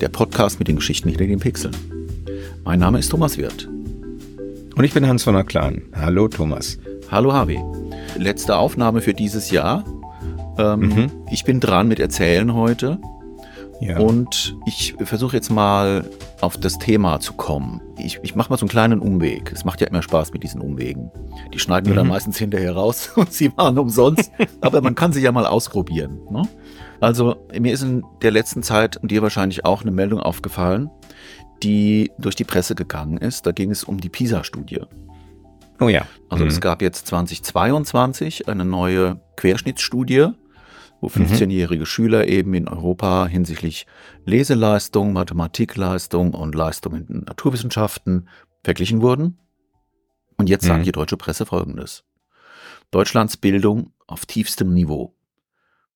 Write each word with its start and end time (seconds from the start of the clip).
der 0.00 0.08
Podcast 0.08 0.58
mit 0.58 0.68
den 0.68 0.76
Geschichten 0.76 1.08
hinter 1.10 1.26
den 1.26 1.40
Pixeln. 1.40 1.76
Mein 2.64 2.80
Name 2.80 2.98
ist 2.98 3.10
Thomas 3.10 3.36
Wirth. 3.36 3.68
Und 4.76 4.84
ich 4.84 4.94
bin 4.94 5.06
Hans 5.06 5.24
von 5.24 5.34
der 5.34 5.44
Clan. 5.44 5.82
Hallo 5.94 6.26
Thomas. 6.28 6.78
Hallo 7.10 7.32
Harvey. 7.32 7.60
Letzte 8.16 8.56
Aufnahme 8.56 9.02
für 9.02 9.12
dieses 9.12 9.50
Jahr. 9.50 9.84
Ähm, 10.58 10.80
mhm. 10.80 11.10
Ich 11.30 11.44
bin 11.44 11.60
dran 11.60 11.86
mit 11.88 12.00
Erzählen 12.00 12.54
heute. 12.54 12.98
Ja. 13.80 13.98
Und 13.98 14.56
ich 14.66 14.94
versuche 15.02 15.36
jetzt 15.36 15.50
mal 15.50 16.04
auf 16.40 16.56
das 16.56 16.78
Thema 16.78 17.20
zu 17.20 17.34
kommen. 17.34 17.80
Ich, 17.98 18.20
ich 18.22 18.34
mache 18.34 18.50
mal 18.50 18.56
so 18.56 18.64
einen 18.64 18.70
kleinen 18.70 19.00
Umweg. 19.00 19.52
Es 19.52 19.64
macht 19.64 19.80
ja 19.80 19.86
immer 19.86 20.02
Spaß 20.02 20.32
mit 20.32 20.42
diesen 20.42 20.60
Umwegen. 20.60 21.10
Die 21.52 21.58
schneiden 21.58 21.86
wir 21.86 21.92
mhm. 21.92 21.98
dann 21.98 22.08
meistens 22.08 22.38
hinterher 22.38 22.74
raus 22.74 23.10
und 23.16 23.32
sie 23.32 23.54
waren 23.56 23.78
umsonst. 23.78 24.30
Aber 24.60 24.80
man 24.80 24.94
kann 24.94 25.12
sie 25.12 25.20
ja 25.20 25.32
mal 25.32 25.46
ausprobieren. 25.46 26.20
Ne? 26.30 26.42
Also 27.00 27.46
mir 27.58 27.72
ist 27.72 27.82
in 27.82 28.04
der 28.22 28.30
letzten 28.30 28.62
Zeit 28.62 28.98
und 28.98 29.10
dir 29.10 29.22
wahrscheinlich 29.22 29.64
auch 29.64 29.82
eine 29.82 29.90
Meldung 29.90 30.20
aufgefallen, 30.20 30.90
die 31.62 32.10
durch 32.18 32.34
die 32.34 32.44
Presse 32.44 32.74
gegangen 32.74 33.16
ist. 33.16 33.46
Da 33.46 33.52
ging 33.52 33.70
es 33.70 33.84
um 33.84 34.00
die 34.00 34.08
PISA-Studie. 34.08 34.82
Oh 35.80 35.88
ja. 35.88 36.06
Also 36.28 36.44
mhm. 36.44 36.50
es 36.50 36.60
gab 36.60 36.82
jetzt 36.82 37.06
2022 37.06 38.48
eine 38.48 38.64
neue 38.66 39.20
Querschnittsstudie, 39.36 40.28
wo 41.00 41.08
15-jährige 41.08 41.80
mhm. 41.80 41.86
Schüler 41.86 42.28
eben 42.28 42.52
in 42.52 42.68
Europa 42.68 43.26
hinsichtlich 43.26 43.86
Leseleistung, 44.26 45.14
Mathematikleistung 45.14 46.34
und 46.34 46.54
Leistung 46.54 46.94
in 46.94 47.06
den 47.06 47.20
Naturwissenschaften 47.20 48.28
verglichen 48.62 49.00
wurden. 49.00 49.38
Und 50.36 50.50
jetzt 50.50 50.66
sagt 50.66 50.80
mhm. 50.80 50.84
die 50.84 50.92
deutsche 50.92 51.16
Presse 51.16 51.46
Folgendes. 51.46 52.04
Deutschlands 52.90 53.36
Bildung 53.36 53.92
auf 54.06 54.26
tiefstem 54.26 54.74
Niveau. 54.74 55.14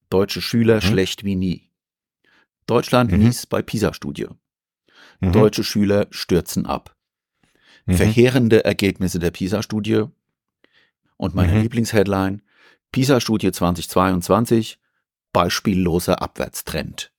Deutsche 0.09 0.41
Schüler 0.41 0.75
mhm. 0.75 0.81
schlecht 0.81 1.23
wie 1.23 1.35
nie. 1.35 1.69
Deutschland 2.67 3.11
mhm. 3.11 3.19
mies 3.19 3.45
bei 3.45 3.61
PISA-Studie. 3.61 4.27
Mhm. 5.19 5.31
Deutsche 5.31 5.63
Schüler 5.63 6.07
stürzen 6.11 6.65
ab. 6.65 6.95
Mhm. 7.85 7.93
Verheerende 7.93 8.65
Ergebnisse 8.65 9.19
der 9.19 9.31
PISA-Studie. 9.31 10.05
Und 11.17 11.35
meine 11.35 11.53
mhm. 11.53 11.61
Lieblingsheadline, 11.61 12.41
PISA-Studie 12.91 13.51
2022, 13.51 14.79
beispielloser 15.31 16.21
Abwärtstrend. 16.21 17.11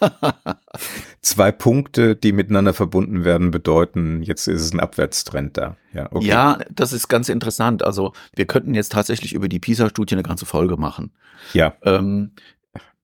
Zwei 1.22 1.52
Punkte, 1.52 2.16
die 2.16 2.32
miteinander 2.32 2.74
verbunden 2.74 3.24
werden, 3.24 3.50
bedeuten, 3.50 4.22
jetzt 4.22 4.46
ist 4.46 4.62
es 4.62 4.72
ein 4.72 4.80
Abwärtstrend 4.80 5.56
da. 5.56 5.76
Ja, 5.92 6.08
okay. 6.10 6.26
ja, 6.26 6.58
das 6.70 6.92
ist 6.92 7.08
ganz 7.08 7.28
interessant. 7.28 7.82
Also 7.82 8.12
wir 8.34 8.46
könnten 8.46 8.74
jetzt 8.74 8.92
tatsächlich 8.92 9.32
über 9.32 9.48
die 9.48 9.60
PISA-Studie 9.60 10.14
eine 10.14 10.22
ganze 10.22 10.46
Folge 10.46 10.76
machen. 10.76 11.12
Ja. 11.52 11.74
Ähm, 11.82 12.32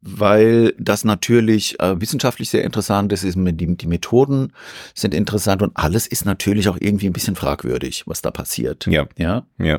weil 0.03 0.75
das 0.79 1.05
natürlich 1.05 1.79
äh, 1.79 2.01
wissenschaftlich 2.01 2.49
sehr 2.49 2.65
interessant 2.65 3.13
ist, 3.13 3.23
die, 3.25 3.77
die 3.77 3.87
Methoden 3.87 4.53
sind 4.95 5.13
interessant 5.13 5.63
und 5.63 5.73
alles 5.75 6.07
ist 6.07 6.25
natürlich 6.25 6.69
auch 6.69 6.79
irgendwie 6.81 7.07
ein 7.07 7.13
bisschen 7.13 7.37
fragwürdig, 7.37 8.05
was 8.07 8.23
da 8.23 8.31
passiert. 8.31 8.87
Ja. 8.87 9.07
Ja. 9.19 9.45
ja. 9.59 9.79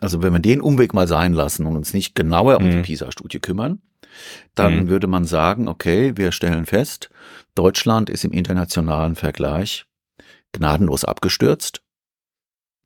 Also 0.00 0.22
wenn 0.22 0.32
wir 0.32 0.38
den 0.38 0.60
Umweg 0.60 0.94
mal 0.94 1.08
sein 1.08 1.32
lassen 1.32 1.66
und 1.66 1.76
uns 1.76 1.92
nicht 1.94 2.14
genauer 2.14 2.58
um 2.58 2.66
mhm. 2.66 2.70
die 2.70 2.82
PISA-Studie 2.82 3.40
kümmern, 3.40 3.80
dann 4.54 4.84
mhm. 4.84 4.88
würde 4.88 5.06
man 5.06 5.24
sagen, 5.24 5.68
okay, 5.68 6.16
wir 6.16 6.32
stellen 6.32 6.66
fest, 6.66 7.10
Deutschland 7.54 8.10
ist 8.10 8.24
im 8.24 8.32
internationalen 8.32 9.16
Vergleich 9.16 9.86
gnadenlos 10.52 11.04
abgestürzt. 11.04 11.82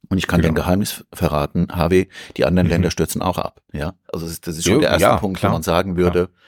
Und 0.08 0.18
ich 0.18 0.26
kann 0.26 0.40
genau. 0.40 0.54
dein 0.54 0.62
Geheimnis 0.62 1.04
verraten, 1.12 1.68
HW, 1.68 2.06
die 2.36 2.44
anderen 2.44 2.66
mhm. 2.66 2.72
Länder 2.72 2.90
stürzen 2.90 3.22
auch 3.22 3.38
ab. 3.38 3.62
Ja, 3.72 3.94
also 4.12 4.26
das 4.26 4.32
ist, 4.32 4.46
das 4.46 4.56
ist 4.56 4.64
schon 4.64 4.80
der 4.80 4.90
erste 4.90 5.02
ja, 5.02 5.16
Punkt, 5.18 5.38
klar. 5.38 5.52
wo 5.52 5.54
man 5.54 5.62
sagen 5.62 5.96
würde, 5.96 6.26
klar. 6.26 6.38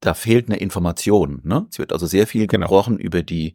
da 0.00 0.14
fehlt 0.14 0.48
eine 0.48 0.58
Information. 0.58 1.40
Ne? 1.44 1.66
Es 1.70 1.78
wird 1.78 1.92
also 1.92 2.06
sehr 2.06 2.26
viel 2.26 2.46
genau. 2.46 2.66
gesprochen 2.66 2.98
über 2.98 3.22
die 3.22 3.54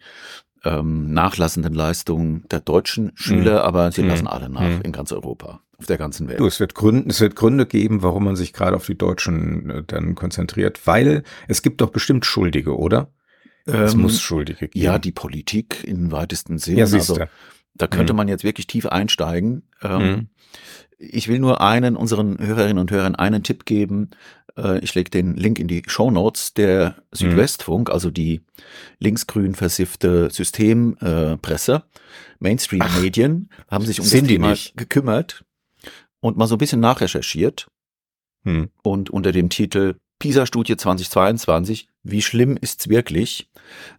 ähm, 0.65 1.13
nachlassenden 1.13 1.73
Leistungen 1.73 2.43
der 2.51 2.59
deutschen 2.59 3.11
Schüler, 3.15 3.59
mhm. 3.59 3.67
aber 3.67 3.91
sie 3.91 4.01
mhm. 4.01 4.09
lassen 4.09 4.27
alle 4.27 4.49
nach 4.49 4.61
mhm. 4.61 4.81
in 4.83 4.91
ganz 4.91 5.11
Europa 5.11 5.61
auf 5.77 5.85
der 5.85 5.97
ganzen 5.97 6.27
Welt. 6.27 6.39
Du, 6.39 6.47
es 6.47 6.59
wird 6.59 6.75
Gründe, 6.75 7.09
es 7.09 7.21
wird 7.21 7.35
Gründe 7.35 7.65
geben, 7.65 8.01
warum 8.01 8.25
man 8.25 8.35
sich 8.35 8.53
gerade 8.53 8.75
auf 8.75 8.85
die 8.85 8.97
Deutschen 8.97 9.69
äh, 9.69 9.83
dann 9.85 10.15
konzentriert, 10.15 10.85
weil 10.87 11.23
es 11.47 11.61
gibt 11.61 11.81
doch 11.81 11.89
bestimmt 11.89 12.25
Schuldige, 12.25 12.77
oder? 12.77 13.11
Es 13.65 13.93
ähm, 13.93 14.01
muss 14.01 14.21
Schuldige 14.21 14.67
geben. 14.67 14.83
Ja, 14.83 14.99
die 14.99 15.11
Politik 15.11 15.83
im 15.85 16.11
weitesten 16.11 16.57
Sinne. 16.57 16.79
Ja, 16.79 16.85
siehst 16.85 17.09
also, 17.09 17.25
da 17.73 17.87
könnte 17.87 18.13
mhm. 18.13 18.17
man 18.17 18.27
jetzt 18.27 18.43
wirklich 18.43 18.67
tief 18.67 18.85
einsteigen. 18.85 19.63
Ähm, 19.81 20.01
mhm. 20.01 20.27
Ich 20.97 21.27
will 21.27 21.39
nur 21.39 21.61
einen, 21.61 21.95
unseren 21.97 22.39
Hörerinnen 22.39 22.77
und 22.77 22.91
Hörern 22.91 23.15
einen 23.15 23.43
Tipp 23.43 23.65
geben. 23.65 24.11
Äh, 24.57 24.79
ich 24.79 24.95
lege 24.95 25.09
den 25.09 25.35
Link 25.35 25.59
in 25.59 25.67
die 25.67 25.83
Show 25.88 26.11
Notes. 26.11 26.53
Der 26.53 26.89
mhm. 26.89 27.16
Südwestfunk, 27.16 27.89
also 27.89 28.11
die 28.11 28.41
linksgrün 28.99 29.55
versiffte 29.55 30.29
Systempresse, 30.29 31.73
äh, 31.73 31.99
Mainstream-Medien, 32.39 33.49
haben 33.69 33.85
sich 33.85 33.99
um 33.99 34.09
das 34.09 34.23
Thema 34.23 34.49
nicht? 34.51 34.77
gekümmert 34.77 35.45
und 36.19 36.38
mal 36.38 36.47
so 36.47 36.55
ein 36.55 36.59
bisschen 36.59 36.79
nachrecherchiert 36.79 37.67
hm. 38.43 38.69
und 38.83 39.09
unter 39.09 39.31
dem 39.31 39.49
Titel 39.49 39.95
PISA-Studie 40.19 40.77
2022, 40.77 41.87
wie 42.03 42.22
schlimm 42.22 42.57
ist's 42.59 42.87
wirklich, 42.87 43.49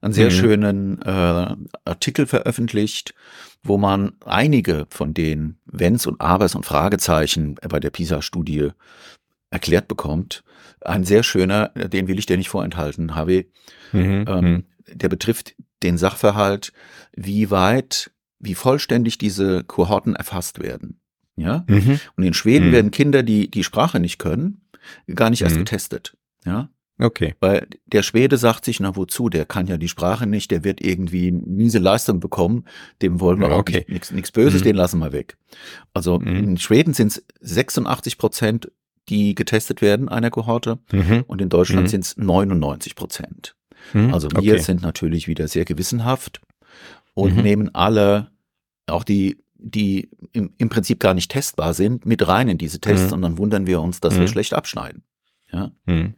einen 0.01 0.15
sehr 0.15 0.27
mhm. 0.27 0.31
schönen 0.31 1.03
äh, 1.03 1.57
Artikel 1.85 2.27
veröffentlicht, 2.27 3.15
wo 3.63 3.79
man 3.79 4.13
einige 4.25 4.87
von 4.91 5.13
den 5.13 5.59
Wenns 5.67 6.07
und 6.07 6.21
Abers 6.21 6.55
und 6.55 6.65
Fragezeichen 6.65 7.57
bei 7.69 7.81
der 7.81 7.91
PISA-Studie 7.91 8.71
erklärt 9.57 9.89
bekommt. 9.89 10.45
Ein 10.83 11.05
sehr 11.05 11.23
schöner, 11.23 11.69
den 11.71 12.09
will 12.09 12.19
ich 12.19 12.27
dir 12.27 12.37
nicht 12.37 12.51
vorenthalten, 12.51 13.15
HW. 13.15 13.45
Mhm. 13.93 14.25
Ähm, 14.29 14.45
mhm. 14.45 14.65
der 14.93 15.09
betrifft 15.09 15.55
den 15.83 15.97
Sachverhalt, 15.97 16.73
wie 17.15 17.51
weit, 17.51 18.11
wie 18.39 18.55
vollständig 18.55 19.19
diese 19.19 19.65
Kohorten 19.65 20.15
erfasst 20.15 20.63
werden. 20.63 21.01
Ja. 21.37 21.65
Mhm. 21.69 22.01
Und 22.17 22.25
in 22.25 22.35
Schweden 22.35 22.69
mhm. 22.69 22.73
werden 22.73 22.91
Kinder, 22.91 23.23
die 23.23 23.51
die 23.51 23.65
Sprache 23.65 23.99
nicht 23.99 24.19
können, 24.19 24.63
gar 25.15 25.31
nicht 25.31 25.43
erst 25.43 25.57
mhm. 25.57 25.61
getestet. 25.61 26.17
Ja. 26.45 26.69
Okay. 26.99 27.35
Weil 27.41 27.67
der 27.85 28.03
Schwede 28.03 28.39
sagt 28.39 28.65
sich, 28.65 28.81
na 28.81 28.97
wozu, 28.97 29.29
der 29.29 29.45
kann 29.45 29.67
ja 29.67 29.77
die 29.77 29.89
Sprache 29.89 30.27
nicht, 30.27 30.51
der 30.51 30.65
wird 30.65 30.81
irgendwie 30.81 31.31
miese 31.31 31.79
Leistung 31.79 32.21
bekommen, 32.21 32.65
dem 33.03 33.21
wollen 33.21 33.41
wir 33.41 33.51
okay. 33.51 33.85
auch 33.85 33.89
nichts 33.89 34.11
nichts 34.13 34.33
Böses, 34.33 34.61
mhm. 34.61 34.65
den 34.65 34.77
lassen 34.77 34.99
wir 35.01 35.13
weg. 35.13 35.37
Also 35.93 36.19
mhm. 36.19 36.37
in 36.37 36.57
Schweden 36.57 36.95
sind 36.95 37.09
es 37.09 37.25
86 37.41 38.17
Prozent, 38.17 38.71
die 39.09 39.35
getestet 39.35 39.83
werden, 39.83 40.09
einer 40.09 40.31
Kohorte, 40.31 40.79
mhm. 40.93 41.25
und 41.27 41.41
in 41.41 41.49
Deutschland 41.49 41.85
mhm. 41.85 41.91
sind 41.91 42.05
es 42.05 42.17
99 42.17 42.95
Prozent. 42.95 43.57
Mhm. 43.93 44.13
Also 44.13 44.31
wir 44.31 44.55
okay. 44.55 44.59
sind 44.59 44.83
natürlich 44.83 45.29
wieder 45.29 45.49
sehr 45.49 45.65
gewissenhaft 45.65 46.41
und 47.15 47.37
mhm. 47.37 47.43
nehmen 47.43 47.75
alle, 47.75 48.31
auch 48.87 49.05
die 49.05 49.39
die 49.59 50.11
im, 50.33 50.53
im 50.59 50.69
Prinzip 50.69 51.01
gar 51.01 51.15
nicht 51.15 51.31
testbar 51.31 51.75
sind, 51.75 52.07
mit 52.07 52.27
rein 52.29 52.49
in 52.49 52.59
diese 52.59 52.79
Tests 52.79 53.09
mhm. 53.09 53.13
und 53.15 53.23
dann 53.23 53.39
wundern 53.39 53.67
wir 53.67 53.81
uns, 53.81 54.01
dass 54.01 54.15
mhm. 54.15 54.21
wir 54.21 54.29
schlecht 54.29 54.55
abschneiden. 54.55 55.03
Ja. 55.51 55.73
Mhm. 55.87 56.15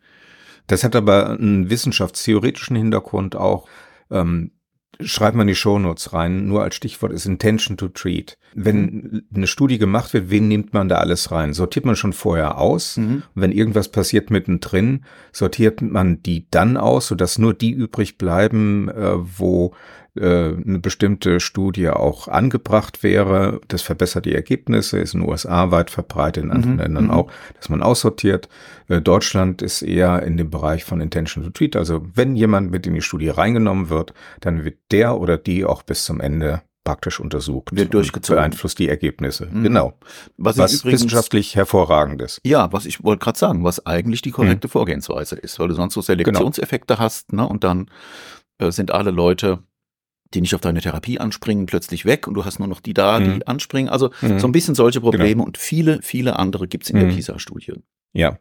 Das 0.67 0.85
hat 0.85 0.97
aber 0.97 1.31
einen 1.31 1.71
wissenschaftstheoretischen 1.71 2.77
Hintergrund 2.77 3.37
auch. 3.37 3.69
Ähm, 4.11 4.53
schreibt 5.01 5.37
man 5.37 5.47
die 5.47 5.55
Shownotes 5.55 6.13
rein, 6.13 6.47
nur 6.47 6.63
als 6.63 6.75
Stichwort 6.75 7.13
ist 7.13 7.27
Intention 7.27 7.77
to 7.77 7.89
Treat. 7.89 8.37
Wenn 8.55 8.83
mhm. 8.83 9.23
eine 9.35 9.47
Studie 9.47 9.79
gemacht 9.79 10.13
wird, 10.13 10.31
wen 10.31 10.49
nimmt 10.49 10.73
man 10.73 10.89
da 10.89 10.97
alles 10.97 11.31
rein? 11.31 11.53
Sortiert 11.53 11.85
man 11.85 11.97
schon 11.97 12.13
vorher 12.13 12.59
aus? 12.59 12.97
Mhm. 12.97 13.23
wenn 13.35 13.53
irgendwas 13.53 13.89
passiert 13.89 14.31
mittendrin, 14.31 15.05
sortiert 15.33 15.83
man 15.83 16.23
die 16.23 16.47
dann 16.51 16.77
aus, 16.77 17.09
sodass 17.09 17.39
nur 17.39 17.55
die 17.55 17.71
übrig 17.71 18.19
bleiben, 18.19 18.89
äh, 18.89 19.15
wo 19.39 19.75
eine 20.21 20.79
bestimmte 20.79 21.41
Studie 21.41 21.89
auch 21.89 22.29
angebracht 22.29 23.03
wäre. 23.03 23.61
Das 23.69 23.83
verbessert 23.83 24.25
die 24.25 24.35
Ergebnisse, 24.35 24.99
ist 24.99 25.15
in 25.15 25.21
den 25.21 25.29
USA 25.29 25.71
weit 25.71 25.91
verbreitet, 25.91 26.45
in 26.45 26.51
anderen 26.51 26.75
mhm. 26.75 26.81
Ländern 26.81 27.05
mhm. 27.05 27.11
auch, 27.11 27.31
dass 27.57 27.69
man 27.69 27.83
aussortiert. 27.83 28.49
Äh, 28.89 29.01
Deutschland 29.01 29.63
ist 29.63 29.83
eher 29.83 30.23
in 30.23 30.37
dem 30.37 30.51
Bereich 30.51 30.85
von 30.85 31.01
Intention 31.01 31.45
to 31.45 31.51
Treat. 31.51 31.77
Also 31.77 32.07
wenn 32.15 32.37
jemand 32.37 32.71
mit 32.71 32.87
in 32.87 32.95
die 32.95 33.03
Studie 33.03 33.29
reingenommen 33.29 33.91
wird, 33.91 34.15
dann 34.41 34.65
wird 34.65 34.79
der 34.91 35.19
oder 35.19 35.37
die 35.37 35.65
auch 35.65 35.83
bis 35.83 36.05
zum 36.05 36.21
Ende 36.21 36.63
praktisch 36.89 37.21
untersucht. 37.21 37.69
Wird 37.77 37.93
durchgezogen. 37.93 38.41
Beeinflusst 38.41 38.79
die 38.79 38.89
Ergebnisse. 38.89 39.47
Mhm. 39.53 39.63
Genau. 39.63 39.99
Was, 40.39 40.57
was 40.57 40.73
übrigens, 40.73 41.03
wissenschaftlich 41.03 41.55
hervorragendes. 41.55 42.41
Ja, 42.47 42.73
was 42.73 42.87
ich 42.87 43.05
wollte 43.05 43.23
gerade 43.23 43.39
sagen, 43.39 43.63
was 43.63 43.85
eigentlich 43.85 44.23
die 44.23 44.31
korrekte 44.31 44.69
mhm. 44.69 44.71
Vorgehensweise 44.71 45.37
ist, 45.37 45.59
weil 45.59 45.69
du 45.69 45.75
sonst 45.75 45.93
so 45.93 46.01
Selektionseffekte 46.01 46.95
genau. 46.95 47.05
hast, 47.05 47.35
ne, 47.35 47.47
und 47.47 47.63
dann 47.63 47.91
äh, 48.57 48.71
sind 48.71 48.91
alle 48.91 49.11
Leute, 49.11 49.59
die 50.35 50.41
nicht 50.41 50.55
auf 50.55 50.61
deine 50.61 50.81
Therapie 50.81 51.19
anspringen, 51.19 51.67
plötzlich 51.67 52.05
weg 52.05 52.27
und 52.29 52.35
du 52.35 52.45
hast 52.45 52.59
nur 52.59 52.69
noch 52.69 52.81
die 52.81 52.95
da, 52.95 53.19
die 53.21 53.31
Mhm. 53.31 53.43
anspringen. 53.47 53.89
Also 53.91 54.11
Mhm. 54.21 54.39
so 54.39 54.47
ein 54.47 54.53
bisschen 54.53 54.75
solche 54.75 55.01
Probleme 55.01 55.33
Genau. 55.35 55.45
und 55.45 55.57
viele, 55.59 56.01
viele 56.03 56.39
andere 56.39 56.69
gibt's 56.69 56.91
in 56.91 56.97
der 56.99 57.07
Mhm. 57.07 57.15
PISA-Studie. 57.15 57.75
Ja. 58.13 58.39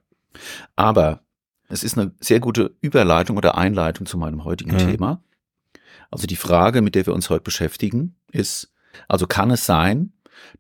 Aber 0.76 1.22
es 1.70 1.84
ist 1.84 1.98
eine 1.98 2.12
sehr 2.20 2.40
gute 2.40 2.76
Überleitung 2.82 3.38
oder 3.38 3.58
Einleitung 3.58 4.06
zu 4.06 4.18
meinem 4.18 4.44
heutigen 4.44 4.74
Mhm. 4.74 4.78
Thema. 4.80 5.24
Also 6.12 6.28
die 6.28 6.36
Frage, 6.36 6.82
mit 6.82 6.96
der 6.96 7.06
wir 7.06 7.14
uns 7.14 7.30
heute 7.30 7.44
beschäftigen, 7.44 8.16
ist, 8.32 8.72
also 9.08 9.28
kann 9.28 9.52
es 9.52 9.66
sein, 9.66 10.14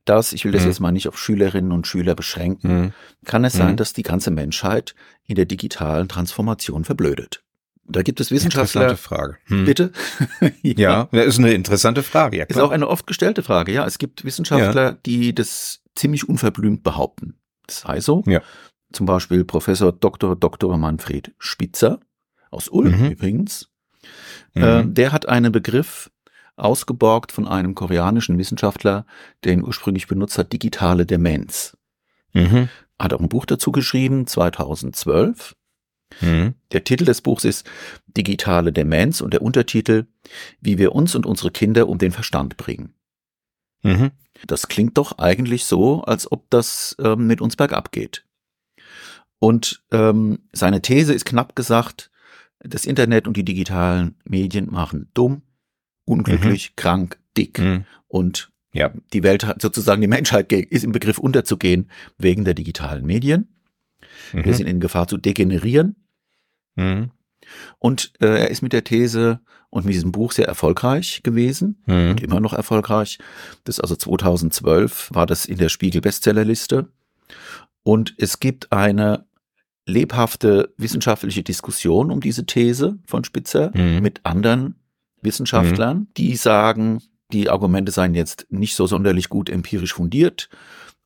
dass, 0.05 0.33
ich 0.33 0.43
will 0.43 0.51
das 0.51 0.63
Mhm. 0.63 0.67
jetzt 0.69 0.79
mal 0.79 0.91
nicht 0.91 1.07
auf 1.07 1.17
Schülerinnen 1.19 1.71
und 1.71 1.87
Schüler 1.87 2.15
beschränken, 2.15 2.93
kann 3.25 3.45
es 3.45 3.53
sein, 3.53 3.77
dass 3.77 3.93
die 3.93 4.01
ganze 4.03 4.31
Menschheit 4.31 4.95
in 5.25 5.35
der 5.35 5.45
digitalen 5.45 6.07
Transformation 6.09 6.83
verblödet? 6.83 7.43
Da 7.89 8.01
gibt 8.03 8.19
es 8.19 8.31
Interessante 8.31 8.59
Wissenschaftler, 8.69 8.97
Frage. 8.97 9.37
Hm. 9.45 9.65
bitte? 9.65 9.91
Ja, 10.63 11.07
das 11.11 11.27
ist 11.27 11.39
eine 11.39 11.53
interessante 11.53 12.03
Frage. 12.03 12.37
Ja, 12.37 12.43
Ist 12.45 12.59
auch 12.59 12.71
eine 12.71 12.87
oft 12.87 13.07
gestellte 13.07 13.43
Frage, 13.43 13.71
ja. 13.71 13.85
Es 13.85 13.97
gibt 13.97 14.25
Wissenschaftler, 14.25 14.93
die 15.05 15.33
das 15.33 15.81
ziemlich 15.95 16.27
unverblümt 16.27 16.83
behaupten. 16.83 17.35
Das 17.65 17.81
sei 17.81 18.01
so. 18.01 18.23
Ja. 18.25 18.41
Zum 18.91 19.05
Beispiel 19.05 19.43
Professor 19.45 19.91
Dr. 19.91 20.35
Dr. 20.35 20.77
Manfred 20.77 21.33
Spitzer 21.39 21.99
aus 22.51 22.67
Ulm 22.69 22.99
Mhm. 22.99 23.11
übrigens. 23.11 23.69
Mhm. 24.53 24.63
Äh, 24.63 24.83
der 24.85 25.11
hat 25.11 25.27
einen 25.27 25.51
Begriff 25.51 26.09
ausgeborgt 26.55 27.31
von 27.31 27.47
einem 27.47 27.75
koreanischen 27.75 28.37
Wissenschaftler, 28.37 29.05
der 29.43 29.53
ihn 29.53 29.63
ursprünglich 29.63 30.07
benutzt 30.07 30.37
hat, 30.37 30.51
digitale 30.53 31.05
Demenz. 31.05 31.77
Mhm. 32.33 32.69
Hat 32.99 33.13
auch 33.13 33.19
ein 33.19 33.29
Buch 33.29 33.45
dazu 33.45 33.71
geschrieben, 33.71 34.25
2012. 34.27 35.55
Mhm. 36.21 36.53
Der 36.71 36.83
Titel 36.83 37.05
des 37.05 37.21
Buchs 37.21 37.43
ist 37.43 37.69
Digitale 38.07 38.71
Demenz 38.71 39.21
und 39.21 39.33
der 39.33 39.41
Untertitel 39.41 40.05
Wie 40.61 40.77
wir 40.77 40.93
uns 40.93 41.15
und 41.15 41.25
unsere 41.25 41.51
Kinder 41.51 41.87
um 41.87 41.97
den 41.97 42.11
Verstand 42.11 42.57
bringen. 42.57 42.93
Mhm. 43.83 44.11
Das 44.45 44.67
klingt 44.67 44.97
doch 44.97 45.17
eigentlich 45.17 45.65
so, 45.65 46.01
als 46.01 46.31
ob 46.31 46.49
das 46.49 46.95
ähm, 46.99 47.27
mit 47.27 47.41
uns 47.41 47.55
bergab 47.55 47.91
geht. 47.91 48.25
Und 49.39 49.83
ähm, 49.91 50.39
seine 50.51 50.81
These 50.81 51.13
ist 51.13 51.25
knapp 51.25 51.55
gesagt, 51.55 52.09
das 52.59 52.85
Internet 52.85 53.27
und 53.27 53.37
die 53.37 53.45
digitalen 53.45 54.15
Medien 54.25 54.71
machen 54.71 55.09
dumm, 55.13 55.43
unglücklich, 56.05 56.75
krank, 56.75 57.19
dick. 57.37 57.59
Mhm. 57.59 57.85
Und 58.07 58.51
Ja. 58.73 58.91
die 59.13 59.23
Welt 59.23 59.45
hat 59.45 59.61
sozusagen, 59.61 60.01
die 60.01 60.07
Menschheit 60.07 60.51
ist 60.51 60.83
im 60.83 60.91
Begriff 60.91 61.19
unterzugehen 61.19 61.89
wegen 62.17 62.45
der 62.45 62.55
digitalen 62.55 63.05
Medien. 63.05 63.47
Wir 64.33 64.45
Mhm. 64.45 64.53
sind 64.53 64.67
in 64.67 64.79
Gefahr 64.79 65.07
zu 65.07 65.17
degenerieren. 65.17 65.95
Mhm. 66.75 67.11
Und 67.79 68.13
äh, 68.19 68.25
er 68.41 68.51
ist 68.51 68.61
mit 68.61 68.73
der 68.73 68.83
These 68.83 69.39
und 69.69 69.85
mit 69.85 69.93
diesem 69.93 70.11
Buch 70.11 70.31
sehr 70.31 70.47
erfolgreich 70.47 71.21
gewesen 71.23 71.81
Mhm. 71.85 72.09
und 72.11 72.21
immer 72.23 72.39
noch 72.39 72.53
erfolgreich. 72.53 73.19
Das 73.63 73.79
also 73.79 73.95
2012 73.95 75.09
war 75.13 75.25
das 75.25 75.45
in 75.45 75.57
der 75.57 75.69
Spiegel 75.69 76.01
Bestsellerliste. 76.01 76.87
Und 77.83 78.15
es 78.17 78.39
gibt 78.39 78.71
eine 78.71 79.25
lebhafte 79.85 80.73
wissenschaftliche 80.77 81.43
Diskussion 81.43 82.11
um 82.11 82.19
diese 82.19 82.45
These 82.45 82.99
von 83.05 83.23
Spitzer 83.23 83.71
Mhm. 83.73 84.01
mit 84.01 84.21
anderen 84.25 84.75
Wissenschaftlern, 85.21 86.07
die 86.17 86.35
sagen, 86.35 87.01
die 87.31 87.49
Argumente 87.49 87.91
seien 87.91 88.13
jetzt 88.13 88.47
nicht 88.49 88.75
so 88.75 88.87
sonderlich 88.87 89.29
gut 89.29 89.49
empirisch 89.49 89.93
fundiert 89.93 90.49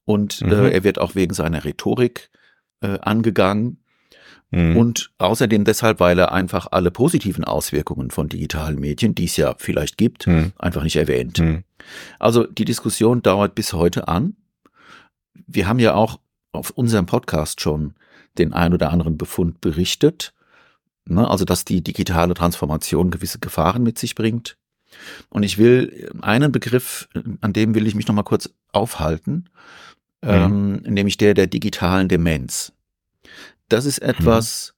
und 0.06 0.42
Mhm. 0.42 0.52
äh, 0.52 0.70
er 0.72 0.84
wird 0.84 1.00
auch 1.00 1.16
wegen 1.16 1.34
seiner 1.34 1.64
Rhetorik 1.64 2.30
äh, 2.82 3.00
angegangen 3.02 3.78
Mhm. 4.54 4.76
und 4.76 5.12
außerdem 5.18 5.64
deshalb, 5.64 6.02
weil 6.02 6.20
er 6.20 6.34
einfach 6.34 6.68
alle 6.72 6.92
positiven 6.92 7.46
Auswirkungen 7.46 8.12
von 8.12 8.28
digitalen 8.28 8.78
Medien, 8.80 9.16
die 9.16 9.24
es 9.24 9.38
ja 9.38 9.56
vielleicht 9.58 9.98
gibt, 9.98 10.28
Mhm. 10.28 10.52
einfach 10.58 10.84
nicht 10.84 10.98
erwähnt. 10.98 11.40
Mhm. 11.40 11.64
Also 12.20 12.44
die 12.46 12.66
Diskussion 12.66 13.22
dauert 13.24 13.56
bis 13.56 13.72
heute 13.72 14.10
an. 14.10 14.36
Wir 15.48 15.68
haben 15.70 15.80
ja 15.80 15.94
auch 15.94 16.20
auf 16.52 16.72
unserem 16.72 17.06
Podcast 17.06 17.62
schon 17.62 17.94
den 18.38 18.52
ein 18.52 18.74
oder 18.74 18.92
anderen 18.92 19.18
Befund 19.18 19.62
berichtet. 19.62 20.34
Ne, 21.06 21.28
also 21.28 21.46
dass 21.46 21.66
die 21.66 21.82
digitale 21.82 22.34
Transformation 22.36 23.10
gewisse 23.10 23.40
Gefahren 23.40 23.82
mit 23.84 23.98
sich 23.98 24.16
bringt. 24.16 24.58
Und 25.30 25.42
ich 25.44 25.58
will 25.58 26.12
einen 26.22 26.52
Begriff, 26.52 27.10
an 27.42 27.54
dem 27.54 27.74
will 27.74 27.88
ich 27.88 27.96
mich 27.96 28.08
noch 28.08 28.14
mal 28.16 28.22
kurz 28.24 28.50
aufhalten, 28.72 29.50
ähm, 30.24 30.78
nämlich 30.88 31.18
der 31.18 31.34
der 31.34 31.48
digitalen 31.48 32.08
Demenz. 32.08 32.74
Das 33.70 33.86
ist 33.86 34.00
etwas, 34.00 34.74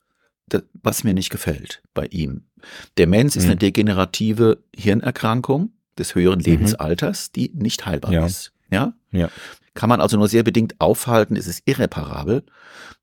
das, 0.47 0.63
was 0.81 1.03
mir 1.03 1.13
nicht 1.13 1.29
gefällt 1.29 1.81
bei 1.93 2.05
ihm. 2.07 2.43
Demenz 2.97 3.35
ist 3.35 3.43
Mhm. 3.45 3.49
eine 3.51 3.57
degenerative 3.59 4.63
Hirnerkrankung 4.75 5.71
des 5.97 6.15
höheren 6.15 6.39
Mhm. 6.39 6.45
Lebensalters, 6.45 7.31
die 7.31 7.51
nicht 7.53 7.85
heilbar 7.85 8.11
Ja. 8.11 8.25
ist. 8.25 8.53
Ja? 8.71 8.93
Ja. 9.11 9.29
Kann 9.73 9.89
man 9.89 10.01
also 10.01 10.17
nur 10.17 10.27
sehr 10.27 10.43
bedingt 10.43 10.75
aufhalten, 10.79 11.35
es 11.35 11.47
ist 11.47 11.63
irreparabel. 11.65 12.43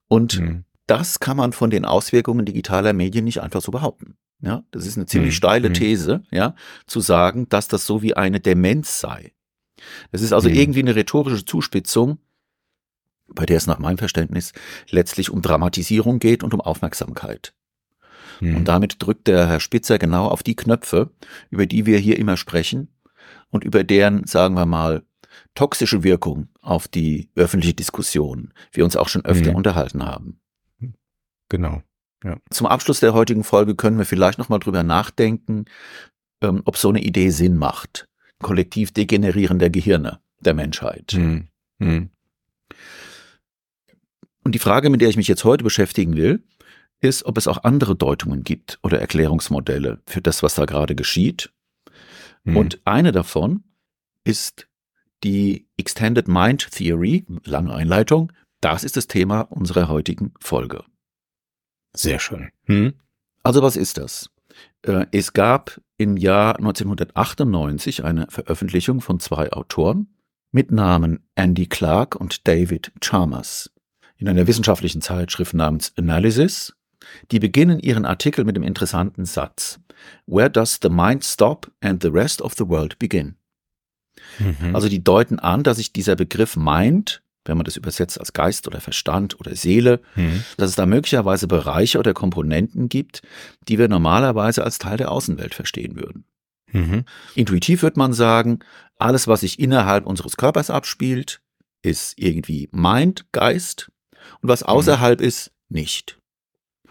Und 0.08 0.40
Mhm. 0.40 0.64
das 0.86 1.20
kann 1.20 1.36
man 1.36 1.52
von 1.52 1.70
den 1.70 1.84
Auswirkungen 1.84 2.46
digitaler 2.46 2.92
Medien 2.92 3.24
nicht 3.24 3.42
einfach 3.42 3.60
so 3.60 3.70
behaupten. 3.72 4.16
Ja, 4.42 4.64
das 4.70 4.86
ist 4.86 4.96
eine 4.96 5.06
ziemlich 5.06 5.32
Mhm. 5.34 5.36
steile 5.36 5.68
Mhm. 5.68 5.74
These, 5.74 6.22
ja, 6.30 6.54
zu 6.86 7.00
sagen, 7.00 7.48
dass 7.50 7.68
das 7.68 7.84
so 7.86 8.00
wie 8.02 8.14
eine 8.16 8.40
Demenz 8.40 8.98
sei. 9.00 9.32
Das 10.12 10.22
ist 10.22 10.32
also 10.32 10.48
Mhm. 10.48 10.54
irgendwie 10.54 10.80
eine 10.80 10.94
rhetorische 10.96 11.44
Zuspitzung, 11.44 12.18
bei 13.34 13.46
der 13.46 13.56
es 13.56 13.66
nach 13.66 13.78
meinem 13.78 13.98
Verständnis 13.98 14.52
letztlich 14.90 15.30
um 15.30 15.42
Dramatisierung 15.42 16.18
geht 16.18 16.42
und 16.42 16.54
um 16.54 16.60
Aufmerksamkeit. 16.60 17.54
Mhm. 18.40 18.56
Und 18.56 18.64
damit 18.68 18.96
drückt 18.98 19.26
der 19.26 19.46
Herr 19.48 19.60
Spitzer 19.60 19.98
genau 19.98 20.26
auf 20.26 20.42
die 20.42 20.56
Knöpfe, 20.56 21.10
über 21.50 21.66
die 21.66 21.86
wir 21.86 21.98
hier 21.98 22.18
immer 22.18 22.36
sprechen 22.36 22.88
und 23.50 23.64
über 23.64 23.84
deren, 23.84 24.26
sagen 24.26 24.54
wir 24.54 24.66
mal, 24.66 25.02
toxische 25.54 26.02
Wirkung 26.02 26.48
auf 26.60 26.88
die 26.88 27.28
öffentliche 27.34 27.74
Diskussion 27.74 28.52
wir 28.72 28.84
uns 28.84 28.96
auch 28.96 29.08
schon 29.08 29.24
öfter 29.24 29.50
Mhm. 29.50 29.56
unterhalten 29.56 30.04
haben. 30.04 30.40
Genau. 31.48 31.82
Zum 32.50 32.66
Abschluss 32.66 33.00
der 33.00 33.14
heutigen 33.14 33.44
Folge 33.44 33.74
können 33.74 33.96
wir 33.98 34.04
vielleicht 34.04 34.38
noch 34.38 34.48
mal 34.50 34.58
drüber 34.58 34.82
nachdenken, 34.82 35.64
ähm, 36.42 36.62
ob 36.64 36.76
so 36.76 36.90
eine 36.90 37.00
Idee 37.02 37.30
Sinn 37.30 37.56
macht. 37.56 38.06
Kollektiv 38.42 38.92
Degenerieren 38.92 39.58
der 39.58 39.70
Gehirne 39.70 40.20
der 40.40 40.54
Menschheit. 40.54 41.14
Mhm. 41.14 41.48
Mhm. 41.78 42.10
Und 44.44 44.54
die 44.54 44.58
Frage, 44.58 44.90
mit 44.90 45.00
der 45.00 45.08
ich 45.08 45.16
mich 45.16 45.28
jetzt 45.28 45.44
heute 45.44 45.64
beschäftigen 45.64 46.16
will, 46.16 46.42
ist, 47.00 47.24
ob 47.24 47.38
es 47.38 47.48
auch 47.48 47.64
andere 47.64 47.96
Deutungen 47.96 48.42
gibt 48.42 48.78
oder 48.82 49.00
Erklärungsmodelle 49.00 50.00
für 50.06 50.20
das, 50.20 50.42
was 50.42 50.54
da 50.54 50.64
gerade 50.66 50.94
geschieht. 50.94 51.52
Mhm. 52.44 52.56
Und 52.56 52.80
eine 52.84 53.12
davon 53.12 53.64
ist 54.24 54.66
die 55.24 55.66
Extended 55.76 56.28
Mind 56.28 56.70
Theory, 56.70 57.26
lange 57.44 57.74
Einleitung. 57.74 58.32
Das 58.60 58.84
ist 58.84 58.96
das 58.96 59.06
Thema 59.06 59.42
unserer 59.42 59.88
heutigen 59.88 60.32
Folge. 60.40 60.84
sehr 61.94 62.18
schön. 62.18 62.50
Mhm. 62.66 62.94
Also 63.42 63.62
was 63.62 63.76
ist 63.76 63.96
das? 63.98 64.30
Äh, 64.82 65.06
Es 65.12 65.32
gab 65.32 65.80
im 65.96 66.16
Jahr 66.16 66.56
1998 66.56 68.04
eine 68.04 68.26
Veröffentlichung 68.30 69.00
von 69.00 69.18
zwei 69.20 69.50
Autoren 69.52 70.14
mit 70.52 70.70
Namen 70.70 71.26
Andy 71.34 71.66
Clark 71.66 72.14
und 72.16 72.46
David 72.46 72.92
Chalmers 73.00 73.70
in 74.20 74.28
einer 74.28 74.46
wissenschaftlichen 74.46 75.00
Zeitschrift 75.00 75.54
namens 75.54 75.92
Analysis. 75.96 76.74
Die 77.30 77.40
beginnen 77.40 77.80
ihren 77.80 78.04
Artikel 78.04 78.44
mit 78.44 78.56
dem 78.56 78.62
interessanten 78.62 79.24
Satz 79.24 79.80
Where 80.26 80.50
does 80.50 80.78
the 80.82 80.90
mind 80.90 81.24
stop 81.24 81.70
and 81.80 82.02
the 82.02 82.08
rest 82.08 82.40
of 82.42 82.54
the 82.56 82.68
world 82.68 82.98
begin? 82.98 83.36
Mhm. 84.38 84.74
Also 84.74 84.88
die 84.88 85.02
deuten 85.02 85.38
an, 85.38 85.62
dass 85.62 85.78
sich 85.78 85.92
dieser 85.92 86.14
Begriff 86.16 86.56
Mind, 86.56 87.22
wenn 87.44 87.56
man 87.56 87.64
das 87.64 87.76
übersetzt 87.76 88.20
als 88.20 88.32
Geist 88.32 88.66
oder 88.68 88.80
Verstand 88.80 89.40
oder 89.40 89.56
Seele, 89.56 90.00
Mhm. 90.14 90.44
dass 90.58 90.70
es 90.70 90.76
da 90.76 90.84
möglicherweise 90.86 91.48
Bereiche 91.48 91.98
oder 91.98 92.12
Komponenten 92.12 92.88
gibt, 92.88 93.22
die 93.68 93.78
wir 93.78 93.88
normalerweise 93.88 94.62
als 94.62 94.78
Teil 94.78 94.98
der 94.98 95.10
Außenwelt 95.10 95.54
verstehen 95.54 95.96
würden. 95.96 96.24
Mhm. 96.72 97.04
Intuitiv 97.34 97.82
würde 97.82 97.98
man 97.98 98.12
sagen, 98.12 98.60
alles, 98.98 99.26
was 99.26 99.40
sich 99.40 99.58
innerhalb 99.58 100.06
unseres 100.06 100.36
Körpers 100.36 100.70
abspielt, 100.70 101.40
ist 101.82 102.18
irgendwie 102.18 102.68
Mind, 102.72 103.24
Geist, 103.32 103.90
und 104.40 104.48
was 104.48 104.62
außerhalb 104.62 105.20
ist, 105.20 105.52
nicht. 105.68 106.18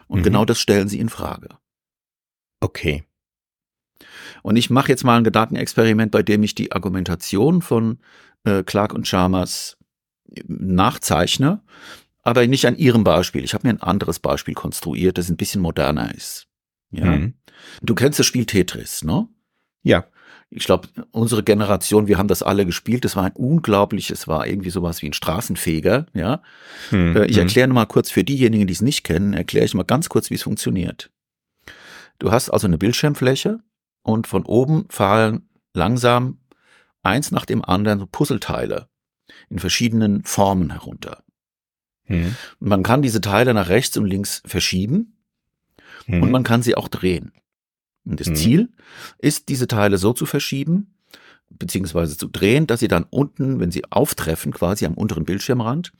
Und 0.08 0.20
Mhm. 0.20 0.24
genau 0.24 0.46
das 0.46 0.60
stellen 0.60 0.88
sie 0.90 1.00
in 1.00 1.10
Frage. 1.10 1.50
Okay. 2.62 3.04
Und 4.44 4.56
ich 4.56 4.70
mache 4.70 4.90
jetzt 4.90 5.04
mal 5.04 5.18
ein 5.18 5.24
Gedankenexperiment, 5.24 6.12
bei 6.12 6.24
dem 6.24 6.44
ich 6.44 6.56
die 6.56 6.72
Argumentation 6.72 7.62
von 7.62 8.00
äh, 8.46 8.64
Clark 8.64 8.94
und 8.94 9.06
Chalmers 9.06 9.78
nachzeichne, 10.48 11.62
aber 12.24 12.46
nicht 12.48 12.66
an 12.66 12.78
ihrem 12.78 13.04
Beispiel. 13.04 13.44
Ich 13.44 13.54
habe 13.54 13.68
mir 13.68 13.74
ein 13.74 13.82
anderes 13.82 14.20
Beispiel 14.20 14.54
konstruiert, 14.54 15.18
das 15.18 15.30
ein 15.30 15.38
bisschen 15.38 15.62
moderner 15.62 16.14
ist. 16.16 16.48
Ja. 16.92 17.06
Mhm. 17.06 17.34
Du 17.82 17.96
kennst 17.96 18.20
das 18.20 18.26
Spiel 18.26 18.46
Tetris, 18.46 19.04
ne? 19.04 19.28
Ja. 19.84 20.06
Ich 20.52 20.66
glaube, 20.66 20.88
unsere 21.12 21.44
Generation, 21.44 22.08
wir 22.08 22.18
haben 22.18 22.28
das 22.28 22.42
alle 22.42 22.66
gespielt. 22.66 23.06
Das 23.06 23.16
war 23.16 23.24
ein 23.26 23.34
unglaubliches, 23.34 24.28
war 24.28 24.48
irgendwie 24.48 24.72
sowas 24.72 25.02
wie 25.04 25.08
ein 25.08 25.14
Straßenfeger, 25.14 26.08
ja. 26.14 26.42
Mhm. 26.90 27.16
Äh, 27.16 27.26
Ich 27.26 27.36
Mhm. 27.36 27.44
erkläre 27.44 27.68
mal 27.70 27.86
kurz 27.86 28.10
für 28.10 28.24
diejenigen, 28.24 28.66
die 28.66 28.74
es 28.74 28.82
nicht 28.82 29.04
kennen, 29.04 29.34
erkläre 29.34 29.66
ich 29.66 29.74
mal 29.76 29.84
ganz 29.84 30.10
kurz, 30.10 30.30
wie 30.32 30.36
es 30.36 30.44
funktioniert. 30.44 31.12
Du 32.18 32.32
hast 32.32 32.50
also 32.50 32.66
eine 32.68 32.78
Bildschirmfläche 32.80 33.60
und 34.02 34.26
von 34.28 34.44
oben 34.44 34.86
fallen 34.90 35.48
langsam 35.74 36.40
eins 37.04 37.32
nach 37.32 37.46
dem 37.46 37.64
anderen 37.64 38.00
so 38.00 38.08
Puzzleteile 38.08 38.90
in 39.50 39.60
verschiedenen 39.60 40.24
Formen 40.24 40.72
herunter. 40.72 41.24
Mhm. 42.08 42.36
Man 42.60 42.82
kann 42.82 43.04
diese 43.04 43.22
Teile 43.22 43.54
nach 43.54 43.70
rechts 43.70 43.98
und 43.98 44.06
links 44.06 44.42
verschieben 44.46 45.20
mhm. 46.08 46.24
und 46.24 46.32
man 46.32 46.44
kann 46.44 46.64
sie 46.64 46.76
auch 46.76 46.88
drehen. 46.88 47.32
Und 48.10 48.20
das 48.20 48.30
mhm. 48.30 48.36
Ziel 48.36 48.70
ist, 49.20 49.50
diese 49.50 49.68
Teile 49.68 49.98
so 49.98 50.14
zu 50.14 50.26
verschieben, 50.26 50.96
beziehungsweise 51.50 52.18
zu 52.18 52.28
drehen, 52.28 52.68
dass 52.68 52.80
sie 52.80 52.88
dann 52.88 53.06
unten, 53.10 53.60
wenn 53.60 53.72
sie 53.72 53.84
auftreffen, 53.92 54.52
quasi 54.52 54.86
am 54.86 54.96
unteren 54.96 55.26
Bildschirmrand, 55.26 55.92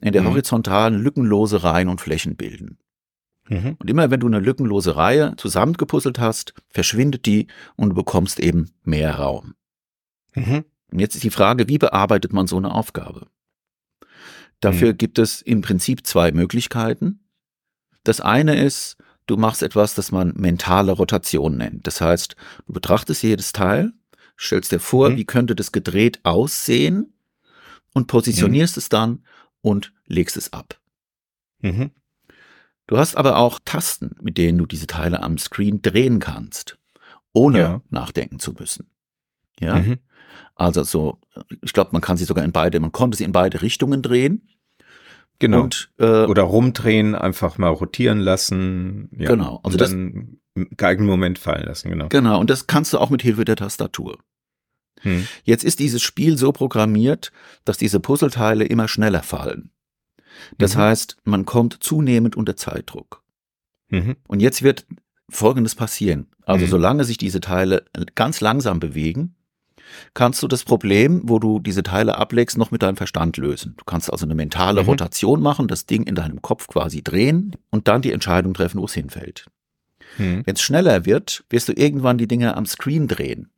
in 0.00 0.12
der 0.12 0.22
mhm. 0.22 0.28
horizontalen 0.28 1.00
lückenlose 1.02 1.62
Reihen 1.64 1.88
und 1.88 2.00
Flächen 2.00 2.36
bilden. 2.36 2.78
Mhm. 3.48 3.76
Und 3.78 3.90
immer 3.90 4.10
wenn 4.10 4.20
du 4.20 4.26
eine 4.26 4.40
lückenlose 4.40 4.96
Reihe 4.96 5.34
zusammengepuzzelt 5.36 6.18
hast, 6.18 6.54
verschwindet 6.68 7.26
die 7.26 7.48
und 7.76 7.90
du 7.90 7.94
bekommst 7.96 8.38
eben 8.38 8.70
mehr 8.84 9.16
Raum. 9.16 9.54
Mhm. 10.34 10.64
Und 10.90 10.98
jetzt 11.00 11.14
ist 11.16 11.24
die 11.24 11.30
Frage, 11.30 11.68
wie 11.68 11.78
bearbeitet 11.78 12.32
man 12.32 12.46
so 12.46 12.56
eine 12.56 12.72
Aufgabe? 12.72 13.26
Dafür 14.60 14.92
mhm. 14.92 14.98
gibt 14.98 15.18
es 15.18 15.42
im 15.42 15.60
Prinzip 15.60 16.06
zwei 16.06 16.32
Möglichkeiten. 16.32 17.20
Das 18.04 18.20
eine 18.20 18.62
ist, 18.62 18.96
du 19.28 19.36
machst 19.36 19.62
etwas, 19.62 19.94
das 19.94 20.10
man 20.10 20.32
mentale 20.36 20.92
Rotation 20.92 21.56
nennt. 21.56 21.86
Das 21.86 22.00
heißt, 22.00 22.34
du 22.66 22.72
betrachtest 22.72 23.22
jedes 23.22 23.52
Teil, 23.52 23.92
stellst 24.38 24.72
dir 24.72 24.80
vor, 24.80 25.10
mhm. 25.10 25.16
wie 25.16 25.24
könnte 25.24 25.54
das 25.54 25.70
gedreht 25.70 26.20
aussehen 26.24 27.12
und 27.94 28.08
positionierst 28.08 28.76
mhm. 28.76 28.80
es 28.80 28.88
dann 28.88 29.24
und 29.60 29.92
legst 30.06 30.36
es 30.36 30.52
ab. 30.52 30.80
Mhm. 31.60 31.90
Du 32.86 32.96
hast 32.96 33.16
aber 33.16 33.36
auch 33.36 33.60
Tasten, 33.64 34.16
mit 34.22 34.38
denen 34.38 34.58
du 34.58 34.66
diese 34.66 34.86
Teile 34.86 35.22
am 35.22 35.36
Screen 35.36 35.82
drehen 35.82 36.20
kannst, 36.20 36.78
ohne 37.32 37.58
ja. 37.58 37.82
nachdenken 37.90 38.38
zu 38.38 38.52
müssen. 38.52 38.90
Ja. 39.60 39.76
Mhm. 39.76 39.98
Also 40.54 40.82
so, 40.84 41.18
ich 41.62 41.72
glaube, 41.72 41.90
man 41.92 42.00
kann 42.00 42.16
sie 42.16 42.24
sogar 42.24 42.44
in 42.44 42.52
beide, 42.52 42.80
man 42.80 42.92
konnte 42.92 43.18
sie 43.18 43.24
in 43.24 43.32
beide 43.32 43.60
Richtungen 43.60 44.02
drehen. 44.02 44.48
Genau. 45.38 45.62
Und, 45.62 45.90
äh, 45.98 46.24
Oder 46.24 46.42
rumdrehen, 46.42 47.14
einfach 47.14 47.58
mal 47.58 47.68
rotieren 47.68 48.18
lassen. 48.18 49.08
Ja, 49.16 49.28
genau. 49.28 49.60
Also 49.62 49.78
das, 49.78 49.90
dann 49.90 50.40
im 50.54 50.68
geeigneten 50.76 51.08
Moment 51.08 51.38
fallen 51.38 51.64
lassen, 51.64 51.90
genau. 51.90 52.08
Genau. 52.08 52.40
Und 52.40 52.50
das 52.50 52.66
kannst 52.66 52.92
du 52.92 52.98
auch 52.98 53.10
mit 53.10 53.22
Hilfe 53.22 53.44
der 53.44 53.56
Tastatur. 53.56 54.18
Hm. 55.02 55.28
Jetzt 55.44 55.62
ist 55.62 55.78
dieses 55.78 56.02
Spiel 56.02 56.36
so 56.36 56.50
programmiert, 56.50 57.30
dass 57.64 57.78
diese 57.78 58.00
Puzzleteile 58.00 58.64
immer 58.64 58.88
schneller 58.88 59.22
fallen. 59.22 59.70
Das 60.56 60.74
mhm. 60.74 60.80
heißt, 60.80 61.16
man 61.24 61.46
kommt 61.46 61.78
zunehmend 61.80 62.36
unter 62.36 62.56
Zeitdruck. 62.56 63.22
Mhm. 63.88 64.16
Und 64.26 64.40
jetzt 64.40 64.62
wird 64.62 64.86
Folgendes 65.30 65.74
passieren. 65.74 66.28
Also 66.44 66.66
mhm. 66.66 66.70
solange 66.70 67.04
sich 67.04 67.18
diese 67.18 67.40
Teile 67.40 67.84
ganz 68.14 68.40
langsam 68.40 68.80
bewegen, 68.80 69.36
kannst 70.14 70.42
du 70.42 70.48
das 70.48 70.64
Problem, 70.64 71.22
wo 71.24 71.38
du 71.38 71.60
diese 71.60 71.82
Teile 71.82 72.16
ablegst, 72.16 72.58
noch 72.58 72.70
mit 72.70 72.82
deinem 72.82 72.96
Verstand 72.96 73.36
lösen. 73.36 73.74
Du 73.76 73.84
kannst 73.84 74.12
also 74.12 74.26
eine 74.26 74.34
mentale 74.34 74.82
mhm. 74.82 74.88
Rotation 74.88 75.40
machen, 75.40 75.68
das 75.68 75.86
Ding 75.86 76.04
in 76.04 76.14
deinem 76.14 76.42
Kopf 76.42 76.66
quasi 76.66 77.02
drehen 77.02 77.56
und 77.70 77.88
dann 77.88 78.02
die 78.02 78.12
Entscheidung 78.12 78.54
treffen, 78.54 78.80
wo 78.80 78.84
es 78.84 78.94
hinfällt. 78.94 79.46
Mhm. 80.18 80.42
Wenn 80.44 80.54
es 80.54 80.62
schneller 80.62 81.06
wird, 81.06 81.44
wirst 81.50 81.68
du 81.68 81.72
irgendwann 81.72 82.18
die 82.18 82.28
Dinge 82.28 82.56
am 82.56 82.66
Screen 82.66 83.08
drehen 83.08 83.50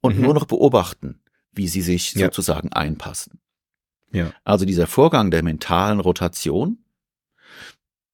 und 0.00 0.16
mhm. 0.16 0.22
nur 0.22 0.34
noch 0.34 0.44
beobachten, 0.44 1.20
wie 1.52 1.68
sie 1.68 1.82
sich 1.82 2.14
ja. 2.14 2.26
sozusagen 2.26 2.72
einpassen. 2.72 3.40
Ja. 4.12 4.32
Also 4.44 4.64
dieser 4.64 4.86
Vorgang 4.86 5.30
der 5.30 5.42
mentalen 5.42 6.00
Rotation 6.00 6.78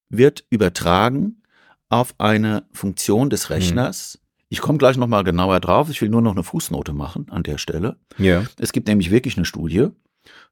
wird 0.08 0.44
übertragen 0.50 1.42
auf 1.88 2.14
eine 2.18 2.66
Funktion 2.72 3.30
des 3.30 3.50
Rechners, 3.50 4.18
ich 4.48 4.60
komme 4.60 4.78
gleich 4.78 4.96
nochmal 4.96 5.24
genauer 5.24 5.60
drauf. 5.60 5.90
Ich 5.90 6.00
will 6.00 6.08
nur 6.08 6.22
noch 6.22 6.32
eine 6.32 6.42
Fußnote 6.42 6.92
machen 6.92 7.26
an 7.30 7.42
der 7.42 7.58
Stelle. 7.58 7.96
Ja. 8.16 8.44
Es 8.58 8.72
gibt 8.72 8.88
nämlich 8.88 9.10
wirklich 9.10 9.36
eine 9.36 9.44
Studie 9.44 9.88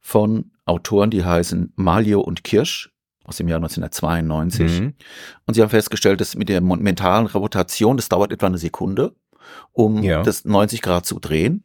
von 0.00 0.52
Autoren, 0.64 1.10
die 1.10 1.24
heißen 1.24 1.72
Malio 1.76 2.20
und 2.20 2.44
Kirsch 2.44 2.92
aus 3.24 3.38
dem 3.38 3.48
Jahr 3.48 3.58
1992. 3.58 4.80
Mhm. 4.80 4.94
Und 5.46 5.54
sie 5.54 5.62
haben 5.62 5.70
festgestellt, 5.70 6.20
dass 6.20 6.36
mit 6.36 6.48
der 6.48 6.60
mentalen 6.60 7.26
Rotation, 7.26 7.96
das 7.96 8.08
dauert 8.08 8.32
etwa 8.32 8.46
eine 8.46 8.58
Sekunde, 8.58 9.14
um 9.72 10.02
ja. 10.02 10.22
das 10.22 10.44
90 10.44 10.82
Grad 10.82 11.06
zu 11.06 11.18
drehen. 11.18 11.64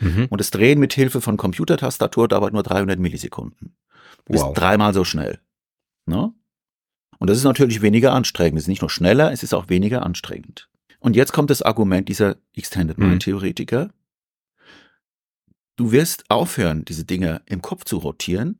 Mhm. 0.00 0.26
Und 0.30 0.40
das 0.40 0.50
Drehen 0.50 0.80
mit 0.80 0.94
Hilfe 0.94 1.20
von 1.20 1.36
Computertastatur 1.36 2.26
dauert 2.26 2.54
nur 2.54 2.62
300 2.62 2.98
Millisekunden. 2.98 3.76
Wow. 4.26 4.36
Ist 4.36 4.54
dreimal 4.54 4.94
so 4.94 5.04
schnell. 5.04 5.40
Ne? 6.06 6.32
Und 7.18 7.28
das 7.28 7.36
ist 7.36 7.44
natürlich 7.44 7.82
weniger 7.82 8.12
anstrengend. 8.14 8.56
Es 8.56 8.64
ist 8.64 8.68
nicht 8.68 8.80
nur 8.80 8.90
schneller, 8.90 9.30
es 9.30 9.42
ist 9.42 9.52
auch 9.52 9.68
weniger 9.68 10.04
anstrengend. 10.04 10.69
Und 11.00 11.16
jetzt 11.16 11.32
kommt 11.32 11.50
das 11.50 11.62
Argument 11.62 12.08
dieser 12.08 12.36
Extended 12.54 12.98
Mind 12.98 13.14
mhm. 13.14 13.20
Theoretiker. 13.20 13.90
Du 15.76 15.92
wirst 15.92 16.30
aufhören, 16.30 16.84
diese 16.84 17.04
Dinge 17.04 17.40
im 17.46 17.62
Kopf 17.62 17.84
zu 17.84 17.96
rotieren, 17.96 18.58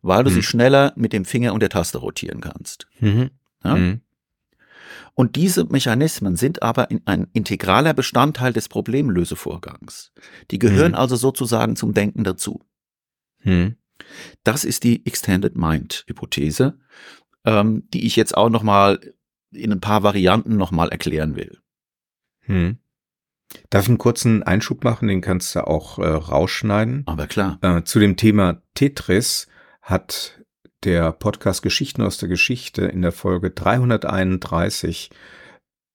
weil 0.00 0.24
du 0.24 0.30
mhm. 0.30 0.34
sie 0.34 0.42
schneller 0.42 0.92
mit 0.96 1.12
dem 1.12 1.24
Finger 1.24 1.52
und 1.52 1.60
der 1.60 1.68
Taste 1.68 1.98
rotieren 1.98 2.40
kannst. 2.40 2.86
Mhm. 2.98 3.30
Ja? 3.62 3.76
Mhm. 3.76 4.00
Und 5.14 5.36
diese 5.36 5.64
Mechanismen 5.64 6.36
sind 6.36 6.62
aber 6.62 6.88
ein 7.04 7.26
integraler 7.34 7.92
Bestandteil 7.92 8.54
des 8.54 8.68
Problemlösevorgangs. 8.68 10.12
Die 10.50 10.58
gehören 10.58 10.92
mhm. 10.92 10.98
also 10.98 11.16
sozusagen 11.16 11.76
zum 11.76 11.92
Denken 11.92 12.24
dazu. 12.24 12.62
Das 14.44 14.64
ist 14.64 14.84
die 14.84 15.04
Extended 15.04 15.56
Mind 15.56 16.04
Hypothese, 16.06 16.78
ähm, 17.44 17.88
die 17.92 18.06
ich 18.06 18.16
jetzt 18.16 18.36
auch 18.36 18.48
noch 18.48 18.62
mal 18.62 19.00
in 19.50 19.72
ein 19.72 19.80
paar 19.80 20.02
Varianten 20.02 20.56
noch 20.56 20.70
mal 20.70 20.88
erklären 20.88 21.36
will. 21.36 21.61
Hm. 22.42 22.78
Darf 23.70 23.84
ich 23.84 23.88
einen 23.88 23.98
kurzen 23.98 24.42
Einschub 24.42 24.84
machen? 24.84 25.08
Den 25.08 25.20
kannst 25.20 25.54
du 25.54 25.66
auch 25.66 25.98
äh, 25.98 26.06
rausschneiden. 26.06 27.02
Aber 27.06 27.26
klar. 27.26 27.58
Äh, 27.62 27.82
zu 27.84 27.98
dem 27.98 28.16
Thema 28.16 28.62
Tetris 28.74 29.46
hat 29.82 30.42
der 30.84 31.12
Podcast 31.12 31.62
Geschichten 31.62 32.02
aus 32.02 32.18
der 32.18 32.28
Geschichte 32.28 32.82
in 32.82 33.02
der 33.02 33.12
Folge 33.12 33.50
331 33.50 35.10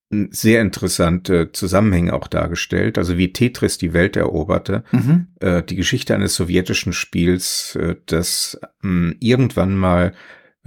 sehr 0.10 0.62
interessante 0.62 1.52
Zusammenhänge 1.52 2.14
auch 2.14 2.28
dargestellt, 2.28 2.98
also 2.98 3.18
wie 3.18 3.34
Tetris 3.34 3.78
die 3.78 3.92
Welt 3.92 4.16
eroberte, 4.16 4.86
mhm. 4.92 5.28
äh, 5.42 5.62
die 5.64 5.76
Geschichte 5.76 6.16
eines 6.16 6.36
sowjetischen 6.36 6.94
Spiels, 6.94 7.76
äh, 7.76 7.96
das 8.06 8.58
mh, 8.82 9.16
irgendwann 9.20 9.76
mal 9.76 10.14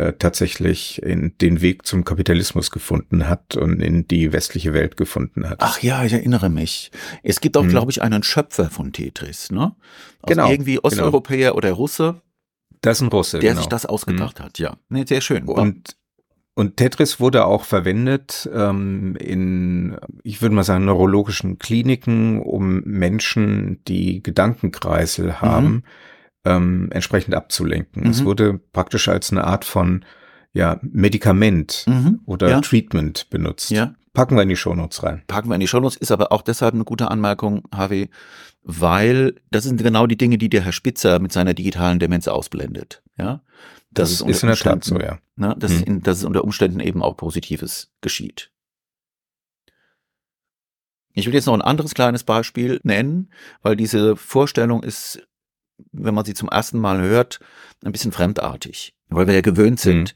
äh, 0.00 0.14
tatsächlich 0.19 1.02
in 1.02 1.37
den 1.42 1.61
Weg 1.61 1.87
zum 1.87 2.04
Kapitalismus 2.04 2.71
gefunden 2.71 3.28
hat 3.28 3.57
und 3.57 3.83
in 3.83 4.09
die 4.09 4.33
westliche 4.33 4.73
Welt 4.73 4.97
gefunden 4.97 5.47
hat. 5.47 5.59
Ach 5.61 5.80
ja, 5.83 6.02
ich 6.04 6.14
erinnere 6.14 6.49
mich. 6.49 6.90
Es 7.23 7.42
gibt 7.42 7.54
auch, 7.59 7.64
hm. 7.64 7.69
glaube 7.69 7.90
ich, 7.90 8.00
einen 8.00 8.23
Schöpfer 8.23 8.71
von 8.71 8.95
Tetris, 8.95 9.50
ne? 9.50 9.75
Also 10.23 10.35
genau. 10.35 10.50
Irgendwie 10.50 10.76
genau. 10.76 10.87
Osteuropäer 10.87 11.49
genau. 11.49 11.57
oder 11.57 11.73
Russe. 11.73 12.23
Das 12.80 12.97
ist 12.97 13.02
ein 13.02 13.09
Russe, 13.09 13.40
der 13.40 13.50
genau. 13.50 13.61
sich 13.61 13.69
das 13.69 13.85
ausgedacht 13.85 14.38
hm. 14.38 14.45
hat, 14.47 14.59
ja. 14.59 14.78
Nee, 14.88 15.04
sehr 15.07 15.21
schön. 15.21 15.45
Und 15.45 15.97
und 16.54 16.78
Tetris 16.78 17.21
wurde 17.21 17.45
auch 17.45 17.64
verwendet 17.64 18.49
ähm, 18.54 19.16
in, 19.16 19.99
ich 20.25 20.40
würde 20.40 20.54
mal 20.54 20.64
sagen, 20.64 20.87
neurologischen 20.87 21.59
Kliniken, 21.59 22.40
um 22.40 22.80
Menschen, 22.85 23.85
die 23.87 24.23
Gedankenkreisel 24.23 25.42
haben, 25.42 25.66
mhm 25.66 25.83
ähm, 26.44 26.88
entsprechend 26.92 27.35
abzulenken. 27.35 28.04
Mhm. 28.04 28.11
Es 28.11 28.25
wurde 28.25 28.59
praktisch 28.73 29.09
als 29.09 29.30
eine 29.30 29.44
Art 29.44 29.64
von 29.64 30.04
ja, 30.52 30.80
Medikament 30.82 31.85
mhm. 31.87 32.20
oder 32.26 32.49
ja. 32.49 32.61
Treatment 32.61 33.30
benutzt. 33.30 33.70
Ja. 33.70 33.94
Packen 34.12 34.37
wir 34.37 34.42
in 34.42 34.49
die 34.49 34.56
Shownotes 34.56 35.04
rein. 35.04 35.23
Packen 35.28 35.49
wir 35.49 35.54
in 35.54 35.61
die 35.61 35.68
Shownotes, 35.68 35.97
ist 35.97 36.11
aber 36.11 36.32
auch 36.32 36.42
deshalb 36.42 36.75
eine 36.75 36.85
gute 36.85 37.11
Anmerkung, 37.11 37.62
Harvey, 37.73 38.11
weil 38.62 39.37
das 39.50 39.64
sind 39.64 39.82
genau 39.82 40.06
die 40.06 40.16
Dinge, 40.16 40.37
die 40.37 40.49
der 40.49 40.62
Herr 40.62 40.73
Spitzer 40.73 41.20
mit 41.20 41.32
seiner 41.32 41.54
digitalen 41.54 42.00
Demenz 42.00 42.26
ausblendet. 42.26 43.02
Ja, 43.16 43.42
das, 43.92 44.11
das 44.11 44.20
ist, 44.23 44.28
ist 44.28 44.42
in 44.42 44.49
der 44.49 44.56
Tat 44.56 44.85
so, 44.85 44.99
ja. 44.99 45.18
Ne, 45.37 45.54
dass, 45.56 45.73
mhm. 45.73 45.85
in, 45.85 46.02
dass 46.02 46.18
es 46.18 46.25
unter 46.25 46.42
Umständen 46.42 46.80
eben 46.80 47.02
auch 47.02 47.16
Positives 47.16 47.92
geschieht. 48.00 48.50
Ich 51.12 51.26
will 51.26 51.35
jetzt 51.35 51.47
noch 51.47 51.54
ein 51.54 51.62
anderes 51.62 51.94
kleines 51.94 52.25
Beispiel 52.25 52.80
nennen, 52.82 53.30
weil 53.62 53.76
diese 53.76 54.16
Vorstellung 54.16 54.82
ist 54.82 55.26
wenn 55.92 56.14
man 56.14 56.25
sie 56.25 56.34
zum 56.34 56.49
ersten 56.49 56.78
Mal 56.78 57.00
hört, 57.00 57.40
ein 57.84 57.92
bisschen 57.92 58.12
fremdartig, 58.12 58.94
weil 59.08 59.26
wir 59.26 59.34
ja 59.34 59.40
gewöhnt 59.40 59.80
sind. 59.80 60.14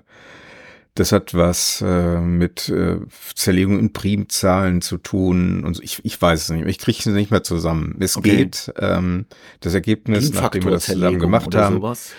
das 0.95 1.11
hat 1.11 1.33
was 1.33 1.83
äh, 1.87 2.21
mit 2.21 2.69
äh, 2.69 2.99
Zerlegung 3.35 3.79
in 3.79 3.95
Primzahlen 3.95 4.83
zu 4.83 4.99
tun 4.99 5.65
und 5.65 5.83
ich, 5.83 6.05
ich 6.05 6.21
weiß 6.21 6.43
es 6.43 6.51
nicht. 6.51 6.67
Ich 6.67 6.79
kriege 6.79 6.99
es 6.99 7.07
nicht 7.07 7.31
mehr 7.31 7.43
zusammen. 7.43 7.97
Es 8.01 8.17
okay. 8.19 8.37
geht 8.37 8.73
ähm, 8.79 9.25
das 9.61 9.73
Ergebnis, 9.73 10.33
nachdem 10.35 10.65
wir 10.65 10.73
das 10.73 10.85
zusammen 10.85 11.19
gemacht 11.19 11.55
haben. 11.55 11.77
Sowas? 11.77 12.13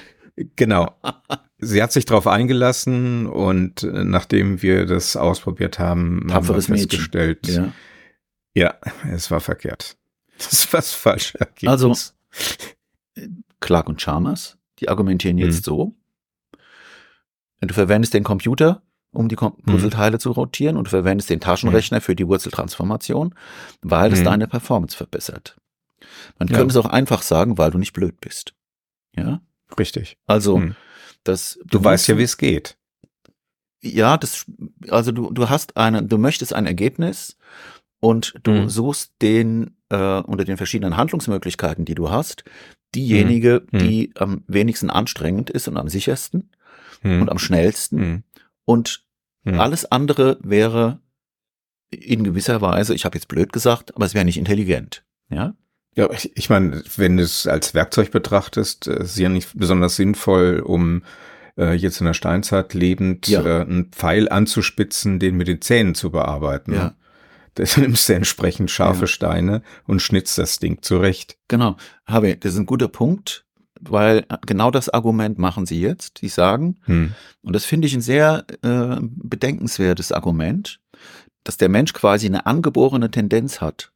Genau. 0.55 0.96
Sie 1.60 1.82
hat 1.82 1.91
sich 1.91 2.05
darauf 2.05 2.27
eingelassen 2.27 3.27
und 3.27 3.84
äh, 3.84 4.03
nachdem 4.03 4.62
wir 4.62 4.86
das 4.86 5.15
ausprobiert 5.15 5.77
haben, 5.77 6.27
haben 6.32 6.48
wir 6.48 6.62
festgestellt, 6.62 7.48
ja. 7.48 7.72
Ja, 8.54 8.76
es 9.12 9.32
war 9.32 9.40
verkehrt. 9.40 9.98
Das 10.38 10.74
war 10.74 10.80
das 10.80 10.94
falsche 10.94 11.40
Ergebnis. 11.40 11.70
Also 11.70 11.94
Clark 13.60 13.88
und 13.88 14.02
Chalmers, 14.02 14.58
die 14.80 14.90
argumentieren 14.90 15.38
jetzt 15.38 15.58
hm. 15.58 15.64
so, 15.64 15.96
Du 17.68 17.74
verwendest 17.74 18.14
den 18.14 18.24
Computer, 18.24 18.82
um 19.12 19.30
die 19.30 19.36
mhm. 19.40 19.54
Puzzleteile 19.66 20.18
mhm. 20.18 20.20
zu 20.20 20.32
rotieren 20.32 20.78
und 20.78 20.86
du 20.86 20.90
verwendest 20.90 21.30
den 21.30 21.40
Taschenrechner 21.40 21.98
mhm. 22.00 22.02
für 22.02 22.16
die 22.16 22.28
Wurzeltransformation, 22.28 23.36
weil 23.82 24.12
es 24.12 24.20
mhm. 24.20 24.26
deine 24.26 24.48
Performance 24.48 24.96
verbessert. 24.96 25.58
Man 26.40 26.48
ja. 26.48 26.58
könnte 26.58 26.72
es 26.72 26.78
auch 26.78 26.90
einfach 26.90 27.22
sagen, 27.22 27.58
weil 27.58 27.72
du 27.72 27.78
nicht 27.78 27.94
blöd 27.94 28.20
bist. 28.20 28.54
Ja? 29.16 29.42
Richtig. 29.78 30.18
Also, 30.26 30.58
mhm. 30.58 30.76
das. 31.24 31.60
Du, 31.66 31.80
du 31.80 31.84
weißt 31.84 32.08
ja, 32.08 32.18
wie 32.18 32.24
es 32.24 32.38
geht. 32.38 32.78
Ja, 33.82 34.18
das, 34.18 34.46
also 34.90 35.12
du, 35.12 35.32
du 35.32 35.50
hast 35.50 35.76
eine, 35.76 36.04
du 36.04 36.18
möchtest 36.18 36.54
ein 36.54 36.66
Ergebnis 36.66 37.38
und 38.04 38.34
du 38.44 38.52
mhm. 38.52 38.70
suchst 38.70 39.14
den 39.22 39.78
äh, 39.88 40.20
unter 40.20 40.44
den 40.44 40.58
verschiedenen 40.58 40.98
Handlungsmöglichkeiten, 40.98 41.86
die 41.86 41.96
du 41.96 42.10
hast, 42.10 42.44
diejenige, 42.94 43.64
die 43.72 44.12
am 44.18 44.44
wenigsten 44.46 44.90
anstrengend 44.90 45.50
ist 45.50 45.70
und 45.70 45.78
am 45.78 45.88
sichersten 45.88 46.52
hm. 47.02 47.22
und 47.22 47.32
am 47.32 47.39
schnellsten. 47.39 48.00
Hm. 48.00 48.24
Und 48.66 49.06
hm. 49.46 49.58
alles 49.58 49.89
andere 49.89 50.38
wäre 50.44 51.00
in 51.92 52.26
gewisser 52.26 52.60
Weise, 52.60 52.94
ich 52.94 53.06
habe 53.06 53.16
jetzt 53.16 53.30
blöd 53.30 53.54
gesagt, 53.54 53.96
aber 53.96 54.06
es 54.06 54.13
wäre 54.13 54.26
nicht 54.26 54.38
intelligent. 54.38 55.06
Ja. 55.30 55.56
Ja, 55.96 56.12
ich, 56.12 56.36
ich 56.36 56.50
meine, 56.50 56.84
wenn 56.98 57.16
du 57.16 57.24
es 57.24 57.48
als 57.48 57.74
Werkzeug 57.74 58.12
betrachtest, 58.12 58.88
äh, 58.88 59.04
ist 59.04 59.18
ja 59.18 59.30
nicht 59.30 59.58
besonders 59.58 59.96
sinnvoll, 59.96 60.60
um 60.60 61.04
äh, 61.58 61.74
jetzt 61.74 62.02
in 62.02 62.06
der 62.06 62.16
Steinzeit 62.16 62.74
lebend 62.74 63.30
ja. 63.30 63.46
äh, 63.46 63.62
einen 63.62 63.92
Pfeil 63.92 64.28
anzuspitzen, 64.28 65.20
den 65.20 65.38
mit 65.38 65.48
den 65.48 65.62
Zähnen 65.62 65.96
zu 65.96 66.12
bearbeiten. 66.12 66.74
Ja. 66.74 66.96
Ne? 67.58 67.66
Da 67.66 67.82
nimmst 67.82 68.08
du 68.10 68.13
entsprechend 68.13 68.72
scharfe 68.72 69.02
ja. 69.02 69.08
Steine 69.08 69.62
und 69.86 70.02
schnitzt 70.02 70.38
das 70.38 70.60
Ding 70.60 70.82
zurecht. 70.82 71.38
Genau. 71.48 71.78
Habe, 72.06 72.36
das 72.38 72.54
ist 72.54 72.60
ein 72.60 72.66
guter 72.66 72.88
Punkt 72.88 73.46
weil 73.89 74.26
genau 74.46 74.72
das 74.72 74.89
Argument 74.89 75.38
machen 75.38 75.66
sie 75.66 75.80
jetzt. 75.80 76.20
Sie 76.20 76.30
sagen, 76.30 76.80
hm. 76.86 77.13
und 77.42 77.54
das 77.54 77.66
finde 77.66 77.88
ich 77.88 77.94
ein 77.94 78.02
sehr 78.02 78.46
äh, 78.62 78.98
bedenkenswertes 79.02 80.12
Argument, 80.12 80.80
dass 81.44 81.58
der 81.58 81.70
Mensch 81.70 81.94
quasi 81.94 82.28
eine 82.28 82.46
angeborene 82.46 83.12
Tendenz 83.12 83.62
hat, 83.62 83.92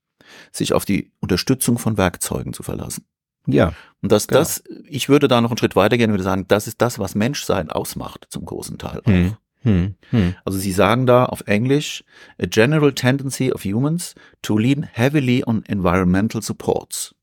sich 0.51 0.73
auf 0.73 0.85
die 0.85 1.11
Unterstützung 1.19 1.77
von 1.77 1.97
Werkzeugen 1.97 2.53
zu 2.53 2.63
verlassen. 2.63 3.05
Ja. 3.45 3.73
Und 4.01 4.11
dass 4.11 4.27
genau. 4.27 4.41
das, 4.41 4.63
ich 4.85 5.07
würde 5.07 5.27
da 5.27 5.39
noch 5.39 5.51
einen 5.51 5.57
Schritt 5.57 5.75
weitergehen 5.75 6.09
und 6.09 6.15
würde 6.15 6.23
sagen, 6.23 6.45
das 6.47 6.67
ist 6.67 6.81
das, 6.81 6.99
was 6.99 7.15
Menschsein 7.15 7.69
ausmacht, 7.69 8.27
zum 8.29 8.45
großen 8.45 8.77
Teil 8.77 8.99
auch. 8.99 9.05
Hm. 9.05 9.37
Hm. 9.61 9.95
Hm. 10.11 10.35
Also 10.45 10.57
sie 10.59 10.71
sagen 10.71 11.05
da 11.05 11.25
auf 11.25 11.41
Englisch, 11.47 12.03
a 12.41 12.45
general 12.45 12.93
tendency 12.93 13.51
of 13.51 13.63
humans 13.63 14.15
to 14.41 14.57
lean 14.57 14.83
heavily 14.83 15.43
on 15.45 15.63
environmental 15.65 16.41
supports. 16.41 17.15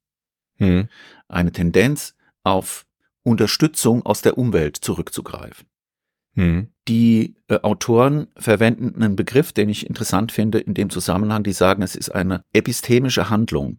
Hm. 0.56 0.88
Eine 1.28 1.52
Tendenz, 1.52 2.14
auf 2.42 2.84
Unterstützung 3.22 4.04
aus 4.04 4.20
der 4.20 4.36
Umwelt 4.36 4.76
zurückzugreifen. 4.76 5.66
Hm. 6.34 6.68
Die 6.88 7.36
äh, 7.48 7.60
Autoren 7.62 8.26
verwenden 8.36 9.02
einen 9.02 9.16
Begriff, 9.16 9.52
den 9.52 9.68
ich 9.68 9.86
interessant 9.86 10.32
finde 10.32 10.58
in 10.58 10.74
dem 10.74 10.90
Zusammenhang. 10.90 11.42
Die 11.42 11.52
sagen, 11.52 11.82
es 11.82 11.96
ist 11.96 12.10
eine 12.10 12.44
epistemische 12.52 13.30
Handlung 13.30 13.78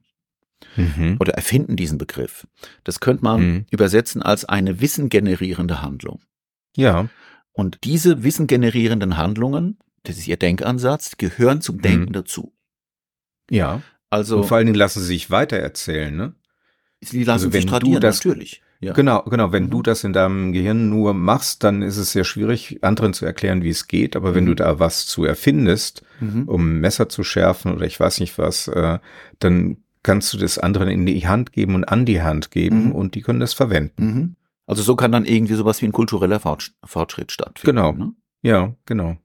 mhm. 0.75 1.17
oder 1.19 1.33
erfinden 1.33 1.75
diesen 1.75 1.97
Begriff. 1.97 2.47
Das 2.83 2.99
könnte 2.99 3.23
man 3.23 3.41
mhm. 3.41 3.65
übersetzen 3.69 4.21
als 4.21 4.45
eine 4.45 4.81
wissengenerierende 4.81 5.81
Handlung. 5.81 6.21
Ja. 6.75 7.09
Und 7.55 7.79
diese 7.85 8.23
wissengenerierenden 8.23 9.17
Handlungen, 9.17 9.77
das 10.03 10.17
ist 10.17 10.27
ihr 10.27 10.37
Denkansatz, 10.37 11.17
gehören 11.17 11.61
zum 11.61 11.81
Denken 11.81 12.09
mhm. 12.09 12.13
dazu. 12.13 12.53
Ja. 13.49 13.81
Also. 14.09 14.37
Und 14.37 14.45
vor 14.45 14.57
allen 14.57 14.67
Dingen 14.67 14.77
lassen 14.77 14.99
sie 14.99 15.07
sich 15.07 15.31
weitererzählen, 15.31 16.15
ne? 16.15 16.35
Sie 17.01 17.23
lassen 17.23 17.45
also 17.45 17.51
sich 17.51 17.65
du 17.65 17.99
das, 17.99 18.23
natürlich. 18.23 18.61
Ja. 18.81 18.93
Genau, 18.93 19.23
genau. 19.23 19.51
Wenn 19.51 19.65
mhm. 19.65 19.69
du 19.69 19.81
das 19.81 20.03
in 20.03 20.11
deinem 20.11 20.51
Gehirn 20.51 20.89
nur 20.89 21.13
machst, 21.13 21.63
dann 21.63 21.81
ist 21.81 21.97
es 21.97 22.11
sehr 22.11 22.25
schwierig, 22.25 22.83
anderen 22.83 23.13
zu 23.13 23.25
erklären, 23.25 23.63
wie 23.63 23.69
es 23.69 23.87
geht. 23.87 24.15
Aber 24.15 24.31
mhm. 24.31 24.35
wenn 24.35 24.45
du 24.47 24.53
da 24.53 24.79
was 24.79 25.05
zu 25.05 25.23
erfindest, 25.23 26.03
mhm. 26.19 26.43
um 26.47 26.79
Messer 26.79 27.07
zu 27.07 27.23
schärfen 27.23 27.73
oder 27.73 27.85
ich 27.85 27.99
weiß 27.99 28.19
nicht 28.19 28.37
was, 28.37 28.67
äh, 28.67 28.99
dann 29.39 29.77
kannst 30.03 30.33
du 30.33 30.37
das 30.37 30.57
anderen 30.59 30.89
in 30.89 31.05
die 31.05 31.25
Hand 31.27 31.53
geben 31.53 31.73
und 31.73 31.85
an 31.85 32.05
die 32.05 32.21
Hand 32.21 32.51
geben 32.51 32.87
mhm. 32.87 32.91
und 32.91 33.15
die 33.15 33.21
können 33.21 33.39
das 33.39 33.53
verwenden. 33.53 34.35
Also 34.67 34.81
so 34.81 34.95
kann 34.95 35.11
dann 35.11 35.25
irgendwie 35.25 35.53
sowas 35.53 35.81
wie 35.81 35.85
ein 35.85 35.91
kultureller 35.91 36.39
Fortschritt 36.39 37.31
stattfinden. 37.31 37.75
Genau. 37.75 37.91
Ne? 37.91 38.13
Ja, 38.41 38.75
genau. 38.85 39.17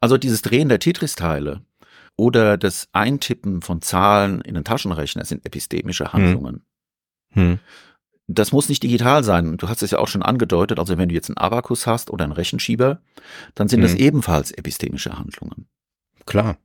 Also 0.00 0.16
dieses 0.16 0.42
Drehen 0.42 0.68
der 0.68 0.78
Tetris-Teile 0.78 1.62
oder 2.16 2.56
das 2.56 2.88
Eintippen 2.92 3.62
von 3.62 3.82
Zahlen 3.82 4.40
in 4.42 4.54
den 4.54 4.64
Taschenrechner 4.64 5.24
sind 5.24 5.44
epistemische 5.44 6.12
Handlungen. 6.12 6.64
Hm. 7.30 7.58
Das 8.26 8.52
muss 8.52 8.68
nicht 8.68 8.82
digital 8.82 9.24
sein. 9.24 9.56
Du 9.56 9.68
hast 9.68 9.82
es 9.82 9.90
ja 9.90 9.98
auch 9.98 10.06
schon 10.06 10.22
angedeutet. 10.22 10.78
Also 10.78 10.98
wenn 10.98 11.08
du 11.08 11.14
jetzt 11.14 11.30
einen 11.30 11.38
Abakus 11.38 11.86
hast 11.88 12.10
oder 12.10 12.24
einen 12.24 12.32
Rechenschieber, 12.32 13.00
dann 13.56 13.68
sind 13.68 13.80
hm. 13.80 13.88
das 13.88 13.94
ebenfalls 13.94 14.52
epistemische 14.52 15.18
Handlungen. 15.18 15.66
Klar. 16.26 16.58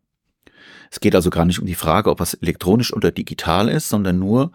Es 0.92 1.00
geht 1.00 1.16
also 1.16 1.32
gar 1.32 1.46
nicht 1.46 1.60
um 1.60 1.66
die 1.66 1.76
Frage, 1.76 2.12
ob 2.12 2.22
es 2.22 2.36
elektronisch 2.36 2.94
oder 2.94 3.12
digital 3.12 3.68
ist, 3.68 3.90
sondern 3.90 4.20
nur, 4.20 4.52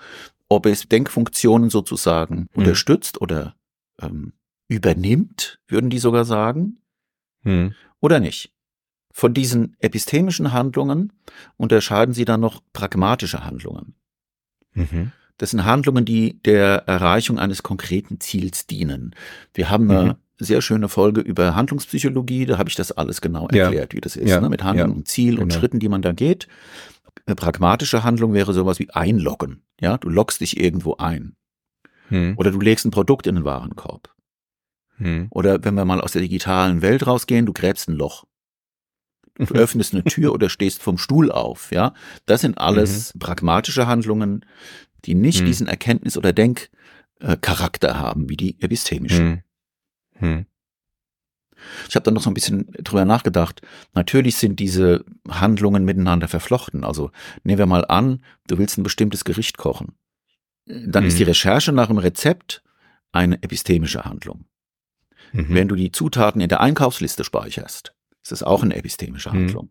ob 0.51 0.67
es 0.67 0.87
Denkfunktionen 0.89 1.71
sozusagen 1.71 2.37
hm. 2.37 2.49
unterstützt 2.53 3.21
oder 3.23 3.55
ähm, 4.03 4.35
übernimmt, 4.69 5.61
würden 5.67 5.89
die 5.89 5.99
sogar 5.99 6.27
sagen, 6.27 6.83
hm. 7.43 7.75
oder 8.01 8.21
nicht. 8.21 8.53
Von 9.13 9.35
diesen 9.35 9.77
epistemischen 9.81 10.53
Handlungen 10.53 11.13
unterscheiden 11.57 12.15
sie 12.15 12.25
dann 12.25 12.41
noch 12.41 12.63
pragmatische 12.73 13.45
Handlungen. 13.45 13.95
Mhm. 14.73 15.13
Das 15.37 15.51
sind 15.51 15.65
Handlungen, 15.65 16.05
die 16.05 16.41
der 16.43 16.85
Erreichung 16.87 17.39
eines 17.39 17.63
konkreten 17.63 18.21
Ziels 18.21 18.67
dienen. 18.67 19.15
Wir 19.53 19.69
haben 19.69 19.91
eine 19.91 20.05
mhm. 20.05 20.17
sehr 20.39 20.63
schöne 20.63 20.89
Folge 20.89 21.23
über 21.23 21.57
Handlungspsychologie, 21.57 22.47
da 22.47 22.59
habe 22.59 22.69
ich 22.69 22.77
das 22.77 22.93
alles 22.93 23.21
genau 23.21 23.49
erklärt, 23.49 23.93
ja. 23.93 23.97
wie 23.97 24.01
das 24.01 24.17
ist, 24.17 24.29
ja. 24.29 24.41
ne? 24.41 24.49
mit 24.49 24.63
Handlung 24.63 24.91
ja. 24.91 24.97
und 24.97 25.09
Ziel 25.09 25.33
genau. 25.33 25.43
und 25.43 25.53
Schritten, 25.53 25.81
die 25.81 25.89
man 25.89 26.03
da 26.03 26.13
geht. 26.13 26.47
Eine 27.27 27.37
pragmatische 27.37 28.05
Handlung 28.05 28.33
wäre 28.33 28.53
sowas 28.53 28.79
wie 28.79 28.91
einloggen. 28.91 29.63
Ja, 29.81 29.99
du 29.99 30.09
loggst 30.09 30.41
dich 30.41 30.61
irgendwo 30.61 30.97
ein. 30.97 31.37
Hm. 32.09 32.35
Oder 32.37 32.51
du 32.51 32.61
legst 32.61 32.85
ein 32.85 32.91
Produkt 32.91 33.27
in 33.27 33.37
den 33.37 33.45
Warenkorb. 33.45 34.15
Hm. 34.97 35.29
Oder 35.31 35.65
wenn 35.65 35.75
wir 35.75 35.85
mal 35.85 36.01
aus 36.01 36.13
der 36.13 36.23
digitalen 36.23 36.83
Welt 36.83 37.07
rausgehen, 37.07 37.47
du 37.47 37.53
gräbst 37.53 37.89
ein 37.89 37.95
Loch. 37.95 38.25
Du 39.37 39.45
öffnest 39.55 39.95
eine 39.95 40.05
Tür 40.05 40.33
oder 40.33 40.51
stehst 40.51 40.83
vom 40.83 40.99
Stuhl 40.99 41.31
auf, 41.33 41.71
ja. 41.73 41.95
Das 42.27 42.43
sind 42.43 42.59
alles 42.59 43.15
mhm. 43.15 43.21
pragmatische 43.21 43.87
Handlungen, 43.87 44.45
die 45.05 45.15
nicht 45.15 45.41
hm. 45.41 45.47
diesen 45.47 45.69
Erkenntnis- 45.69 46.19
oder 46.19 46.33
Denkcharakter 46.33 47.99
haben, 47.99 48.29
wie 48.29 48.37
die 48.37 48.61
epistemischen. 48.61 49.43
Hm. 50.17 50.47
Ich 51.89 51.95
habe 51.95 52.05
dann 52.05 52.15
noch 52.15 52.23
so 52.23 52.31
ein 52.31 52.35
bisschen 52.35 52.71
drüber 52.73 53.05
nachgedacht. 53.05 53.63
Natürlich 53.95 54.37
sind 54.37 54.61
diese 54.61 55.05
Handlungen 55.29 55.85
miteinander 55.85 56.29
verflochten. 56.29 56.85
Also 56.85 57.11
nehmen 57.45 57.59
wir 57.59 57.67
mal 57.67 57.85
an, 57.85 58.25
du 58.47 58.59
willst 58.59 58.79
ein 58.79 58.83
bestimmtes 58.83 59.25
Gericht 59.25 59.59
kochen. 59.59 59.93
Dann 60.67 61.05
mhm. 61.05 61.09
ist 61.09 61.19
die 61.19 61.25
mhm. 61.25 61.31
Recherche 61.31 61.73
nach 61.73 61.89
einem 61.89 61.99
Rezept 61.99 62.63
eine 63.13 63.43
epistemische 63.43 64.05
Handlung. 64.05 64.45
Mhm. 65.33 65.47
Wenn 65.49 65.69
du 65.69 65.75
die 65.75 65.93
Zutaten 65.93 66.41
in 66.41 66.49
der 66.49 66.61
Einkaufsliste 66.61 67.25
speicherst, 67.25 67.95
ist 68.23 68.33
das 68.33 68.43
auch 68.43 68.63
eine 68.63 68.77
epistemische 68.77 69.31
mhm. 69.31 69.35
Handlung. 69.35 69.71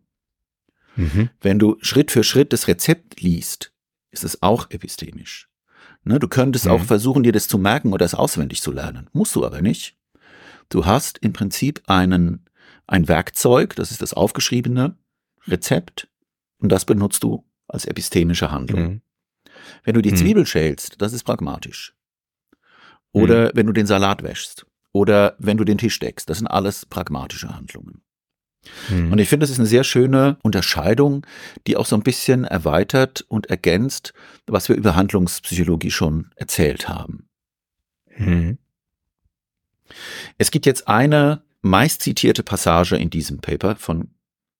Mhm. 0.96 1.30
Wenn 1.40 1.58
du 1.58 1.76
Schritt 1.80 2.10
für 2.10 2.24
Schritt 2.24 2.52
das 2.52 2.68
Rezept 2.68 3.20
liest, 3.20 3.72
ist 4.10 4.24
es 4.24 4.42
auch 4.42 4.70
epistemisch. 4.70 5.48
Ne, 6.02 6.18
du 6.18 6.28
könntest 6.28 6.66
auch 6.66 6.80
mhm. 6.80 6.86
versuchen, 6.86 7.22
dir 7.22 7.32
das 7.32 7.46
zu 7.46 7.58
merken 7.58 7.92
oder 7.92 8.06
es 8.06 8.14
auswendig 8.14 8.62
zu 8.62 8.72
lernen. 8.72 9.08
Musst 9.12 9.36
du 9.36 9.44
aber 9.44 9.60
nicht. 9.60 9.96
Du 10.70 10.86
hast 10.86 11.18
im 11.18 11.32
Prinzip 11.32 11.82
einen, 11.86 12.46
ein 12.86 13.08
Werkzeug, 13.08 13.76
das 13.76 13.90
ist 13.90 14.00
das 14.00 14.14
aufgeschriebene 14.14 14.96
Rezept, 15.46 16.08
und 16.58 16.70
das 16.70 16.84
benutzt 16.84 17.22
du 17.22 17.44
als 17.68 17.84
epistemische 17.84 18.50
Handlung. 18.50 18.82
Mhm. 18.82 19.00
Wenn 19.84 19.94
du 19.94 20.02
die 20.02 20.12
mhm. 20.12 20.16
Zwiebel 20.16 20.46
schälst, 20.46 21.00
das 21.02 21.12
ist 21.12 21.24
pragmatisch. 21.24 21.94
Oder 23.12 23.46
mhm. 23.46 23.50
wenn 23.54 23.66
du 23.66 23.72
den 23.72 23.86
Salat 23.86 24.22
wäschst. 24.22 24.66
Oder 24.92 25.36
wenn 25.38 25.56
du 25.56 25.64
den 25.64 25.78
Tisch 25.78 25.98
deckst. 25.98 26.28
Das 26.28 26.38
sind 26.38 26.46
alles 26.46 26.86
pragmatische 26.86 27.54
Handlungen. 27.54 28.02
Mhm. 28.88 29.12
Und 29.12 29.18
ich 29.18 29.28
finde, 29.28 29.44
das 29.44 29.50
ist 29.50 29.58
eine 29.58 29.68
sehr 29.68 29.84
schöne 29.84 30.38
Unterscheidung, 30.42 31.26
die 31.66 31.76
auch 31.76 31.86
so 31.86 31.96
ein 31.96 32.02
bisschen 32.02 32.44
erweitert 32.44 33.22
und 33.22 33.46
ergänzt, 33.46 34.12
was 34.46 34.68
wir 34.68 34.76
über 34.76 34.96
Handlungspsychologie 34.96 35.90
schon 35.90 36.30
erzählt 36.36 36.88
haben. 36.88 37.28
Es 40.38 40.50
gibt 40.50 40.66
jetzt 40.66 40.88
eine 40.88 41.42
meist 41.62 42.02
zitierte 42.02 42.42
Passage 42.42 42.96
in 42.96 43.10
diesem 43.10 43.40
Paper 43.40 43.76
von 43.76 44.10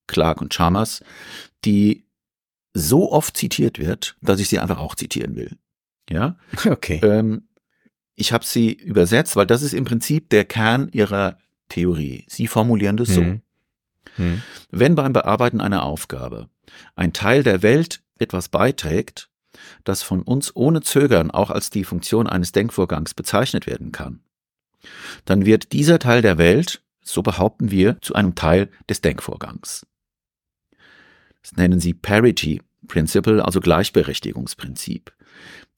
Clark 0.07 0.41
und 0.41 0.53
Chalmers, 0.53 1.03
die 1.65 2.05
so 2.75 3.11
oft 3.11 3.37
zitiert 3.37 3.79
wird, 3.79 4.17
dass 4.21 4.41
ich 4.41 4.49
sie 4.49 4.59
einfach 4.59 4.79
auch 4.79 4.95
zitieren 4.95 5.37
will. 5.37 5.57
Ja. 6.09 6.37
Okay. 6.67 7.01
Ähm, 7.03 7.49
ich 8.15 8.33
habe 8.33 8.45
sie 8.45 8.73
übersetzt, 8.73 9.37
weil 9.37 9.47
das 9.47 9.63
ist 9.63 9.73
im 9.73 9.85
Prinzip 9.85 10.29
der 10.29 10.45
Kern 10.45 10.91
ihrer 10.93 11.39
Theorie. 11.69 12.27
Sie 12.29 12.49
formulieren 12.49 12.99
das 12.99 13.09
so. 13.09 13.23
Hm. 13.23 13.41
Hm. 14.17 14.43
Wenn 14.71 14.95
beim 14.95 15.13
Bearbeiten 15.13 15.61
einer 15.61 15.85
Aufgabe 15.85 16.49
ein 16.97 17.13
Teil 17.13 17.43
der 17.43 17.63
Welt 17.63 18.03
etwas 18.19 18.49
beiträgt, 18.49 19.31
das 19.85 20.03
von 20.03 20.23
uns 20.23 20.55
ohne 20.55 20.83
Zögern 20.83 21.31
auch 21.31 21.51
als 21.51 21.71
die 21.71 21.85
Funktion 21.85 22.27
eines 22.27 22.53
Denkvorgangs 22.53 23.15
bezeichnet 23.15 23.67
werden 23.67 23.93
kann, 23.93 24.21
dann 25.25 25.47
wird 25.47 25.73
dieser 25.73 25.99
Teil 25.99 26.23
der 26.23 26.39
Welt, 26.39 26.83
so 27.03 27.23
behaupten 27.23 27.71
wir, 27.71 27.99
zu 28.01 28.15
einem 28.15 28.35
Teil 28.35 28.71
des 28.89 29.01
Denkvorgangs. 29.01 29.87
Das 31.43 31.57
nennen 31.57 31.81
sie 31.81 31.95
Parity 31.95 32.61
Principle, 32.87 33.45
also 33.45 33.61
Gleichberechtigungsprinzip. 33.61 35.13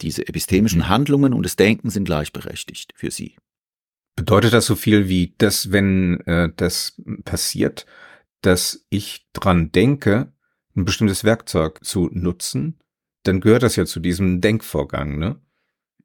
Diese 0.01 0.27
epistemischen. 0.27 0.89
Handlungen 0.89 1.35
und 1.35 1.45
das 1.45 1.57
Denken 1.57 1.91
sind 1.91 2.05
gleichberechtigt 2.05 2.93
für 2.97 3.11
sie. 3.11 3.37
Bedeutet 4.17 4.53
das 4.53 4.67
so 4.67 4.75
viel 4.75 5.09
wie, 5.09 5.35
dass 5.39 5.73
wenn 5.73 6.21
äh, 6.27 6.51
das 6.57 7.01
passiert, 7.25 7.87
dass 8.41 8.87
ich 8.91 9.29
dran 9.33 9.73
denke, 9.73 10.33
ein 10.75 10.85
bestimmtes 10.85 11.25
Werkzeug 11.25 11.85
zu 11.85 12.09
nutzen, 12.13 12.79
dann 13.23 13.41
gehört 13.41 13.63
das 13.63 13.77
ja 13.77 13.87
zu 13.87 14.01
diesem 14.01 14.41
Denkvorgang, 14.41 15.19
ne? 15.19 15.41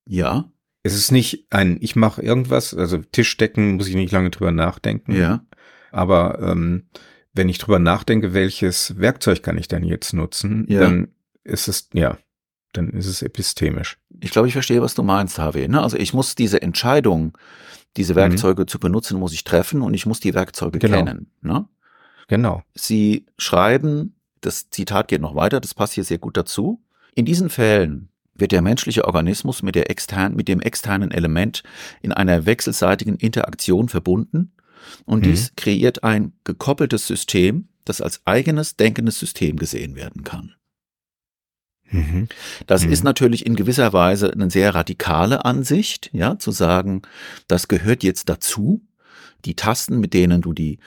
Ja. 0.06 0.52
Es 0.84 0.96
ist 0.96 1.12
nicht 1.12 1.48
ein, 1.50 1.78
ich 1.82 1.96
mache 1.96 2.22
irgendwas, 2.22 2.74
also 2.74 2.98
Tischdecken 2.98 3.76
muss 3.76 3.88
ich 3.88 3.96
nicht 3.96 4.12
lange 4.12 4.30
drüber 4.30 4.52
nachdenken. 4.52 5.16
Ja. 5.16 5.46
Aber 5.92 6.40
ähm, 6.42 6.88
wenn 7.34 7.50
ich 7.50 7.58
drüber 7.58 7.80
nachdenke, 7.80 8.34
welches 8.34 8.98
Werkzeug 8.98 9.44
kann 9.44 9.58
ich 9.58 9.68
denn 9.68 9.84
jetzt 9.84 10.14
nutzen, 10.14 10.66
ja. 10.70 10.82
dann 10.82 11.10
ist 11.44 11.68
es, 11.68 11.90
ja, 11.94 12.18
dann 12.74 12.90
ist 12.90 13.06
es 13.08 13.22
epistemisch. 13.22 13.98
Ich 14.20 14.32
glaube, 14.32 14.48
ich 14.48 14.54
verstehe, 14.54 14.82
was 14.82 14.94
du 14.94 15.04
meinst, 15.04 15.38
Harvey. 15.40 15.68
Ne? 15.68 15.82
Also 15.82 15.98
ich 15.98 16.14
muss 16.14 16.36
diese 16.36 16.62
Entscheidung, 16.62 17.38
diese 17.96 18.14
mhm. 18.14 18.18
Werkzeuge 18.18 18.64
mhm. 18.64 18.68
zu 18.68 18.80
benutzen, 18.80 19.20
muss 19.20 19.34
ich 19.34 19.44
treffen 19.44 19.82
und 19.82 19.94
ich 19.94 20.06
muss 20.06 20.20
die 20.20 20.34
Werkzeuge 20.34 20.80
genau. 20.80 20.98
kennen. 20.98 21.32
Ne? 21.42 21.68
Genau. 22.28 22.64
Sie 22.74 23.26
schreiben, 23.38 24.16
das 24.42 24.70
Zitat 24.70 25.08
geht 25.08 25.22
noch 25.22 25.36
weiter, 25.36 25.60
das 25.60 25.74
passt 25.74 25.94
hier 25.94 26.04
sehr 26.04 26.20
gut 26.20 26.38
dazu. 26.38 26.84
In 27.16 27.26
diesen 27.26 27.50
Fällen 27.50 28.10
wird 28.38 28.52
der 28.52 28.62
menschliche 28.62 29.06
Organismus 29.06 29.64
mit, 29.64 29.76
der 29.76 29.90
extern, 29.90 30.36
mit 30.36 30.48
dem 30.48 30.62
externen 30.62 31.12
Element 31.12 31.64
in 32.02 32.12
einer 32.12 32.46
wechselseitigen 32.46 33.16
Interaktion 33.16 33.90
verbunden 33.90 34.52
und 35.06 35.20
mhm. 35.20 35.32
dies 35.32 35.54
kreiert 35.56 36.04
ein 36.04 36.34
gekoppeltes 36.44 37.08
System, 37.08 37.70
das 37.86 38.02
als 38.02 38.22
eigenes 38.26 38.76
denkendes 38.76 39.20
System 39.20 39.58
gesehen 39.58 39.96
werden 39.96 40.24
kann. 40.24 40.56
Mhm. 41.90 42.28
Das 42.66 42.86
mhm. 42.86 42.92
ist 42.92 43.04
natürlich 43.04 43.46
in 43.46 43.56
gewisser 43.56 43.94
Weise 43.94 44.32
eine 44.32 44.50
sehr 44.50 44.76
radikale 44.76 45.46
Ansicht, 45.46 46.10
ja, 46.14 46.38
zu 46.38 46.52
sagen, 46.52 47.02
das 47.48 47.68
gehört 47.68 48.04
jetzt 48.04 48.30
dazu. 48.30 48.82
Die 49.46 49.56
Tasten, 49.56 50.00
mit 50.00 50.14
denen 50.14 50.42
du 50.42 50.52
die 50.52 50.80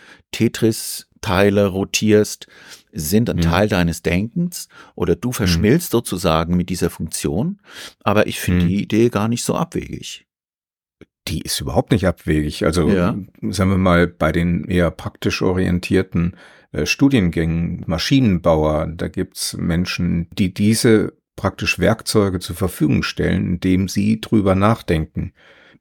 Tetris-Teile 1.21 1.67
rotierst, 1.67 2.47
sind 2.93 3.31
ein 3.31 3.37
mhm. 3.37 3.43
Teil 3.43 3.69
deines 3.69 4.03
Denkens 4.03 4.69
oder 4.95 5.15
du 5.15 5.29
mhm. 5.29 5.35
verschmilzt 5.35 5.93
sozusagen 5.93 6.57
mit 6.57 6.69
dieser 6.71 6.91
Funktion. 6.91 7.61
Aber 8.03 8.27
ich 8.27 8.41
finde 8.41 8.65
mhm. 8.65 8.69
die 8.69 8.83
Idee 8.83 9.09
gar 9.09 9.29
nicht 9.29 9.45
so 9.45 9.55
abwegig 9.55 10.27
die 11.29 11.43
ist 11.43 11.61
überhaupt 11.61 11.93
nicht 11.93 12.07
abwegig. 12.07 12.65
Also 12.65 12.89
ja. 12.89 13.15
sagen 13.51 13.71
wir 13.71 13.79
mal, 13.79 14.09
bei 14.09 14.33
den 14.33 14.65
eher 14.65 14.91
praktisch 14.91 15.43
orientierten 15.43 16.35
äh, 16.73 16.87
Studiengängen, 16.87 17.85
Maschinenbauer, 17.87 18.89
da 18.97 19.07
gibt's 19.07 19.55
Menschen, 19.57 20.29
die 20.33 20.53
diese 20.53 21.13
praktisch 21.37 21.79
Werkzeuge 21.79 22.41
zur 22.41 22.57
Verfügung 22.57 23.03
stellen, 23.03 23.47
indem 23.47 23.87
sie 23.87 24.21
drüber 24.21 24.57
nachdenken. 24.57 25.33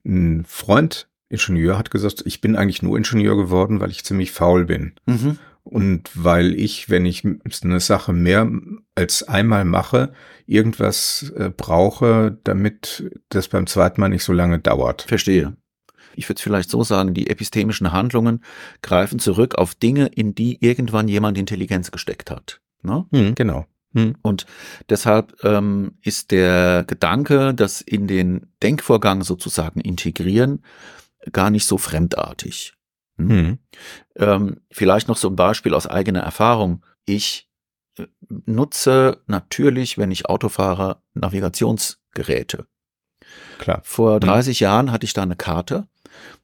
Ein 0.06 0.44
Freund, 0.46 1.09
Ingenieur, 1.30 1.78
hat 1.78 1.92
gesagt, 1.92 2.24
ich 2.26 2.42
bin 2.42 2.56
eigentlich 2.56 2.82
nur 2.82 2.98
Ingenieur 2.98 3.38
geworden, 3.38 3.80
weil 3.80 3.92
ich 3.92 4.04
ziemlich 4.04 4.32
faul 4.32 4.66
bin. 4.66 4.94
Mhm. 5.06 5.38
Und 5.64 6.10
weil 6.16 6.56
ich, 6.56 6.90
wenn 6.90 7.06
ich 7.06 7.24
eine 7.24 7.80
Sache 7.80 8.12
mehr 8.12 8.50
als 8.96 9.24
einmal 9.24 9.66
mache, 9.66 10.14
irgendwas 10.48 11.32
äh, 11.36 11.52
brauche, 11.56 12.40
damit 12.44 13.12
das 13.30 13.50
beim 13.50 13.68
zweiten 13.68 14.02
Mal 14.02 14.10
nicht 14.10 14.24
so 14.24 14.34
lange 14.34 14.58
dauert. 14.58 15.04
Verstehe. 15.04 15.56
Ich 16.16 16.28
würde 16.28 16.42
vielleicht 16.42 16.72
so 16.72 16.84
sagen, 16.84 17.14
die 17.14 17.30
epistemischen 17.30 17.92
Handlungen 17.92 18.44
greifen 18.82 19.20
zurück 19.20 19.56
auf 19.56 19.76
Dinge, 19.76 20.08
in 20.08 20.34
die 20.34 20.58
irgendwann 20.60 21.08
jemand 21.08 21.38
Intelligenz 21.38 21.92
gesteckt 21.92 22.32
hat. 22.32 22.62
Ne? 22.82 23.06
Hm, 23.12 23.36
genau. 23.36 23.68
Hm. 23.94 24.16
Und 24.22 24.46
deshalb 24.90 25.44
ähm, 25.44 25.94
ist 26.02 26.32
der 26.32 26.84
Gedanke, 26.86 27.54
das 27.54 27.82
in 27.82 28.08
den 28.08 28.48
Denkvorgang 28.62 29.24
sozusagen 29.24 29.82
integrieren, 29.82 30.64
gar 31.32 31.50
nicht 31.50 31.66
so 31.66 31.78
fremdartig. 31.78 32.74
Hm. 33.18 33.30
hm. 33.30 33.60
Ähm, 34.16 34.62
vielleicht 34.72 35.08
noch 35.08 35.18
so 35.18 35.30
ein 35.30 35.36
Beispiel 35.36 35.74
aus 35.74 35.88
eigener 35.88 36.22
Erfahrung. 36.22 36.84
Ich 37.06 37.50
äh, 37.98 38.08
nutze 38.30 39.22
natürlich, 39.28 39.98
wenn 39.98 40.12
ich 40.12 40.28
Auto 40.28 40.50
fahre, 40.50 41.02
Navigationsgeräte. 41.14 42.66
Klar. 43.60 43.82
Vor 43.84 44.20
30 44.20 44.60
hm. 44.60 44.64
Jahren 44.64 44.92
hatte 44.92 45.06
ich 45.06 45.14
da 45.14 45.24
eine 45.24 45.36
Karte 45.36 45.88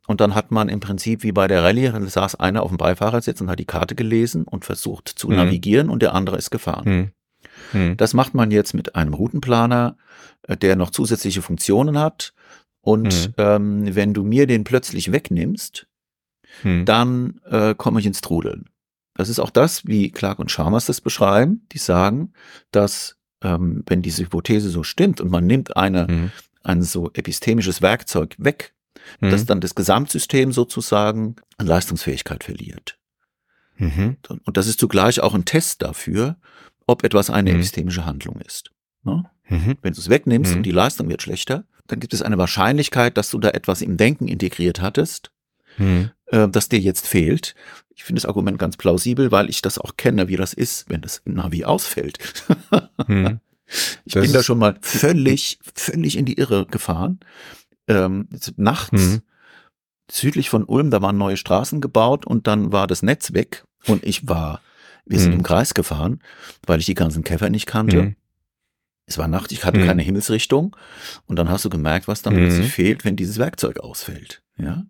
und 0.07 0.21
dann 0.21 0.35
hat 0.35 0.51
man 0.51 0.69
im 0.69 0.79
Prinzip 0.79 1.23
wie 1.23 1.31
bei 1.31 1.47
der 1.47 1.63
Rallye, 1.63 1.91
saß 2.07 2.35
einer 2.35 2.61
auf 2.61 2.69
dem 2.69 2.77
Beifahrersitz 2.77 3.41
und 3.41 3.49
hat 3.49 3.59
die 3.59 3.65
Karte 3.65 3.95
gelesen 3.95 4.43
und 4.43 4.65
versucht 4.65 5.07
zu 5.09 5.29
hm. 5.29 5.37
navigieren 5.37 5.89
und 5.89 6.01
der 6.01 6.13
andere 6.13 6.37
ist 6.37 6.51
gefahren. 6.51 6.85
Hm. 6.85 7.11
hm. 7.71 7.97
Das 7.97 8.13
macht 8.13 8.33
man 8.33 8.51
jetzt 8.51 8.73
mit 8.73 8.95
einem 8.95 9.13
Routenplaner, 9.13 9.97
äh, 10.43 10.57
der 10.57 10.75
noch 10.75 10.91
zusätzliche 10.91 11.41
Funktionen 11.41 11.97
hat. 11.97 12.33
Und 12.85 13.13
hm. 13.13 13.33
ähm, 13.37 13.95
wenn 13.95 14.13
du 14.13 14.23
mir 14.23 14.45
den 14.45 14.63
plötzlich 14.63 15.11
wegnimmst, 15.11 15.87
hm. 16.61 16.85
dann 16.85 17.41
äh, 17.49 17.73
komme 17.73 17.99
ich 17.99 18.05
ins 18.05 18.21
Trudeln. 18.21 18.69
Das 19.15 19.27
ist 19.27 19.39
auch 19.39 19.49
das, 19.49 19.87
wie 19.87 20.11
Clark 20.11 20.37
und 20.37 20.51
Chalmers 20.51 20.85
das 20.85 21.01
beschreiben. 21.01 21.65
Die 21.71 21.79
sagen, 21.79 22.33
dass 22.69 23.17
ähm, 23.41 23.83
wenn 23.87 24.03
diese 24.03 24.21
Hypothese 24.23 24.69
so 24.69 24.83
stimmt 24.83 25.19
und 25.19 25.31
man 25.31 25.47
nimmt 25.47 25.75
eine, 25.75 26.07
hm. 26.07 26.31
ein 26.63 26.83
so 26.83 27.09
epistemisches 27.13 27.81
Werkzeug 27.81 28.35
weg, 28.37 28.75
hm. 29.19 29.31
dass 29.31 29.45
dann 29.45 29.61
das 29.61 29.73
Gesamtsystem 29.73 30.51
sozusagen 30.51 31.37
an 31.57 31.65
Leistungsfähigkeit 31.65 32.43
verliert. 32.43 32.99
Mhm. 33.77 34.15
Und 34.45 34.55
das 34.55 34.67
ist 34.67 34.79
zugleich 34.79 35.19
auch 35.19 35.33
ein 35.33 35.43
Test 35.43 35.81
dafür, 35.81 36.37
ob 36.87 37.03
etwas 37.03 37.29
eine 37.29 37.49
mhm. 37.49 37.57
epistemische 37.57 38.05
Handlung 38.05 38.39
ist. 38.39 38.71
Ne? 39.03 39.25
Mhm. 39.49 39.75
Wenn 39.81 39.93
du 39.93 39.99
es 39.99 40.09
wegnimmst 40.09 40.53
und 40.53 40.59
mhm. 40.59 40.63
die 40.63 40.71
Leistung 40.71 41.09
wird 41.09 41.21
schlechter, 41.21 41.65
dann 41.87 41.99
gibt 41.99 42.13
es 42.13 42.21
eine 42.21 42.37
Wahrscheinlichkeit, 42.37 43.17
dass 43.17 43.29
du 43.29 43.39
da 43.39 43.49
etwas 43.49 43.81
im 43.81 43.97
Denken 43.97 44.27
integriert 44.27 44.81
hattest, 44.81 45.31
hm. 45.77 46.11
äh, 46.27 46.47
das 46.47 46.69
dir 46.69 46.79
jetzt 46.79 47.07
fehlt. 47.07 47.55
Ich 47.95 48.03
finde 48.03 48.21
das 48.21 48.27
Argument 48.27 48.59
ganz 48.59 48.77
plausibel, 48.77 49.31
weil 49.31 49.49
ich 49.49 49.61
das 49.61 49.77
auch 49.77 49.95
kenne, 49.97 50.27
wie 50.27 50.35
das 50.35 50.53
ist, 50.53 50.89
wenn 50.89 51.01
das 51.01 51.21
Navi 51.25 51.65
ausfällt. 51.65 52.19
hm. 53.05 53.39
Ich 54.05 54.13
das 54.13 54.23
bin 54.23 54.33
da 54.33 54.43
schon 54.43 54.59
mal 54.59 54.77
völlig, 54.81 55.59
völlig 55.73 56.17
in 56.17 56.25
die 56.25 56.37
Irre 56.37 56.65
gefahren. 56.67 57.19
Ähm, 57.87 58.27
nachts 58.57 59.01
hm. 59.01 59.21
südlich 60.11 60.49
von 60.49 60.63
Ulm, 60.63 60.91
da 60.91 61.01
waren 61.01 61.17
neue 61.17 61.37
Straßen 61.37 61.81
gebaut 61.81 62.25
und 62.25 62.47
dann 62.47 62.71
war 62.71 62.87
das 62.87 63.01
Netz 63.01 63.33
weg 63.33 63.63
und 63.87 64.03
ich 64.03 64.27
war, 64.27 64.61
wir 65.05 65.19
sind 65.19 65.31
Mhm. 65.31 65.37
im 65.37 65.43
Kreis 65.43 65.73
gefahren, 65.73 66.19
weil 66.65 66.79
ich 66.79 66.85
die 66.85 66.95
ganzen 66.95 67.23
Käfer 67.23 67.49
nicht 67.49 67.65
kannte. 67.67 68.15
Es 69.07 69.17
war 69.17 69.27
Nacht, 69.27 69.51
ich 69.51 69.63
hatte 69.65 69.79
Mhm. 69.79 69.85
keine 69.85 70.01
Himmelsrichtung 70.01 70.75
und 71.27 71.37
dann 71.37 71.49
hast 71.49 71.63
du 71.65 71.69
gemerkt, 71.69 72.07
was 72.07 72.21
dann 72.21 72.33
Mhm. 72.35 72.39
plötzlich 72.47 72.71
fehlt, 72.71 73.05
wenn 73.05 73.15
dieses 73.15 73.37
Werkzeug 73.37 73.79
ausfällt. 73.79 74.41
Ja. 74.57 74.85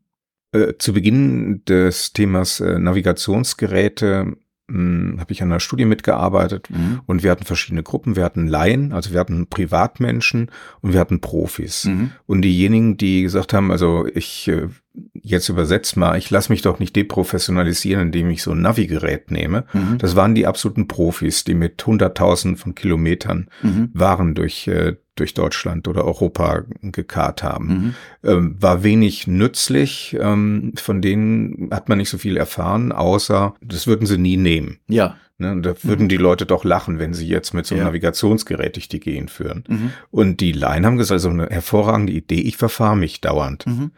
Äh, 0.54 0.74
zu 0.78 0.94
Beginn 0.94 1.64
des 1.66 2.14
Themas 2.14 2.60
äh, 2.62 2.80
Navigationsgeräte 2.80 4.38
habe 4.68 5.32
ich 5.32 5.44
an 5.44 5.52
einer 5.52 5.60
Studie 5.60 5.86
mitgearbeitet 5.86 6.70
Mhm. 6.72 7.02
und 7.06 7.22
wir 7.24 7.30
hatten 7.32 7.46
verschiedene 7.46 7.84
Gruppen. 7.84 8.16
Wir 8.16 8.24
hatten 8.24 8.48
Laien, 8.48 8.94
also 8.94 9.12
wir 9.14 9.20
hatten 9.20 9.48
Privatmenschen 9.48 10.50
und 10.82 10.94
wir 10.94 11.00
hatten 11.00 11.22
Profis. 11.22 11.86
Mhm. 11.86 12.12
Und 12.26 12.42
diejenigen, 12.42 12.98
die 12.98 13.22
gesagt 13.22 13.54
haben, 13.54 13.72
also 13.72 14.08
ich 14.14 14.48
äh, 14.48 14.68
jetzt 15.14 15.50
übersetzt 15.50 15.98
mal, 15.98 16.18
ich 16.18 16.32
lasse 16.32 16.52
mich 16.52 16.62
doch 16.64 16.80
nicht 16.80 16.96
deprofessionalisieren, 16.96 18.08
indem 18.08 18.30
ich 18.30 18.42
so 18.42 18.52
ein 18.52 18.62
Navigerät 18.62 19.30
nehme. 19.30 19.66
Mhm. 19.74 19.98
Das 20.00 20.16
waren 20.16 20.34
die 20.36 20.48
absoluten 20.48 20.88
Profis, 20.88 21.44
die 21.44 21.54
mit 21.54 21.86
hunderttausend 21.86 22.58
von 22.60 22.74
Kilometern 22.76 23.50
Mhm. 23.62 23.90
Waren 23.94 24.36
durch, 24.36 24.68
äh, 24.68 24.96
durch 25.16 25.34
Deutschland 25.34 25.88
oder 25.88 26.06
Europa 26.06 26.64
gekarrt 26.82 27.42
haben. 27.44 27.68
Mhm. 27.68 27.96
Ähm, 28.24 28.56
war 28.60 28.84
wenig 28.84 29.28
nützlich, 29.28 30.16
ähm, 30.20 30.74
von 30.76 31.02
denen 31.02 31.70
hat 31.72 31.90
man 31.90 31.98
nicht 31.98 32.10
so 32.10 32.18
viel 32.18 32.38
erfahren, 32.38 32.92
außer 32.92 33.54
das 33.62 33.88
würden 33.88 34.06
sie 34.06 34.18
nie 34.18 34.38
nehmen. 34.38 34.80
Ja. 34.88 35.16
Ne? 35.38 35.60
Da 35.62 35.74
würden 35.84 36.08
die 36.08 36.18
Leute 36.18 36.46
doch 36.46 36.64
lachen, 36.64 37.00
wenn 37.00 37.14
sie 37.14 37.28
jetzt 37.28 37.54
mit 37.54 37.66
so 37.66 37.76
einem 37.76 37.84
Ja. 37.84 37.88
Navigationsgerät 37.88 38.76
durch 38.76 38.88
die 38.88 39.00
Gegend 39.00 39.32
führen. 39.32 39.64
Mhm. 39.68 39.92
Und 40.12 40.40
die 40.40 40.52
Laien 40.52 40.86
haben 40.86 40.98
gesagt, 40.98 41.22
so 41.22 41.30
eine 41.30 41.48
hervorragende 41.48 42.14
Idee, 42.14 42.42
ich 42.42 42.58
verfahre 42.58 42.96
mich 42.98 43.22
dauernd. 43.22 43.66
Mhm. 43.68 43.92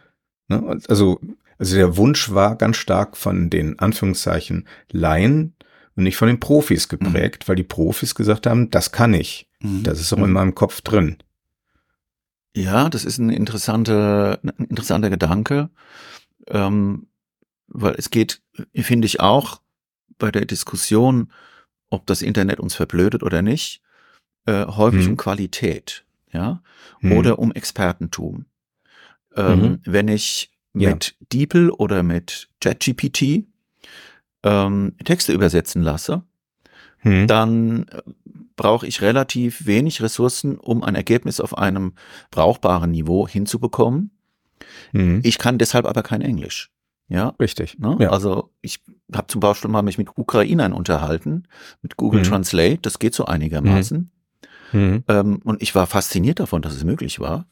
Ne? 0.48 0.80
Also, 0.88 1.20
also 1.60 1.76
der 1.76 1.98
Wunsch 1.98 2.32
war 2.34 2.56
ganz 2.56 2.78
stark 2.78 3.18
von 3.18 3.50
den 3.50 3.80
Anführungszeichen 3.80 4.68
Laien 4.92 5.54
und 5.96 6.04
nicht 6.04 6.18
von 6.18 6.28
den 6.28 6.40
Profis 6.40 6.90
geprägt, 6.90 7.48
weil 7.48 7.56
die 7.56 7.64
Profis 7.64 8.14
gesagt 8.14 8.46
haben, 8.46 8.70
das 8.70 8.92
kann 8.92 9.14
ich. 9.14 9.47
Mhm. 9.62 9.84
Das 9.84 10.00
ist 10.00 10.14
auch 10.14 10.18
in 10.24 10.32
meinem 10.32 10.56
Kopf 10.56 10.82
drin. 10.82 11.18
Ja, 12.56 12.90
das 12.90 13.06
ist 13.06 13.18
ein 13.20 13.30
interessanter, 13.30 14.40
ein 14.44 14.66
interessanter 14.70 15.10
Gedanke, 15.10 15.70
ähm, 16.48 17.08
weil 17.68 17.96
es 17.98 18.10
geht, 18.10 18.42
finde 18.74 19.06
ich 19.06 19.20
auch, 19.20 19.62
bei 20.18 20.32
der 20.32 20.46
Diskussion, 20.46 21.32
ob 21.90 22.08
das 22.08 22.22
Internet 22.24 22.60
uns 22.60 22.74
verblödet 22.74 23.22
oder 23.22 23.42
nicht, 23.44 23.82
äh, 24.46 24.66
häufig 24.66 25.06
Mhm. 25.06 25.12
um 25.12 25.18
Qualität, 25.18 26.06
ja, 26.32 26.64
Hm. 27.02 27.12
oder 27.12 27.38
um 27.40 27.52
Expertentum. 27.52 28.46
Ähm, 29.36 29.60
Mhm. 29.60 29.80
Wenn 29.86 30.08
ich 30.08 30.52
Ja. 30.74 30.90
mit 30.90 31.16
DeepL 31.32 31.70
oder 31.70 32.02
mit 32.04 32.50
ChatGPT 32.62 33.46
ähm, 34.44 34.96
Texte 35.04 35.34
übersetzen 35.34 35.82
lasse, 35.84 36.24
Hm. 37.00 37.28
dann 37.28 37.86
brauche 38.58 38.86
ich 38.86 39.02
relativ 39.02 39.66
wenig 39.66 40.02
Ressourcen, 40.02 40.58
um 40.58 40.84
ein 40.84 40.96
Ergebnis 40.96 41.40
auf 41.40 41.58
einem 41.58 41.94
brauchbaren 42.32 42.92
Niveau 42.92 43.26
hinzubekommen. 43.28 44.12
Hm. 44.92 45.22
Ich 45.24 45.38
kann 45.38 45.58
deshalb 45.58 45.86
aber 45.86 46.04
kein 46.04 46.22
Englisch. 46.22 46.70
Ja, 47.10 47.30
Richtig. 47.40 47.80
ne? 47.80 47.96
Ja. 48.02 48.10
also 48.10 48.50
ich 48.62 48.82
habe 49.16 49.28
zum 49.28 49.40
Beispiel 49.40 49.70
mal 49.72 49.82
mich 49.82 49.98
mit 49.98 50.10
Ukrainern 50.18 50.74
unterhalten, 50.74 51.44
mit 51.82 51.96
Google 51.96 52.20
Mhm. 52.20 52.26
Translate, 52.26 52.80
das 52.82 53.00
geht 53.00 53.14
so 53.14 53.24
einigermaßen. 53.26 54.12
Hm. 54.72 55.04
Ähm, 55.08 55.40
und 55.46 55.62
ich 55.62 55.74
war 55.74 55.88
fasziniert 55.88 56.42
davon, 56.42 56.62
dass 56.62 56.74
es 56.76 56.84
möglich 56.84 57.22
war. 57.22 57.46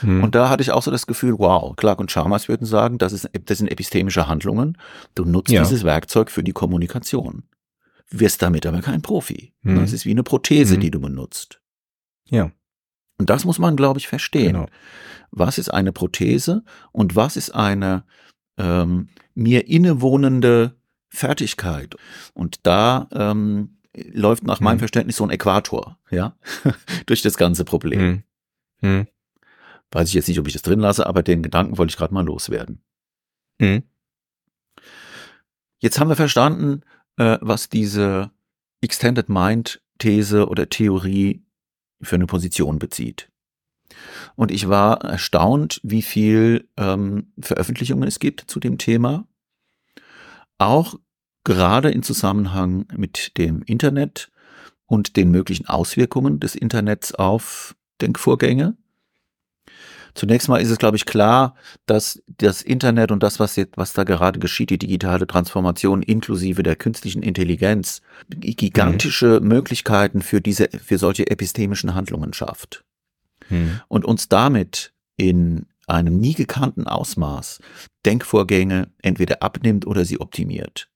Hm. 0.00 0.22
Und 0.22 0.34
da 0.36 0.48
hatte 0.48 0.62
ich 0.62 0.70
auch 0.70 0.82
so 0.82 0.90
das 0.92 1.08
Gefühl, 1.08 1.34
wow, 1.38 1.74
Clark 1.74 1.98
und 1.98 2.10
Chalmers 2.10 2.48
würden 2.48 2.66
sagen, 2.66 2.98
das, 2.98 3.12
ist, 3.12 3.28
das 3.46 3.58
sind 3.58 3.68
epistemische 3.68 4.28
Handlungen. 4.28 4.76
Du 5.16 5.24
nutzt 5.24 5.50
Ja. 5.52 5.62
dieses 5.62 5.82
Werkzeug 5.82 6.30
für 6.30 6.44
die 6.44 6.52
Kommunikation. 6.52 7.42
Wirst 8.10 8.40
damit 8.42 8.64
aber 8.66 8.80
kein 8.80 9.02
Profi. 9.02 9.52
Mhm. 9.62 9.76
Das 9.80 9.92
ist 9.92 10.04
wie 10.06 10.10
eine 10.12 10.22
Prothese, 10.22 10.76
Mhm. 10.76 10.80
die 10.80 10.90
du 10.90 11.00
benutzt. 11.00 11.60
ja, 12.30 12.50
Und 13.18 13.30
das 13.30 13.44
muss 13.44 13.58
man, 13.58 13.76
glaube 13.76 13.98
ich, 13.98 14.06
verstehen. 14.08 14.52
genau. 14.54 14.66
Was 15.30 15.58
ist 15.58 15.68
eine 15.68 15.92
Prothese 15.92 16.62
und 16.92 17.16
was 17.16 17.36
ist 17.36 17.50
eine 17.54 18.04
ähm, 18.56 19.08
mir 19.34 19.66
innewohnende 19.68 20.76
Fertigkeit? 21.10 21.96
Und 22.34 22.66
da 22.66 23.08
ähm, 23.12 23.78
läuft 23.94 24.44
nach 24.44 24.60
meinem 24.60 24.76
Mhm. 24.76 24.80
Verständnis 24.80 25.16
so 25.16 25.24
ein 25.24 25.30
Äquator, 25.30 25.98
ja, 26.10 26.36
durch 27.06 27.20
das 27.22 27.36
ganze 27.36 27.64
Problem. 27.64 28.00
Hm. 28.00 28.22
Hm. 28.80 29.06
Weiß 29.90 30.08
ich 30.08 30.14
jetzt 30.14 30.28
nicht, 30.28 30.38
ob 30.38 30.46
ich 30.46 30.52
das 30.52 30.62
drin 30.62 30.80
lasse, 30.80 31.06
aber 31.06 31.22
den 31.22 31.42
Gedanken 31.42 31.76
wollte 31.78 31.90
ich 31.92 31.96
gerade 31.96 32.14
mal 32.14 32.24
loswerden. 32.24 32.82
Hm. 33.60 33.82
Jetzt 35.80 35.98
haben 36.00 36.08
wir 36.08 36.16
verstanden, 36.16 36.82
äh, 37.18 37.38
was 37.40 37.68
diese 37.68 38.30
Extended 38.80 39.28
Mind 39.28 39.82
These 39.98 40.48
oder 40.48 40.68
Theorie 40.68 41.42
für 42.00 42.14
eine 42.14 42.26
Position 42.26 42.78
bezieht. 42.78 43.30
Und 44.36 44.50
ich 44.50 44.68
war 44.68 45.02
erstaunt, 45.02 45.80
wie 45.82 46.02
viel 46.02 46.68
ähm, 46.76 47.32
Veröffentlichungen 47.40 48.06
es 48.06 48.18
gibt 48.20 48.42
zu 48.42 48.60
dem 48.60 48.78
Thema. 48.78 49.26
Auch 50.58 50.94
gerade 51.44 51.90
in 51.90 52.02
Zusammenhang 52.02 52.86
mit 52.96 53.36
dem 53.38 53.62
Internet 53.62 54.30
und 54.86 55.16
den 55.16 55.30
möglichen 55.30 55.66
Auswirkungen 55.66 56.40
des 56.40 56.54
Internets 56.54 57.14
auf 57.14 57.74
Denkvorgänge. 58.00 58.76
Zunächst 60.14 60.48
mal 60.48 60.58
ist 60.58 60.70
es, 60.70 60.78
glaube 60.78 60.96
ich, 60.96 61.06
klar, 61.06 61.54
dass 61.86 62.22
das 62.38 62.62
Internet 62.62 63.10
und 63.10 63.22
das, 63.22 63.38
was 63.38 63.56
jetzt, 63.56 63.76
was 63.76 63.92
da 63.92 64.04
gerade 64.04 64.38
geschieht, 64.38 64.70
die 64.70 64.78
digitale 64.78 65.26
Transformation 65.26 66.02
inklusive 66.02 66.62
der 66.62 66.76
künstlichen 66.76 67.22
Intelligenz, 67.22 68.02
gigantische 68.28 69.40
Möglichkeiten 69.40 70.22
für 70.22 70.40
diese, 70.40 70.68
für 70.70 70.98
solche 70.98 71.30
epistemischen 71.30 71.94
Handlungen 71.94 72.32
schafft 72.32 72.84
Hm. 73.48 73.80
und 73.88 74.04
uns 74.04 74.28
damit 74.28 74.92
in 75.16 75.66
einem 75.86 76.18
nie 76.18 76.34
gekannten 76.34 76.86
Ausmaß 76.86 77.60
Denkvorgänge 78.04 78.90
entweder 79.02 79.42
abnimmt 79.42 79.86
oder 79.86 80.04
sie 80.04 80.20
optimiert. 80.20 80.88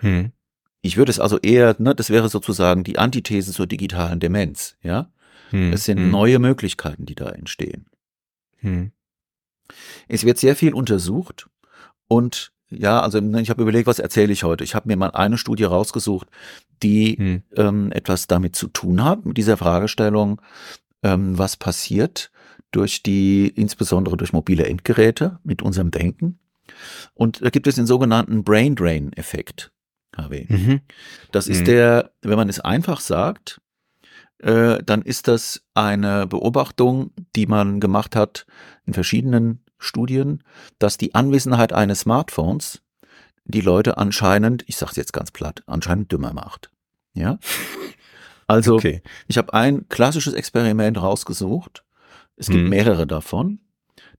Hm. 0.00 0.32
Ich 0.82 0.96
würde 0.96 1.10
es 1.10 1.20
also 1.20 1.38
eher, 1.38 1.76
ne, 1.78 1.94
das 1.94 2.10
wäre 2.10 2.28
sozusagen 2.28 2.84
die 2.84 2.98
Antithese 2.98 3.52
zur 3.52 3.66
digitalen 3.66 4.20
Demenz, 4.20 4.76
ja. 4.82 5.10
Hm. 5.50 5.72
Es 5.72 5.84
sind 5.84 5.98
hm. 5.98 6.10
neue 6.10 6.38
Möglichkeiten, 6.38 7.06
die 7.06 7.14
da 7.14 7.28
entstehen. 7.30 7.86
Hm. 8.64 8.92
Es 10.08 10.24
wird 10.24 10.38
sehr 10.38 10.56
viel 10.56 10.74
untersucht 10.74 11.48
und 12.08 12.52
ja, 12.70 13.00
also 13.00 13.20
ne, 13.20 13.40
ich 13.40 13.50
habe 13.50 13.62
überlegt, 13.62 13.86
was 13.86 13.98
erzähle 13.98 14.32
ich 14.32 14.42
heute. 14.42 14.64
Ich 14.64 14.74
habe 14.74 14.88
mir 14.88 14.96
mal 14.96 15.10
eine 15.12 15.38
Studie 15.38 15.64
rausgesucht, 15.64 16.28
die 16.82 17.16
Hm. 17.16 17.42
ähm, 17.56 17.92
etwas 17.92 18.26
damit 18.26 18.56
zu 18.56 18.68
tun 18.68 19.04
hat, 19.04 19.24
mit 19.24 19.36
dieser 19.36 19.56
Fragestellung, 19.56 20.40
ähm, 21.02 21.38
was 21.38 21.56
passiert 21.56 22.30
durch 22.72 23.02
die, 23.02 23.46
insbesondere 23.48 24.16
durch 24.16 24.32
mobile 24.32 24.66
Endgeräte 24.66 25.38
mit 25.44 25.62
unserem 25.62 25.90
Denken. 25.92 26.40
Und 27.14 27.42
da 27.44 27.50
gibt 27.50 27.66
es 27.68 27.76
den 27.76 27.86
sogenannten 27.86 28.42
Brain 28.42 28.74
Drain 28.74 29.12
Effekt, 29.12 29.70
HW. 30.16 30.46
Mhm. 30.48 30.80
Das 31.30 31.46
ist 31.46 31.60
Mhm. 31.60 31.64
der, 31.66 32.10
wenn 32.22 32.36
man 32.36 32.48
es 32.48 32.58
einfach 32.60 33.00
sagt, 33.00 33.60
äh, 34.44 34.82
dann 34.84 35.02
ist 35.02 35.26
das 35.28 35.62
eine 35.74 36.26
Beobachtung, 36.26 37.10
die 37.34 37.46
man 37.46 37.80
gemacht 37.80 38.14
hat 38.16 38.46
in 38.86 38.94
verschiedenen 38.94 39.60
Studien, 39.78 40.42
dass 40.78 40.96
die 40.98 41.14
Anwesenheit 41.14 41.72
eines 41.72 42.00
Smartphones 42.00 42.80
die 43.44 43.60
Leute 43.60 43.98
anscheinend, 43.98 44.64
ich 44.66 44.76
sage 44.76 44.90
es 44.92 44.96
jetzt 44.96 45.12
ganz 45.12 45.30
platt, 45.30 45.62
anscheinend 45.66 46.10
dümmer 46.12 46.32
macht. 46.32 46.70
Ja. 47.14 47.38
Also 48.46 48.74
Okay. 48.74 49.00
ich 49.26 49.38
habe 49.38 49.54
ein 49.54 49.88
klassisches 49.88 50.34
Experiment 50.34 51.00
rausgesucht. 51.00 51.82
Es 52.36 52.48
gibt 52.48 52.64
Mhm. 52.64 52.68
mehrere 52.68 53.06
davon. 53.06 53.60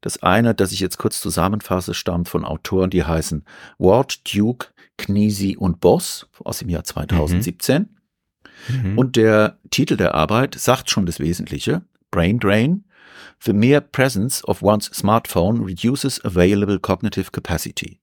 Das 0.02 0.24
eine, 0.24 0.56
das 0.56 0.72
ich 0.72 0.80
jetzt 0.80 0.98
kurz 0.98 1.22
zusammenfasse, 1.22 1.94
stammt 1.94 2.28
von 2.28 2.44
Autoren, 2.44 2.90
die 2.90 3.04
heißen 3.04 3.46
Ward, 3.78 4.22
Duke, 4.34 4.70
Kniesi 4.98 5.56
und 5.58 5.80
Boss 5.80 6.28
aus 6.44 6.58
dem 6.58 6.70
Jahr 6.70 6.84
2017. 6.84 7.84
Mhm. 7.84 7.90
Und 8.96 9.16
der 9.16 9.60
Titel 9.70 9.96
der 9.98 10.16
Arbeit 10.16 10.56
sagt 10.56 10.90
schon 10.90 11.06
das 11.06 11.20
Wesentliche. 11.20 11.84
Brain 12.12 12.40
Drain. 12.40 12.86
The 13.44 13.54
mere 13.54 13.82
presence 13.82 14.44
of 14.48 14.62
one's 14.64 14.86
smartphone 14.88 15.64
reduces 15.64 16.24
available 16.24 16.80
cognitive 16.80 17.32
capacity. 17.32 18.00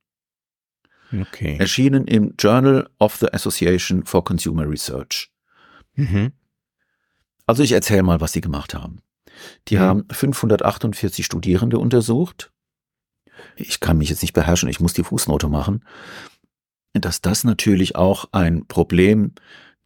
okay. 1.13 1.57
Erschienen 1.59 2.07
im 2.07 2.35
Journal 2.39 2.89
of 2.99 3.17
the 3.17 3.33
Association 3.33 4.05
for 4.05 4.25
Consumer 4.25 4.69
Research. 4.69 5.31
Mhm. 5.95 6.33
Also 7.47 7.63
ich 7.63 7.73
erzähle 7.73 8.03
mal, 8.03 8.21
was 8.21 8.33
sie 8.33 8.41
gemacht 8.41 8.73
haben. 8.75 9.01
Die 9.69 9.77
Mhm. 9.77 9.81
haben 9.81 10.05
548 10.11 11.25
Studierende 11.27 11.79
untersucht. 11.79 12.53
Ich 13.57 13.81
kann 13.81 13.99
mich 13.99 14.09
jetzt 14.11 14.23
nicht 14.23 14.33
beherrschen, 14.35 14.69
ich 14.69 14.81
muss 14.81 14.93
die 14.93 15.03
Fußnote 15.05 15.49
machen. 15.49 15.85
Dass 16.95 17.21
das 17.23 17.43
natürlich 17.45 17.97
auch 17.97 18.27
ein 18.33 18.67
Problem 18.67 19.33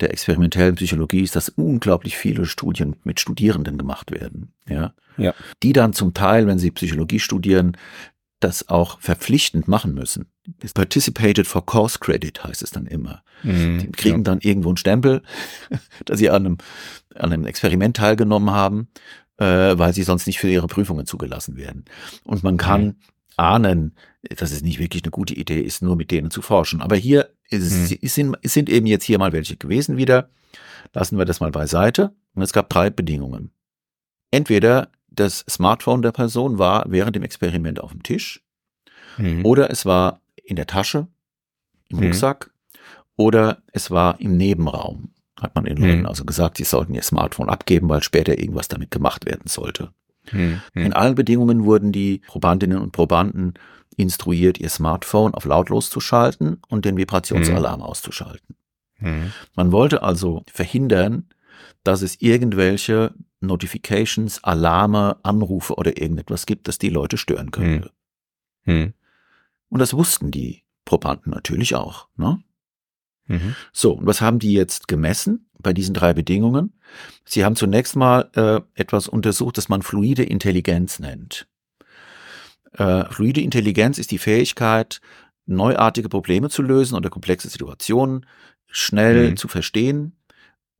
der 0.01 0.11
experimentellen 0.11 0.75
Psychologie 0.75 1.23
ist, 1.23 1.37
dass 1.37 1.49
unglaublich 1.49 2.17
viele 2.17 2.45
Studien 2.47 2.97
mit 3.05 3.21
Studierenden 3.21 3.79
gemacht 3.79 4.11
werden. 4.11 4.53
Ja. 4.69 4.93
Ja. 5.17 5.35
Die 5.63 5.73
dann 5.73 5.93
zum 5.93 6.13
Teil, 6.13 6.47
wenn 6.47 6.59
sie 6.59 6.71
Psychologie 6.71 7.21
studieren, 7.21 7.77
das 8.41 8.69
auch 8.69 9.01
verpflichtend 9.01 9.67
machen 9.67 9.95
müssen. 9.95 10.27
Participated 10.75 11.47
for 11.47 11.65
Course 11.65 11.99
Credit 11.99 12.45
heißt 12.45 12.63
es 12.63 12.71
dann 12.71 12.87
immer. 12.87 13.23
Mhm, 13.43 13.79
die 13.79 13.93
kriegen 13.93 14.19
ja. 14.19 14.23
dann 14.25 14.41
irgendwo 14.41 14.69
einen 14.69 14.77
Stempel, 14.77 15.23
dass 16.05 16.19
sie 16.19 16.29
an 16.29 16.47
einem, 16.47 16.59
an 17.15 17.33
einem 17.33 17.47
Experiment 17.47 17.97
teilgenommen 17.97 18.51
haben, 18.51 18.89
äh, 19.39 19.45
weil 19.79 19.95
sie 19.95 20.03
sonst 20.03 20.27
nicht 20.27 20.39
für 20.39 20.51
ihre 20.51 20.67
Prüfungen 20.67 21.07
zugelassen 21.07 21.57
werden. 21.57 21.87
Und 22.25 22.43
man 22.43 22.59
kann 22.59 22.85
mhm. 22.85 22.97
Ahnen, 23.37 23.95
dass 24.37 24.53
es 24.53 24.63
nicht 24.63 24.79
wirklich 24.79 25.05
eine 25.05 25.11
gute 25.11 25.35
Idee 25.35 25.61
ist, 25.61 25.83
nur 25.83 25.97
mit 25.97 26.11
denen 26.11 26.31
zu 26.31 26.43
forschen. 26.43 26.81
Aber 26.81 26.97
hier 26.97 27.31
ist, 27.51 27.93
mhm. 28.03 28.09
sind, 28.09 28.37
sind 28.43 28.69
eben 28.69 28.87
jetzt 28.87 29.05
hier 29.05 29.19
mal 29.19 29.33
welche 29.33 29.57
gewesen 29.57 29.97
wieder. 29.97 30.31
Lassen 30.93 31.19
wir 31.19 31.25
das 31.25 31.41
mal 31.41 31.51
beiseite. 31.51 32.13
Und 32.35 32.43
es 32.43 32.53
gab 32.53 32.69
drei 32.69 32.91
Bedingungen. 32.91 33.51
Entweder 34.31 34.91
das 35.09 35.45
Smartphone 35.49 36.03
der 36.03 36.13
Person 36.13 36.59
war 36.59 36.85
während 36.89 37.17
dem 37.17 37.23
Experiment 37.23 37.81
auf 37.81 37.93
dem 37.93 38.03
Tisch 38.03 38.45
mhm. 39.17 39.45
oder 39.45 39.71
es 39.71 39.87
war 39.87 40.21
in 40.45 40.57
der 40.57 40.67
Tasche, 40.67 41.09
im 41.89 41.99
mhm. 41.99 42.05
Rucksack 42.05 42.51
oder 43.17 43.63
es 43.73 43.91
war 43.91 44.21
im 44.21 44.37
Nebenraum. 44.37 45.13
Hat 45.41 45.55
man 45.55 45.65
den 45.65 45.77
Leuten 45.77 46.01
mhm. 46.01 46.07
also 46.07 46.25
gesagt, 46.25 46.57
sie 46.57 46.65
sollten 46.65 46.95
ihr 46.95 47.03
Smartphone 47.03 47.49
abgeben, 47.49 47.89
weil 47.89 48.03
später 48.03 48.39
irgendwas 48.39 48.69
damit 48.69 48.91
gemacht 48.91 49.27
werden 49.27 49.47
sollte. 49.47 49.91
Mhm. 50.33 50.61
In 50.75 50.93
allen 50.93 51.15
Bedingungen 51.15 51.65
wurden 51.65 51.93
die 51.93 52.23
Probandinnen 52.27 52.79
und 52.79 52.93
Probanden 52.93 53.55
instruiert, 53.97 54.59
ihr 54.59 54.69
Smartphone 54.69 55.35
auf 55.35 55.45
lautlos 55.45 55.91
zu 55.91 56.01
schalten 56.01 56.59
und 56.69 56.85
den 56.85 56.97
Vibrationsalarm 56.97 57.81
mhm. 57.81 57.87
auszuschalten. 57.87 58.57
Mhm. 58.99 59.33
Man 59.55 59.73
wollte 59.73 60.03
also 60.03 60.43
verhindern, 60.53 61.29
dass 61.85 62.03
es 62.03 62.21
irgendwelche 62.21 63.15
Notifications, 63.41 64.43
Alarme, 64.43 65.19
Anrufe 65.23 65.75
oder 65.75 66.01
irgendetwas 66.01 66.47
gibt, 66.47 66.69
das 66.69 66.79
die 66.79 66.89
Leute 66.89 67.17
stören 67.17 67.51
könnte. 67.51 67.91
Hm. 68.65 68.75
Hm. 68.75 68.95
Und 69.69 69.79
das 69.79 69.95
wussten 69.95 70.31
die 70.31 70.65
Probanden 70.85 71.31
natürlich 71.31 71.75
auch. 71.75 72.09
Ne? 72.17 72.41
Mhm. 73.27 73.55
So, 73.73 73.93
und 73.93 74.07
was 74.07 74.21
haben 74.21 74.39
die 74.39 74.53
jetzt 74.53 74.89
gemessen 74.89 75.49
bei 75.59 75.73
diesen 75.73 75.95
drei 75.95 76.13
Bedingungen? 76.15 76.73
Sie 77.25 77.45
haben 77.45 77.57
zunächst 77.57 77.97
mal 77.97 78.31
äh, 78.35 78.61
etwas 78.75 79.09
untersucht, 79.09 79.59
das 79.59 79.69
man 79.69 79.83
fluide 79.83 80.23
Intelligenz 80.23 80.99
nennt. 80.99 81.47
Äh, 82.73 83.05
fluide 83.11 83.41
Intelligenz 83.41 83.99
ist 83.99 84.11
die 84.11 84.19
Fähigkeit, 84.19 85.01
neuartige 85.47 86.09
Probleme 86.09 86.51
zu 86.51 86.63
lösen 86.63 86.95
oder 86.95 87.11
komplexe 87.11 87.49
Situationen 87.49 88.27
schnell 88.67 89.31
mhm. 89.31 89.37
zu 89.37 89.49
verstehen 89.49 90.17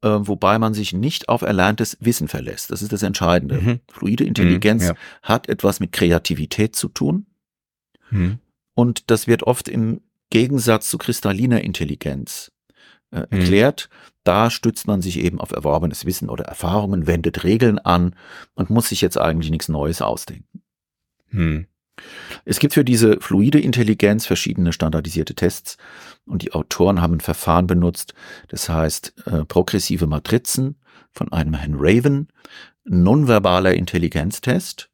äh, 0.03 0.09
wobei 0.09 0.59
man 0.59 0.75
sich 0.75 0.93
nicht 0.93 1.29
auf 1.29 1.43
erlerntes 1.43 1.97
Wissen 2.01 2.29
verlässt. 2.29 2.71
Das 2.71 2.83
ist 2.83 2.93
das 2.93 3.03
Entscheidende. 3.03 3.61
Mhm. 3.61 3.81
Fluide 3.89 4.25
Intelligenz 4.25 4.83
mhm, 4.83 4.89
ja. 4.89 4.95
hat 5.23 5.49
etwas 5.49 5.81
mit 5.81 5.93
Kreativität 5.93 6.77
zu 6.77 6.89
tun. 6.89 7.27
Mhm. 8.11 8.39
Und 8.75 9.11
das 9.11 9.27
wird 9.27 9.43
oft 9.45 9.69
im 9.69 10.03
Gegensatz 10.31 10.91
zu 10.91 10.99
kristalliner 10.99 11.63
Intelligenz 11.63 12.53
äh, 13.11 13.21
mhm. 13.21 13.27
erklärt. 13.31 13.89
Da 14.25 14.51
stützt 14.51 14.87
man 14.87 15.03
sich 15.03 15.21
eben 15.21 15.41
auf 15.41 15.53
erworbenes 15.53 16.05
Wissen 16.05 16.29
oder 16.29 16.45
Erfahrungen, 16.45 17.07
wendet 17.07 17.45
Regeln 17.45 17.79
an 17.79 18.17
und 18.55 18.71
muss 18.71 18.89
sich 18.89 19.01
jetzt 19.01 19.19
eigentlich 19.19 19.51
nichts 19.51 19.69
Neues 19.69 20.03
ausdenken. 20.03 20.63
Mhm. 21.31 21.67
Es 22.45 22.59
gibt 22.59 22.75
für 22.75 22.85
diese 22.85 23.21
fluide 23.21 23.61
Intelligenz 23.61 24.27
verschiedene 24.27 24.73
standardisierte 24.73 25.35
Tests 25.35 25.77
und 26.27 26.43
die 26.43 26.53
Autoren 26.53 27.01
haben 27.01 27.15
ein 27.15 27.21
Verfahren 27.21 27.67
benutzt, 27.67 28.15
das 28.49 28.69
heißt 28.69 29.15
äh, 29.27 29.45
progressive 29.45 30.07
Matrizen 30.07 30.77
von 31.13 31.33
einem 31.33 31.55
Herrn 31.55 31.77
Raven, 31.77 32.29
nonverbaler 32.85 33.75
Intelligenztest. 33.75 34.91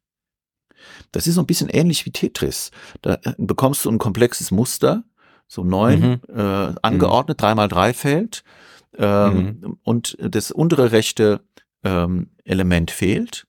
Das 1.11 1.27
ist 1.27 1.35
so 1.35 1.41
ein 1.41 1.47
bisschen 1.47 1.69
ähnlich 1.69 2.05
wie 2.05 2.11
Tetris. 2.11 2.71
Da 3.01 3.15
äh, 3.23 3.33
bekommst 3.37 3.85
du 3.85 3.91
ein 3.91 3.99
komplexes 3.99 4.51
Muster, 4.51 5.03
so 5.53 5.63
neun 5.63 6.19
mhm. 6.27 6.35
äh, 6.35 6.73
angeordnet, 6.81 7.41
drei 7.41 7.55
mal 7.55 7.67
drei 7.67 7.93
Feld 7.93 8.43
ähm, 8.97 9.59
mhm. 9.61 9.77
und 9.83 10.17
das 10.19 10.51
untere 10.51 10.91
rechte 10.91 11.41
ähm, 11.83 12.31
Element 12.43 12.91
fehlt 12.91 13.45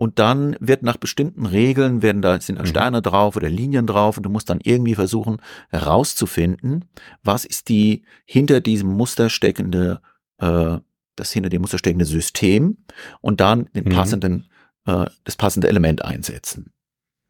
und 0.00 0.18
dann 0.18 0.56
wird 0.60 0.82
nach 0.82 0.96
bestimmten 0.96 1.44
Regeln, 1.44 2.00
werden 2.00 2.22
da, 2.22 2.40
sind 2.40 2.58
da 2.58 2.62
mhm. 2.62 2.68
Sterne 2.68 3.02
drauf 3.02 3.36
oder 3.36 3.50
Linien 3.50 3.86
drauf 3.86 4.16
und 4.16 4.22
du 4.22 4.30
musst 4.30 4.48
dann 4.48 4.60
irgendwie 4.62 4.94
versuchen 4.94 5.42
herauszufinden, 5.68 6.86
was 7.22 7.44
ist 7.44 7.68
die 7.68 8.04
hinter 8.24 8.62
diesem 8.62 8.88
Muster 8.88 9.28
steckende, 9.28 10.00
äh, 10.38 10.78
das 11.16 11.32
hinter 11.32 11.50
dem 11.50 11.60
Muster 11.60 11.76
steckende 11.76 12.06
System 12.06 12.78
und 13.20 13.42
dann 13.42 13.68
den 13.74 13.84
mhm. 13.84 13.90
passenden, 13.90 14.50
äh, 14.86 15.04
das 15.24 15.36
passende 15.36 15.68
Element 15.68 16.02
einsetzen. 16.02 16.72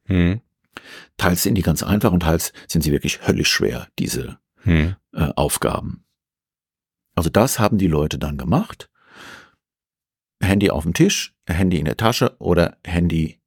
Mhm. 0.07 0.41
Teils 1.17 1.43
sind 1.43 1.55
die 1.57 1.63
ganz 1.63 1.83
einfach 1.83 2.13
und 2.13 2.21
teils 2.21 2.53
sind 2.69 2.83
sie 2.83 2.93
wirklich 2.93 3.27
höllisch 3.27 3.51
schwer, 3.51 3.89
diese 3.99 4.39
mhm. 4.65 4.97
äh, 5.13 5.29
Aufgaben. 5.37 6.05
Also 7.15 7.31
das 7.31 7.59
haben 7.59 7.79
die 7.79 7.89
Leute 7.89 8.19
dann 8.19 8.39
gemacht 8.39 8.91
Handy 10.43 10.71
auf 10.71 10.85
dem 10.85 10.95
Tisch, 10.95 11.35
Handy 11.47 11.79
in 11.79 11.85
der 11.85 11.97
Tasche 11.97 12.35
oder 12.39 12.77
Handy 12.85 13.41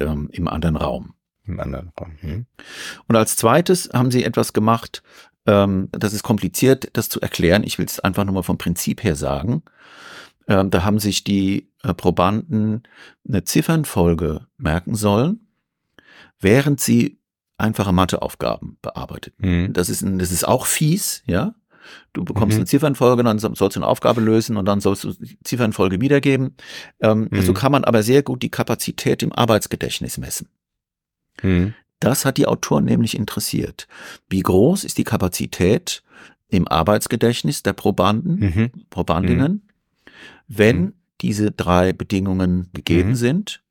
ähm, 0.00 0.28
im 0.32 0.48
anderen 0.48 0.76
Raum. 0.76 1.14
Im 1.44 1.60
anderen 1.60 1.92
Raum. 1.98 2.16
Hm. 2.20 2.46
Und 3.06 3.16
als 3.16 3.36
zweites 3.36 3.90
haben 3.92 4.10
sie 4.10 4.24
etwas 4.24 4.52
gemacht, 4.52 5.02
ähm, 5.46 5.88
das 5.92 6.12
ist 6.12 6.22
kompliziert, 6.22 6.90
das 6.94 7.08
zu 7.08 7.20
erklären. 7.20 7.62
Ich 7.64 7.78
will 7.78 7.86
es 7.86 8.00
einfach 8.00 8.24
nur 8.24 8.34
mal 8.34 8.42
vom 8.42 8.58
Prinzip 8.58 9.04
her 9.04 9.16
sagen. 9.16 9.62
Ähm, 10.48 10.70
da 10.70 10.84
haben 10.84 10.98
sich 10.98 11.24
die 11.24 11.70
äh, 11.82 11.94
Probanden 11.94 12.82
eine 13.28 13.44
Ziffernfolge 13.44 14.46
merken 14.56 14.94
sollen, 14.94 15.45
während 16.40 16.80
sie 16.80 17.18
einfache 17.58 17.92
Matheaufgaben 17.92 18.78
bearbeiteten. 18.82 19.64
Mhm. 19.64 19.72
Das 19.72 19.88
ist, 19.88 20.04
das 20.06 20.30
ist 20.30 20.46
auch 20.46 20.66
fies, 20.66 21.22
ja. 21.26 21.54
Du 22.12 22.24
bekommst 22.24 22.56
mhm. 22.56 22.62
eine 22.62 22.66
Ziffernfolge, 22.66 23.22
dann 23.22 23.38
sollst 23.38 23.60
du 23.60 23.80
eine 23.80 23.86
Aufgabe 23.86 24.20
lösen 24.20 24.56
und 24.56 24.64
dann 24.64 24.80
sollst 24.80 25.04
du 25.04 25.12
die 25.12 25.38
Ziffernfolge 25.44 26.00
wiedergeben. 26.00 26.56
Ähm, 27.00 27.28
mhm. 27.30 27.42
So 27.42 27.54
kann 27.54 27.72
man 27.72 27.84
aber 27.84 28.02
sehr 28.02 28.22
gut 28.22 28.42
die 28.42 28.50
Kapazität 28.50 29.22
im 29.22 29.32
Arbeitsgedächtnis 29.32 30.18
messen. 30.18 30.48
Mhm. 31.42 31.74
Das 32.00 32.24
hat 32.24 32.38
die 32.38 32.46
Autoren 32.46 32.84
nämlich 32.84 33.16
interessiert. 33.16 33.86
Wie 34.28 34.40
groß 34.40 34.84
ist 34.84 34.98
die 34.98 35.04
Kapazität 35.04 36.02
im 36.48 36.68
Arbeitsgedächtnis 36.68 37.62
der 37.62 37.72
Probanden, 37.72 38.38
mhm. 38.40 38.70
Probandinnen, 38.90 39.68
wenn 40.48 40.80
mhm. 40.80 40.92
diese 41.20 41.52
drei 41.52 41.92
Bedingungen 41.92 42.68
gegeben 42.72 43.14
sind? 43.14 43.62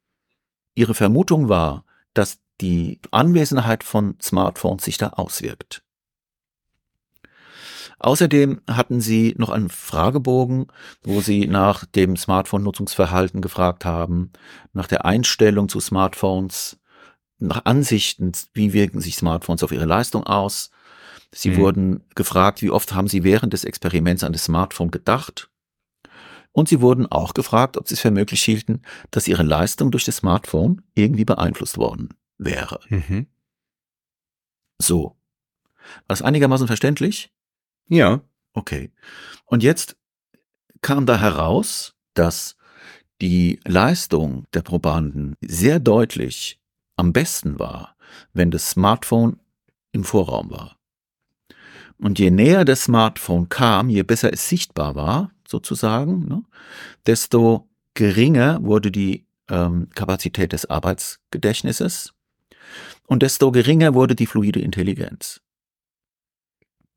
Ihre 0.73 0.93
Vermutung 0.93 1.47
war, 1.49 1.86
dass 2.13 2.39
die 2.62 3.00
Anwesenheit 3.12 3.84
von 3.84 4.15
Smartphones 4.22 4.86
sich 4.86 4.98
da 4.98 5.10
auswirkt. 5.10 5.84
Außerdem 8.00 8.62
hatten 8.70 9.00
sie 9.00 9.36
noch 9.38 9.50
einen 9.50 9.70
Fragebogen, 9.70 10.68
wo 11.04 11.22
sie 11.22 11.48
nach 11.48 11.86
dem 11.86 12.18
Smartphone-Nutzungsverhalten 12.18 13.41
gefragt 13.41 13.86
haben, 13.86 14.32
nach 14.74 14.88
der 14.88 15.06
Einstellung 15.06 15.70
zu 15.70 15.80
Smartphones, 15.80 16.78
nach 17.39 17.63
Ansichten, 17.65 18.34
wie 18.54 18.74
wirken 18.74 19.02
sich 19.02 19.15
Smartphones 19.15 19.63
auf 19.63 19.72
ihre 19.72 19.86
Leistung 19.86 20.26
aus. 20.26 20.72
Sie 21.34 21.52
mhm. 21.52 21.58
wurden 21.58 22.04
gefragt, 22.15 22.62
wie 22.62 22.70
oft 22.70 22.94
haben 22.94 23.08
sie 23.08 23.24
während 23.24 23.54
des 23.54 23.63
Experiments 23.63 24.24
an 24.24 24.34
das 24.34 24.46
Smartphone 24.46 24.91
gedacht. 24.91 25.50
Und 26.52 26.70
sie 26.70 26.82
wurden 26.82 27.12
auch 27.12 27.34
gefragt, 27.34 27.78
ob 27.78 27.88
sie 27.88 27.96
es 27.96 28.00
für 28.00 28.12
möglich 28.12 28.41
hielten, 28.41 28.82
dass 29.12 29.28
ihre 29.28 29.44
Leistung 29.44 29.91
durch 29.91 30.06
das 30.06 30.18
Smartphone 30.18 30.82
irgendwie 30.94 31.26
beeinflusst 31.26 31.78
worden 31.78 32.10
wäre. 32.38 32.80
Mhm. 32.89 33.28
So. 34.80 35.15
War 35.80 36.04
das 36.08 36.21
einigermaßen 36.21 36.67
verständlich? 36.67 37.32
Ja. 37.88 38.21
Okay. 38.54 38.92
Und 39.46 39.63
jetzt 39.63 39.98
kam 40.81 41.06
da 41.06 41.19
heraus, 41.19 41.96
dass 42.13 42.58
die 43.21 43.60
Leistung 43.65 44.46
der 44.54 44.62
Probanden 44.62 45.36
sehr 45.42 45.79
deutlich 45.79 46.60
am 46.96 47.13
besten 47.13 47.60
war, 47.60 47.96
wenn 48.33 48.52
das 48.52 48.69
Smartphone 48.69 49.40
im 49.92 50.04
Vorraum 50.04 50.52
war. 50.52 50.77
Und 51.98 52.19
je 52.19 52.29
näher 52.29 52.65
das 52.65 52.83
Smartphone 52.83 53.48
kam, 53.48 53.90
je 53.90 54.04
besser 54.04 54.33
es 54.33 54.50
sichtbar 54.50 54.96
war, 54.96 55.31
sozusagen, 55.48 56.27
ne, 56.27 56.44
desto 57.06 57.69
geringer 57.94 58.62
wurde 58.63 58.92
die 58.92 59.25
ähm, 59.50 59.90
Kapazität 59.96 60.52
des 60.52 60.65
Arbeitsgedächtnisses 60.65 62.15
und 63.08 63.23
desto 63.23 63.51
geringer 63.51 63.93
wurde 63.93 64.15
die 64.15 64.25
fluide 64.25 64.60
Intelligenz. 64.60 65.41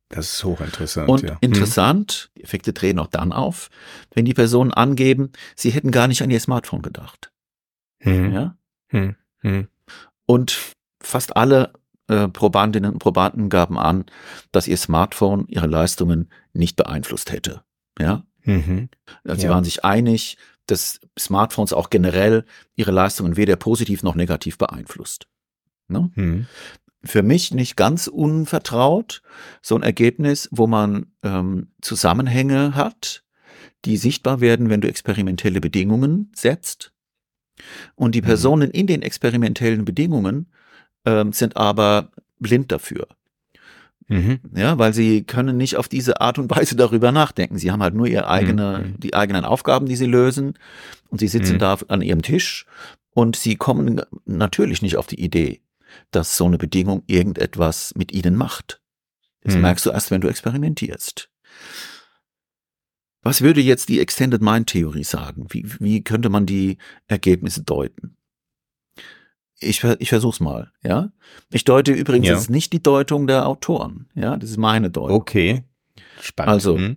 Das 0.09 0.35
ist 0.35 0.45
hochinteressant. 0.45 1.09
Und 1.09 1.23
ja. 1.23 1.37
interessant, 1.41 2.31
die 2.37 2.45
Effekte 2.45 2.73
drehen 2.73 2.99
auch 2.99 3.09
dann 3.09 3.33
auf, 3.33 3.69
wenn 4.15 4.25
die 4.25 4.35
Personen 4.35 4.73
angeben, 4.73 5.33
sie 5.55 5.71
hätten 5.71 5.91
gar 5.91 6.09
nicht 6.09 6.23
an 6.23 6.31
ihr 6.31 6.41
Smartphone 6.41 6.83
gedacht. 6.83 7.31
Hm. 8.01 8.33
Ja? 8.33 8.57
Hm. 8.89 9.17
Hm. 9.41 9.69
Und 10.25 10.75
fast 11.03 11.37
alle 11.37 11.73
äh, 12.09 12.29
Probandinnen 12.29 12.93
und 12.93 12.99
Probanden 13.01 13.51
gaben 13.51 13.79
an, 13.79 14.07
dass 14.51 14.67
ihr 14.67 14.79
Smartphone 14.79 15.47
ihre 15.49 15.67
Leistungen 15.67 16.31
nicht 16.55 16.77
beeinflusst 16.77 17.31
hätte. 17.31 17.63
Ja? 17.99 18.25
Mhm. 18.45 18.89
Also 19.25 19.41
sie 19.41 19.47
ja. 19.47 19.53
waren 19.53 19.65
sich 19.65 19.85
einig, 19.85 20.39
dass 20.67 21.01
Smartphones 21.19 21.73
auch 21.73 21.91
generell 21.91 22.45
ihre 22.77 22.93
Leistungen 22.93 23.37
weder 23.37 23.57
positiv 23.57 24.03
noch 24.03 24.15
negativ 24.15 24.57
beeinflusst. 24.57 25.28
Ne? 25.89 26.11
Mhm. 26.15 26.47
Für 27.05 27.23
mich 27.23 27.55
nicht 27.55 27.77
ganz 27.77 28.07
unvertraut, 28.07 29.23
so 29.63 29.77
ein 29.77 29.83
Ergebnis, 29.83 30.49
wo 30.51 30.67
man 30.67 31.07
ähm, 31.23 31.69
Zusammenhänge 31.81 32.75
hat, 32.75 33.23
die 33.85 33.97
sichtbar 33.97 34.41
werden, 34.41 34.69
wenn 34.69 34.81
du 34.81 34.89
experimentelle 34.89 35.61
Bedingungen 35.61 36.33
setzt. 36.35 36.93
Und 37.95 38.15
die 38.15 38.23
mhm. 38.23 38.27
Personen 38.27 38.71
in 38.71 38.87
den 38.87 39.03
experimentellen 39.03 39.85
Bedingungen 39.85 40.47
ähm, 41.05 41.33
sind 41.33 41.57
aber 41.57 42.11
blind 42.39 42.73
dafür. 42.73 43.07
Mhm. 44.09 44.41
Ja, 44.55 44.79
weil 44.79 44.95
sie 44.95 45.23
können 45.23 45.57
nicht 45.57 45.77
auf 45.77 45.89
diese 45.89 46.21
Art 46.21 46.39
und 46.39 46.51
Weise 46.51 46.77
darüber 46.77 47.13
nachdenken. 47.13 47.59
Sie 47.59 47.71
haben 47.71 47.83
halt 47.83 47.95
nur 47.95 48.07
ihre 48.07 48.29
eigene, 48.29 48.85
mhm. 48.87 49.01
die 49.01 49.15
eigenen 49.15 49.45
Aufgaben, 49.45 49.87
die 49.87 49.97
sie 49.97 50.07
lösen. 50.07 50.55
Und 51.11 51.21
sie 51.21 51.29
sitzen 51.29 51.55
mhm. 51.55 51.59
da 51.59 51.79
an 51.89 52.03
ihrem 52.03 52.23
Tisch 52.23 52.67
und 53.13 53.37
sie 53.37 53.57
kommen 53.57 54.01
natürlich 54.25 54.83
nicht 54.83 54.97
auf 54.97 55.07
die 55.07 55.21
Idee, 55.21 55.61
dass 56.11 56.37
so 56.37 56.47
eine 56.47 56.59
Bedingung 56.59 57.03
irgendetwas 57.07 57.95
mit 57.97 58.13
ihnen 58.13 58.37
macht. 58.37 58.81
Das 59.43 59.55
mhm. 59.55 59.63
merkst 59.63 59.87
du 59.87 59.91
erst, 59.91 60.11
wenn 60.11 60.21
du 60.21 60.29
experimentierst. 60.29 61.31
Was 63.23 63.43
würde 63.43 63.61
jetzt 63.61 63.89
die 63.89 64.01
Extended 64.01 64.43
Mind 64.43 64.69
Theorie 64.69 65.05
sagen? 65.05 65.47
Wie, 65.51 65.67
wie 65.81 66.03
könnte 66.03 66.29
man 66.29 66.47
die 66.47 66.79
Ergebnisse 67.09 67.63
deuten? 67.63 68.17
Ich, 69.61 69.83
ich 69.83 70.09
versuch's 70.09 70.39
mal, 70.39 70.73
ja. 70.85 71.11
Ich 71.51 71.65
deute 71.65 71.93
übrigens, 71.93 72.29
ja. 72.29 72.37
ist 72.37 72.49
nicht 72.49 72.73
die 72.73 72.83
Deutung 72.83 73.27
der 73.27 73.49
Autoren, 73.49 74.09
ja, 74.15 74.37
das 74.37 74.51
ist 74.51 74.57
meine 74.57 74.91
Deutung. 74.91 75.17
Okay. 75.17 75.65
Spannend. 76.21 76.53
Also, 76.53 76.77
hm. 76.77 76.97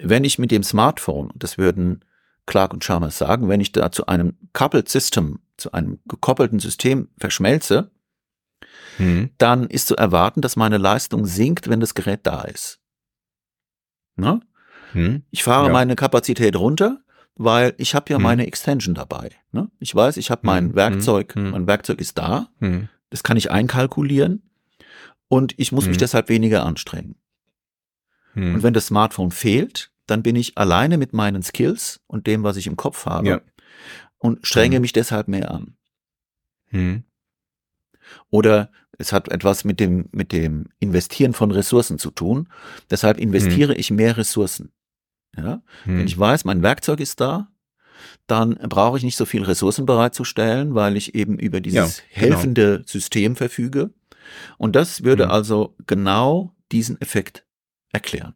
wenn 0.00 0.24
ich 0.24 0.38
mit 0.38 0.50
dem 0.50 0.64
Smartphone, 0.64 1.30
das 1.36 1.58
würden 1.58 2.04
Clark 2.46 2.72
und 2.72 2.82
Chalmers 2.82 3.18
sagen, 3.18 3.48
wenn 3.48 3.60
ich 3.60 3.72
da 3.72 3.92
zu 3.92 4.06
einem 4.06 4.34
coupled 4.52 4.88
System, 4.88 5.40
zu 5.56 5.72
einem 5.72 6.00
gekoppelten 6.06 6.58
System 6.58 7.08
verschmelze, 7.18 7.90
hm. 8.96 9.30
dann 9.38 9.66
ist 9.66 9.88
zu 9.88 9.96
erwarten, 9.96 10.40
dass 10.40 10.56
meine 10.56 10.78
Leistung 10.78 11.26
sinkt, 11.26 11.68
wenn 11.68 11.80
das 11.80 11.94
Gerät 11.94 12.20
da 12.24 12.42
ist. 12.42 12.80
Ne? 14.16 14.40
Hm. 14.92 15.22
Ich 15.30 15.44
fahre 15.44 15.66
ja. 15.66 15.72
meine 15.72 15.96
Kapazität 15.96 16.56
runter, 16.56 17.00
weil 17.34 17.74
ich 17.76 17.94
habe 17.94 18.10
ja 18.10 18.16
hm. 18.16 18.22
meine 18.22 18.46
Extension 18.46 18.94
dabei. 18.94 19.30
Ne? 19.52 19.70
Ich 19.78 19.94
weiß, 19.94 20.16
ich 20.16 20.30
habe 20.30 20.42
mein 20.44 20.68
hm. 20.68 20.74
Werkzeug, 20.74 21.34
hm. 21.34 21.50
mein 21.50 21.66
Werkzeug 21.66 22.00
ist 22.00 22.18
da. 22.18 22.48
Das 23.10 23.22
kann 23.22 23.36
ich 23.36 23.50
einkalkulieren 23.50 24.42
und 25.28 25.54
ich 25.56 25.72
muss 25.72 25.86
mich 25.86 25.96
deshalb 25.96 26.28
weniger 26.28 26.64
anstrengen. 26.64 27.16
Und 28.34 28.62
wenn 28.62 28.74
das 28.74 28.88
Smartphone 28.88 29.30
fehlt, 29.30 29.90
dann 30.06 30.22
bin 30.22 30.36
ich 30.36 30.58
alleine 30.58 30.98
mit 30.98 31.14
meinen 31.14 31.42
Skills 31.42 32.00
und 32.06 32.26
dem, 32.26 32.42
was 32.42 32.58
ich 32.58 32.66
im 32.66 32.76
Kopf 32.76 33.06
habe 33.06 33.28
ja. 33.28 33.40
und 34.18 34.46
strenge 34.46 34.78
mich 34.78 34.92
deshalb 34.92 35.26
mehr 35.26 35.50
an. 35.50 35.76
Oder 38.30 38.70
es 38.98 39.12
hat 39.12 39.30
etwas 39.30 39.64
mit 39.64 39.80
dem, 39.80 40.08
mit 40.12 40.32
dem 40.32 40.68
Investieren 40.78 41.32
von 41.32 41.50
Ressourcen 41.50 41.98
zu 41.98 42.10
tun. 42.10 42.48
Deshalb 42.90 43.18
investiere 43.18 43.74
ich 43.74 43.90
mehr 43.90 44.16
Ressourcen. 44.16 44.72
Ja? 45.36 45.62
Hm. 45.84 45.98
Wenn 45.98 46.06
ich 46.06 46.18
weiß, 46.18 46.44
mein 46.44 46.62
Werkzeug 46.62 47.00
ist 47.00 47.20
da, 47.20 47.48
dann 48.26 48.54
brauche 48.54 48.98
ich 48.98 49.04
nicht 49.04 49.16
so 49.16 49.24
viel 49.24 49.42
Ressourcen 49.42 49.86
bereitzustellen, 49.86 50.74
weil 50.74 50.96
ich 50.96 51.14
eben 51.14 51.38
über 51.38 51.60
dieses 51.60 51.98
ja, 51.98 52.04
genau. 52.20 52.36
helfende 52.36 52.82
System 52.86 53.36
verfüge. 53.36 53.90
Und 54.58 54.76
das 54.76 55.04
würde 55.04 55.24
hm. 55.24 55.30
also 55.30 55.76
genau 55.86 56.54
diesen 56.72 57.00
Effekt 57.00 57.44
erklären 57.92 58.34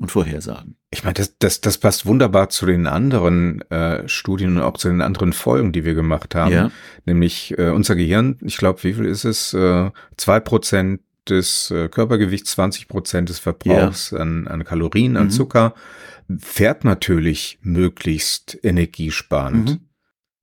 und 0.00 0.10
vorhersagen. 0.10 0.76
Ich 0.90 1.04
meine, 1.04 1.14
das, 1.14 1.36
das, 1.38 1.60
das 1.60 1.78
passt 1.78 2.06
wunderbar 2.06 2.48
zu 2.48 2.64
den 2.64 2.86
anderen 2.86 3.60
äh, 3.70 4.08
Studien 4.08 4.56
und 4.56 4.62
auch 4.62 4.78
zu 4.78 4.88
den 4.88 5.02
anderen 5.02 5.32
Folgen, 5.34 5.72
die 5.72 5.84
wir 5.84 5.94
gemacht 5.94 6.34
haben. 6.34 6.52
Ja. 6.52 6.70
Nämlich 7.04 7.56
äh, 7.58 7.68
unser 7.68 7.96
Gehirn, 7.96 8.38
ich 8.40 8.56
glaube, 8.56 8.82
wie 8.82 8.94
viel 8.94 9.04
ist 9.04 9.24
es? 9.24 9.52
Äh, 9.52 9.90
zwei 10.16 10.40
Prozent 10.40 11.02
des 11.28 11.70
äh, 11.70 11.88
Körpergewichts, 11.88 12.52
20 12.52 12.88
Prozent 12.88 13.28
des 13.28 13.38
Verbrauchs 13.38 14.12
ja. 14.12 14.18
an, 14.18 14.48
an 14.48 14.64
Kalorien, 14.64 15.18
an 15.18 15.26
mhm. 15.26 15.30
Zucker 15.30 15.74
fährt 16.38 16.84
natürlich 16.84 17.58
möglichst 17.62 18.58
energiesparend. 18.62 19.70
Mhm. 19.70 19.80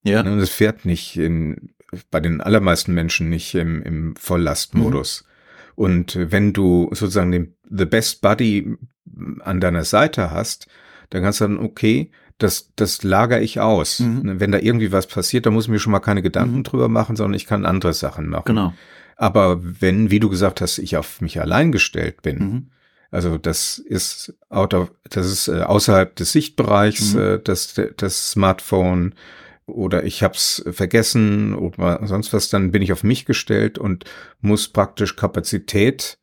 Ja. 0.03 0.21
Und 0.21 0.39
es 0.39 0.51
fährt 0.51 0.85
nicht 0.85 1.17
in, 1.17 1.73
bei 2.11 2.19
den 2.19 2.41
allermeisten 2.41 2.93
Menschen 2.93 3.29
nicht 3.29 3.55
im, 3.55 3.81
im 3.81 4.15
Volllastmodus. 4.17 5.23
Mhm. 5.23 5.27
Und 5.75 6.31
wenn 6.31 6.53
du 6.53 6.89
sozusagen 6.91 7.31
den 7.31 7.55
The 7.69 7.85
Best 7.85 8.21
Buddy 8.21 8.77
an 9.39 9.59
deiner 9.59 9.83
Seite 9.83 10.31
hast, 10.31 10.67
dann 11.09 11.23
kannst 11.23 11.41
du 11.41 11.45
dann, 11.45 11.57
okay, 11.59 12.11
das, 12.37 12.71
das 12.75 13.03
lager 13.03 13.41
ich 13.41 13.59
aus. 13.59 13.99
Mhm. 13.99 14.39
Wenn 14.39 14.51
da 14.51 14.59
irgendwie 14.59 14.91
was 14.91 15.07
passiert, 15.07 15.45
dann 15.45 15.53
muss 15.53 15.65
ich 15.65 15.71
mir 15.71 15.79
schon 15.79 15.91
mal 15.91 15.99
keine 15.99 16.21
Gedanken 16.21 16.57
mhm. 16.57 16.63
drüber 16.63 16.87
machen, 16.87 17.15
sondern 17.15 17.35
ich 17.35 17.47
kann 17.47 17.65
andere 17.65 17.93
Sachen 17.93 18.27
machen. 18.27 18.45
Genau. 18.45 18.73
Aber 19.15 19.59
wenn, 19.61 20.11
wie 20.11 20.19
du 20.19 20.29
gesagt 20.29 20.61
hast, 20.61 20.77
ich 20.77 20.95
auf 20.97 21.21
mich 21.21 21.41
allein 21.41 21.71
gestellt 21.71 22.21
bin, 22.21 22.37
mhm. 22.37 22.67
Also 23.09 23.37
das 23.37 23.77
ist 23.77 24.33
out 24.49 24.73
of, 24.73 24.91
das 25.09 25.27
ist 25.27 25.47
äh, 25.47 25.61
außerhalb 25.61 26.15
des 26.15 26.31
Sichtbereichs, 26.31 27.13
mhm. 27.13 27.19
äh, 27.21 27.39
das, 27.39 27.79
das 27.95 28.31
Smartphone 28.31 29.15
oder 29.65 30.03
ich 30.03 30.23
hab's 30.23 30.63
vergessen 30.71 31.53
oder 31.53 32.05
sonst 32.05 32.33
was, 32.33 32.49
dann 32.49 32.71
bin 32.71 32.81
ich 32.81 32.93
auf 32.93 33.03
mich 33.03 33.25
gestellt 33.25 33.77
und 33.77 34.05
muss 34.41 34.67
praktisch 34.69 35.15
Kapazität 35.15 36.17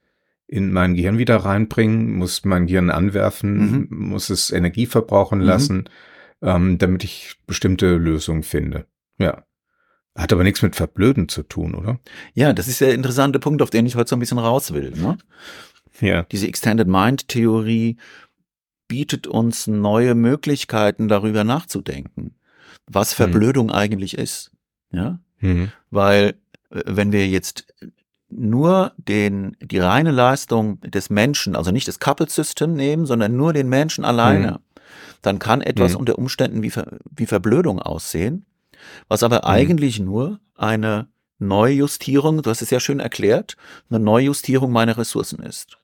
in 0.55 0.73
mein 0.73 0.95
Gehirn 0.95 1.19
wieder 1.19 1.39
reinbringen, 1.39 2.15
muss 2.17 2.45
mein 2.45 2.69
Gehirn 2.69 2.89
anwerfen, 2.89 3.89
mhm. 3.89 3.89
muss 3.91 4.31
es 4.31 4.53
Energie 4.53 4.87
verbrauchen 4.87 5.41
mhm. 5.41 5.45
lassen, 5.45 5.85
ähm, 6.43 6.79
damit 6.79 7.03
ich 7.03 7.35
bestimmte 7.49 7.97
Lösungen 7.97 8.45
finde. 8.45 8.87
Ja. 9.19 9.45
Hat 10.17 10.33
aber 10.33 10.45
nichts 10.45 10.63
mit 10.63 10.77
Verblöden 10.77 11.29
zu 11.29 11.43
tun, 11.43 11.75
oder? 11.75 11.99
Ja, 12.35 12.53
das 12.53 12.69
ist 12.69 12.81
der 12.81 12.95
interessante 12.95 13.41
Punkt, 13.41 13.63
auf 13.63 13.71
den 13.71 13.85
ich 13.85 13.97
heute 13.97 14.11
so 14.11 14.15
ein 14.15 14.21
bisschen 14.21 14.39
raus 14.39 14.73
will. 14.73 14.93
Ne? 14.93 15.19
Ja. 16.01 16.23
Diese 16.31 16.47
Extended 16.47 16.87
Mind 16.87 17.27
Theorie 17.27 17.97
bietet 18.87 19.27
uns 19.27 19.67
neue 19.67 20.15
Möglichkeiten, 20.15 21.09
darüber 21.09 21.43
nachzudenken, 21.43 22.37
was 22.87 23.11
mhm. 23.11 23.17
Verblödung 23.17 23.67
mhm. 23.67 23.73
eigentlich 23.73 24.17
ist. 24.17 24.53
Ja, 24.93 25.19
mhm. 25.41 25.73
weil 25.91 26.37
äh, 26.71 26.83
wenn 26.87 27.11
wir 27.11 27.27
jetzt 27.27 27.75
nur 28.37 28.93
den, 28.97 29.57
die 29.61 29.79
reine 29.79 30.11
Leistung 30.11 30.81
des 30.81 31.11
Menschen, 31.11 31.57
also 31.57 31.71
nicht 31.71 31.89
das 31.89 32.01
Coupled 32.01 32.31
System 32.31 32.75
nehmen, 32.75 33.07
sondern 33.07 33.37
nur 33.37 33.53
den 33.53 33.69
Menschen 33.69 34.05
alleine, 34.05 34.53
mhm. 34.53 34.83
dann 35.23 35.39
kann 35.39 35.61
etwas 35.61 35.93
mhm. 35.93 36.01
unter 36.01 36.19
Umständen 36.19 36.63
wie, 36.63 36.71
Ver, 36.71 36.99
wie 37.11 37.27
Verblödung 37.27 37.81
aussehen, 37.81 38.47
was 39.09 39.23
aber 39.23 39.39
mhm. 39.39 39.45
eigentlich 39.45 40.01
nur 40.01 40.41
eine 40.57 41.09
Neujustierung, 41.39 42.43
du 42.43 42.51
hast 42.51 42.63
es 42.63 42.71
ja 42.71 42.81
schön 42.81 43.01
erklärt, 43.01 43.57
eine 43.91 44.01
Neujustierung 44.01 44.73
meiner 44.73 44.97
Ressourcen 44.97 45.43
ist. 45.43 45.79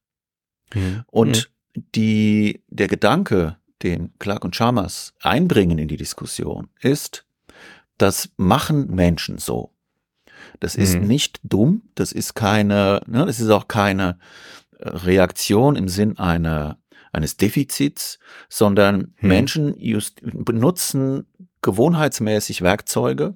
Mhm. 0.75 1.03
Und 1.07 1.51
mhm. 1.77 1.85
die, 1.95 2.63
der 2.69 2.89
Gedanke, 2.89 3.57
den 3.83 4.13
Clark 4.19 4.45
und 4.45 4.55
Chalmers 4.55 5.15
einbringen 5.21 5.79
in 5.79 5.89
die 5.89 5.97
Diskussion, 5.97 6.69
ist, 6.81 7.25
das 7.99 8.31
machen 8.37 8.95
Menschen 8.95 9.39
so. 9.39 9.73
Das 10.61 10.75
ist 10.75 11.01
mhm. 11.01 11.07
nicht 11.07 11.41
dumm, 11.43 11.83
das 11.95 12.13
ist 12.13 12.35
keine, 12.35 13.01
ne, 13.07 13.25
das 13.27 13.41
ist 13.41 13.51
auch 13.51 13.67
keine 13.67 14.19
Reaktion 14.79 15.77
im 15.77 15.89
Sinn 15.89 16.19
einer, 16.19 16.79
eines 17.13 17.37
Defizits, 17.37 18.19
sondern 18.49 19.15
mhm. 19.21 19.29
Menschen 19.29 19.75
just, 19.79 20.21
benutzen 20.23 21.27
gewohnheitsmäßig 21.63 22.63
Werkzeuge. 22.63 23.35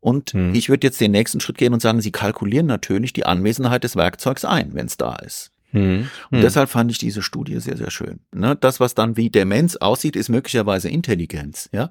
Und 0.00 0.34
mhm. 0.34 0.54
ich 0.54 0.68
würde 0.68 0.86
jetzt 0.86 1.00
den 1.00 1.10
nächsten 1.10 1.40
Schritt 1.40 1.58
gehen 1.58 1.74
und 1.74 1.80
sagen, 1.80 2.00
sie 2.00 2.12
kalkulieren 2.12 2.66
natürlich 2.66 3.12
die 3.12 3.26
Anwesenheit 3.26 3.84
des 3.84 3.96
Werkzeugs 3.96 4.44
ein, 4.44 4.74
wenn 4.74 4.86
es 4.86 4.96
da 4.96 5.16
ist. 5.16 5.53
Hm. 5.74 6.08
Und 6.30 6.38
hm. 6.38 6.40
deshalb 6.40 6.70
fand 6.70 6.90
ich 6.92 6.98
diese 6.98 7.20
Studie 7.20 7.58
sehr, 7.58 7.76
sehr 7.76 7.90
schön. 7.90 8.20
Ne? 8.32 8.56
Das, 8.56 8.78
was 8.78 8.94
dann 8.94 9.16
wie 9.16 9.28
Demenz 9.28 9.74
aussieht, 9.76 10.14
ist 10.14 10.28
möglicherweise 10.28 10.88
Intelligenz. 10.88 11.68
Ja, 11.72 11.90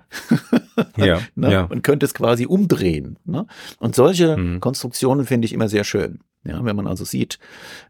ja, 0.98 1.20
ne? 1.36 1.52
ja. 1.52 1.68
Man 1.68 1.82
könnte 1.82 2.06
es 2.06 2.14
quasi 2.14 2.46
umdrehen. 2.46 3.20
Ne? 3.26 3.46
Und 3.80 3.94
solche 3.94 4.36
hm. 4.36 4.60
Konstruktionen 4.62 5.26
finde 5.26 5.46
ich 5.46 5.54
immer 5.54 5.68
sehr 5.68 5.84
schön. 5.84 6.20
Ja, 6.46 6.64
wenn 6.64 6.76
man 6.76 6.88
also 6.88 7.04
sieht, 7.04 7.40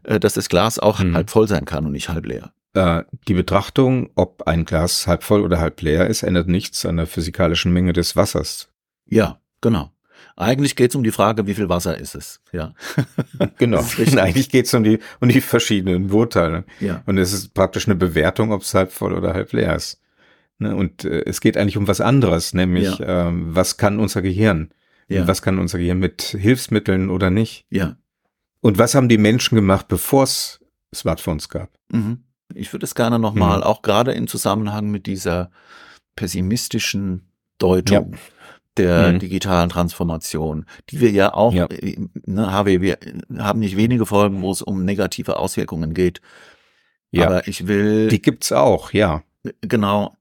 äh, 0.02 0.18
dass 0.18 0.34
das 0.34 0.48
Glas 0.48 0.78
auch 0.80 0.98
hm. 0.98 1.14
halb 1.14 1.30
voll 1.30 1.46
sein 1.46 1.64
kann 1.64 1.86
und 1.86 1.92
nicht 1.92 2.08
halb 2.08 2.26
leer. 2.26 2.52
Äh, 2.74 3.04
die 3.28 3.34
Betrachtung, 3.34 4.10
ob 4.16 4.42
ein 4.48 4.64
Glas 4.64 5.06
halb 5.06 5.22
voll 5.22 5.42
oder 5.42 5.60
halb 5.60 5.80
leer 5.80 6.08
ist, 6.08 6.24
ändert 6.24 6.48
nichts 6.48 6.84
an 6.84 6.96
der 6.96 7.06
physikalischen 7.06 7.72
Menge 7.72 7.92
des 7.92 8.16
Wassers. 8.16 8.68
Ja, 9.06 9.38
genau. 9.60 9.93
Eigentlich 10.36 10.74
geht 10.74 10.90
es 10.90 10.96
um 10.96 11.04
die 11.04 11.12
Frage, 11.12 11.46
wie 11.46 11.54
viel 11.54 11.68
Wasser 11.68 11.96
ist 11.96 12.14
es. 12.14 12.40
Ja, 12.52 12.74
genau. 13.58 13.84
Eigentlich 14.16 14.48
geht 14.48 14.66
es 14.66 14.74
um 14.74 14.82
die 14.82 14.98
um 15.20 15.28
die 15.28 15.40
verschiedenen 15.40 16.10
Urteile. 16.10 16.64
Ja. 16.80 17.02
Und 17.06 17.18
es 17.18 17.32
ist 17.32 17.54
praktisch 17.54 17.86
eine 17.86 17.94
Bewertung, 17.94 18.52
ob 18.52 18.62
es 18.62 18.74
halb 18.74 18.90
voll 18.90 19.12
oder 19.12 19.32
halb 19.32 19.52
leer 19.52 19.76
ist. 19.76 20.00
Ne? 20.58 20.74
Und 20.74 21.04
äh, 21.04 21.22
es 21.26 21.40
geht 21.40 21.56
eigentlich 21.56 21.76
um 21.76 21.86
was 21.86 22.00
anderes, 22.00 22.52
nämlich 22.52 22.98
ja. 22.98 23.28
ähm, 23.28 23.54
was 23.54 23.76
kann 23.76 24.00
unser 24.00 24.22
Gehirn? 24.22 24.70
Ja. 25.08 25.28
Was 25.28 25.42
kann 25.42 25.58
unser 25.58 25.78
Gehirn 25.78 25.98
mit 25.98 26.22
Hilfsmitteln 26.22 27.10
oder 27.10 27.30
nicht? 27.30 27.66
Ja. 27.70 27.96
Und 28.60 28.78
was 28.78 28.94
haben 28.94 29.08
die 29.08 29.18
Menschen 29.18 29.54
gemacht, 29.54 29.88
bevor 29.88 30.24
es 30.24 30.60
Smartphones 30.94 31.48
gab? 31.48 31.70
Mhm. 31.90 32.24
Ich 32.54 32.72
würde 32.72 32.84
es 32.84 32.94
gerne 32.94 33.18
nochmal, 33.18 33.58
mhm. 33.58 33.64
auch 33.64 33.82
gerade 33.82 34.12
in 34.12 34.26
Zusammenhang 34.26 34.90
mit 34.90 35.06
dieser 35.06 35.50
pessimistischen 36.16 37.28
Deutung. 37.58 38.16
Der 38.76 39.12
mhm. 39.12 39.18
digitalen 39.20 39.68
Transformation, 39.68 40.66
die 40.90 41.00
wir 41.00 41.10
ja 41.10 41.32
auch, 41.32 41.54
ja. 41.54 41.66
Äh, 41.66 41.96
ne, 42.26 42.52
HW, 42.52 42.80
wir 42.80 42.98
haben 43.38 43.60
nicht 43.60 43.76
wenige 43.76 44.04
Folgen, 44.04 44.42
wo 44.42 44.50
es 44.50 44.62
um 44.62 44.84
negative 44.84 45.38
Auswirkungen 45.38 45.94
geht. 45.94 46.20
Ja. 47.12 47.26
Aber 47.26 47.46
ich 47.46 47.68
will. 47.68 48.08
Die 48.08 48.20
gibt's 48.20 48.50
auch, 48.50 48.92
ja. 48.92 49.22
Genau. 49.60 50.16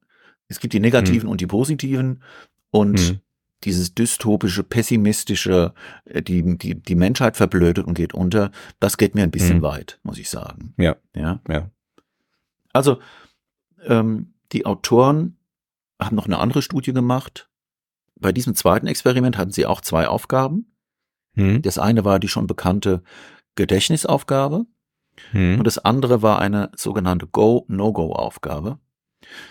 Es 0.47 0.59
gibt 0.59 0.73
die 0.73 0.79
negativen 0.79 1.25
mhm. 1.25 1.31
und 1.31 1.41
die 1.41 1.47
positiven 1.47 2.21
und 2.69 2.99
mhm. 2.99 3.19
dieses 3.63 3.95
dystopische, 3.95 4.63
pessimistische, 4.63 5.73
äh, 6.05 6.21
die, 6.21 6.57
die, 6.57 6.75
die 6.75 6.95
Menschheit 6.95 7.37
verblödet 7.37 7.87
und 7.87 7.95
geht 7.95 8.13
unter, 8.13 8.51
das 8.79 8.97
geht 8.97 9.15
mir 9.15 9.23
ein 9.23 9.31
bisschen 9.31 9.57
mhm. 9.57 9.63
weit, 9.63 9.99
muss 10.03 10.19
ich 10.19 10.29
sagen. 10.29 10.75
Ja. 10.77 10.95
Ja. 11.15 11.39
ja. 11.49 11.71
Also, 12.71 12.99
ähm, 13.85 14.33
die 14.51 14.65
Autoren 14.67 15.37
haben 15.99 16.15
noch 16.15 16.25
eine 16.25 16.37
andere 16.39 16.61
Studie 16.61 16.93
gemacht. 16.93 17.49
Bei 18.23 18.31
diesem 18.31 18.55
zweiten 18.55 18.87
Experiment 18.87 19.37
hatten 19.37 19.51
sie 19.51 19.65
auch 19.65 19.81
zwei 19.81 20.07
Aufgaben. 20.07 20.73
Hm. 21.35 21.61
Das 21.61 21.77
eine 21.77 22.05
war 22.05 22.19
die 22.19 22.29
schon 22.29 22.47
bekannte 22.47 23.03
Gedächtnisaufgabe 23.55 24.65
hm. 25.31 25.57
und 25.59 25.65
das 25.65 25.77
andere 25.77 26.21
war 26.21 26.39
eine 26.39 26.71
sogenannte 26.75 27.27
Go-No-Go-Aufgabe, 27.27 28.79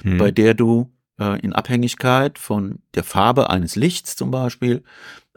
hm. 0.02 0.18
bei 0.18 0.30
der 0.30 0.54
du 0.54 0.92
äh, 1.20 1.38
in 1.40 1.52
Abhängigkeit 1.52 2.38
von 2.38 2.80
der 2.94 3.04
Farbe 3.04 3.50
eines 3.50 3.76
Lichts 3.76 4.16
zum 4.16 4.30
Beispiel 4.30 4.82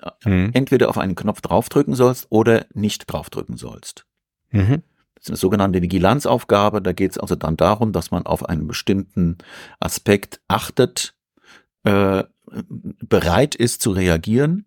äh, 0.02 0.12
hm. 0.24 0.52
entweder 0.54 0.90
auf 0.90 0.98
einen 0.98 1.16
Knopf 1.16 1.42
draufdrücken 1.42 1.94
sollst 1.96 2.28
oder 2.30 2.66
nicht 2.74 3.06
draufdrücken 3.12 3.58
sollst. 3.58 4.06
Mhm. 4.52 4.84
Das 5.16 5.26
ist 5.26 5.30
eine 5.30 5.38
sogenannte 5.38 5.82
Vigilanzaufgabe. 5.82 6.82
Da 6.82 6.94
geht 6.94 7.12
es 7.12 7.18
also 7.18 7.36
dann 7.36 7.58
darum, 7.58 7.92
dass 7.92 8.12
man 8.12 8.26
auf 8.26 8.48
einen 8.48 8.68
bestimmten 8.68 9.38
Aspekt 9.80 10.40
achtet, 10.48 11.16
äh, 11.84 12.24
bereit 12.70 13.56
ist 13.56 13.82
zu 13.82 13.92
reagieren 13.92 14.66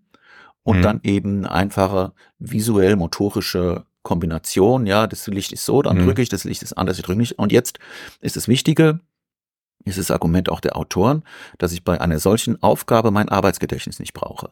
und 0.63 0.79
mhm. 0.79 0.83
dann 0.83 1.01
eben 1.03 1.47
einfache 1.47 2.13
visuell-motorische 2.39 3.85
Kombination. 4.03 4.87
Ja, 4.87 5.07
das 5.07 5.27
Licht 5.27 5.53
ist 5.53 5.65
so, 5.65 5.83
dann 5.83 5.99
mhm. 5.99 6.07
drücke 6.07 6.23
ich, 6.23 6.29
das 6.29 6.45
Licht 6.45 6.63
ist 6.63 6.75
anders, 6.75 6.99
ich 6.99 7.05
drücke 7.05 7.19
nicht. 7.19 7.39
Und 7.39 7.53
jetzt 7.53 7.79
ist 8.21 8.37
das 8.37 8.49
Wichtige, 8.49 9.01
ist 9.85 9.99
das 9.99 10.11
Argument 10.11 10.49
auch 10.49 10.61
der 10.61 10.77
Autoren, 10.77 11.23
dass 11.59 11.73
ich 11.73 11.85
bei 11.85 12.01
einer 12.01 12.19
solchen 12.19 12.63
Aufgabe 12.63 13.11
mein 13.11 13.29
Arbeitsgedächtnis 13.29 13.99
nicht 13.99 14.13
brauche. 14.13 14.51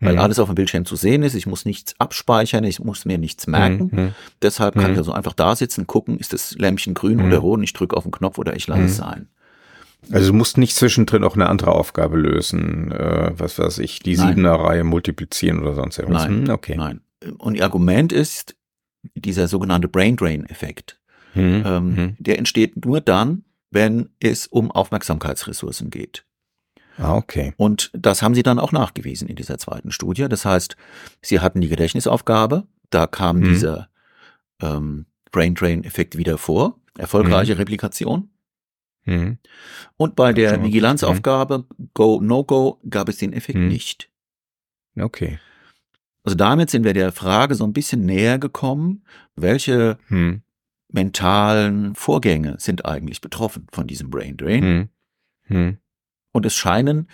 Weil 0.00 0.14
mhm. 0.14 0.18
alles 0.20 0.38
auf 0.38 0.48
dem 0.48 0.54
Bildschirm 0.54 0.84
zu 0.84 0.96
sehen 0.96 1.22
ist, 1.22 1.34
ich 1.34 1.46
muss 1.46 1.64
nichts 1.64 1.98
abspeichern, 1.98 2.64
ich 2.64 2.80
muss 2.80 3.04
mir 3.04 3.18
nichts 3.18 3.46
merken. 3.46 3.90
Mhm. 3.92 4.00
mhm. 4.00 4.14
Deshalb 4.42 4.74
kann 4.74 4.86
ich 4.86 4.92
mhm. 4.92 4.98
also 4.98 5.12
einfach 5.12 5.32
da 5.32 5.54
sitzen, 5.54 5.86
gucken, 5.86 6.18
ist 6.18 6.32
das 6.32 6.52
Lämpchen 6.52 6.94
grün 6.94 7.20
oder 7.20 7.38
rot, 7.38 7.62
ich 7.62 7.72
drücke 7.72 7.96
auf 7.96 8.02
den 8.02 8.12
Knopf 8.12 8.38
oder 8.38 8.56
ich 8.56 8.66
lasse 8.66 8.82
es 8.84 8.96
sein. 8.96 9.28
Also 10.10 10.32
du 10.32 10.36
musst 10.36 10.58
nicht 10.58 10.76
zwischendrin 10.76 11.24
auch 11.24 11.34
eine 11.34 11.48
andere 11.48 11.72
Aufgabe 11.72 12.16
lösen, 12.16 12.92
äh, 12.92 13.32
was 13.36 13.58
weiß 13.58 13.78
ich, 13.78 14.00
die 14.00 14.16
siebener 14.16 14.54
Reihe 14.54 14.84
multiplizieren 14.84 15.60
oder 15.60 15.74
sonst 15.74 15.98
irgendwas. 15.98 16.24
Nein, 16.24 16.46
hm, 16.46 16.50
okay. 16.50 16.76
Nein. 16.76 17.00
Und 17.38 17.56
ihr 17.56 17.64
Argument 17.64 18.12
ist 18.12 18.56
dieser 19.14 19.48
sogenannte 19.48 19.88
Brain 19.88 20.16
Drain 20.16 20.44
Effekt. 20.46 21.00
Hm, 21.32 21.62
ähm, 21.66 21.96
hm. 21.96 22.16
Der 22.18 22.38
entsteht 22.38 22.84
nur 22.84 23.00
dann, 23.00 23.44
wenn 23.70 24.10
es 24.20 24.46
um 24.46 24.70
Aufmerksamkeitsressourcen 24.70 25.90
geht. 25.90 26.24
Ah, 26.96 27.16
okay. 27.16 27.54
Und 27.56 27.90
das 27.92 28.22
haben 28.22 28.34
sie 28.34 28.44
dann 28.44 28.60
auch 28.60 28.70
nachgewiesen 28.70 29.28
in 29.28 29.34
dieser 29.34 29.58
zweiten 29.58 29.90
Studie. 29.90 30.28
Das 30.28 30.44
heißt, 30.44 30.76
sie 31.20 31.40
hatten 31.40 31.60
die 31.60 31.68
Gedächtnisaufgabe, 31.68 32.64
da 32.90 33.06
kam 33.06 33.38
hm. 33.38 33.48
dieser 33.48 33.88
ähm, 34.62 35.06
Brain 35.32 35.54
Drain 35.54 35.82
Effekt 35.82 36.16
wieder 36.16 36.38
vor, 36.38 36.78
erfolgreiche 36.96 37.52
hm. 37.52 37.58
Replikation. 37.58 38.30
Mhm. 39.04 39.38
Und 39.96 40.16
bei 40.16 40.32
der 40.32 40.62
Vigilanzaufgabe 40.62 41.58
mhm. 41.58 41.90
Go, 41.94 42.20
No 42.22 42.44
Go 42.44 42.80
gab 42.88 43.08
es 43.08 43.18
den 43.18 43.32
Effekt 43.32 43.58
mhm. 43.58 43.68
nicht. 43.68 44.10
Okay. 44.98 45.38
Also 46.24 46.36
damit 46.36 46.70
sind 46.70 46.84
wir 46.84 46.94
der 46.94 47.12
Frage 47.12 47.54
so 47.54 47.64
ein 47.64 47.74
bisschen 47.74 48.06
näher 48.06 48.38
gekommen, 48.38 49.04
welche 49.36 49.98
hm. 50.06 50.42
mentalen 50.90 51.94
Vorgänge 51.94 52.56
sind 52.58 52.86
eigentlich 52.86 53.20
betroffen 53.20 53.66
von 53.72 53.86
diesem 53.86 54.08
Brain 54.08 54.38
Drain. 54.38 54.62
Hm. 54.62 54.88
Hm. 55.42 55.78
Und 56.32 56.46
es 56.46 56.54
scheinen 56.54 57.08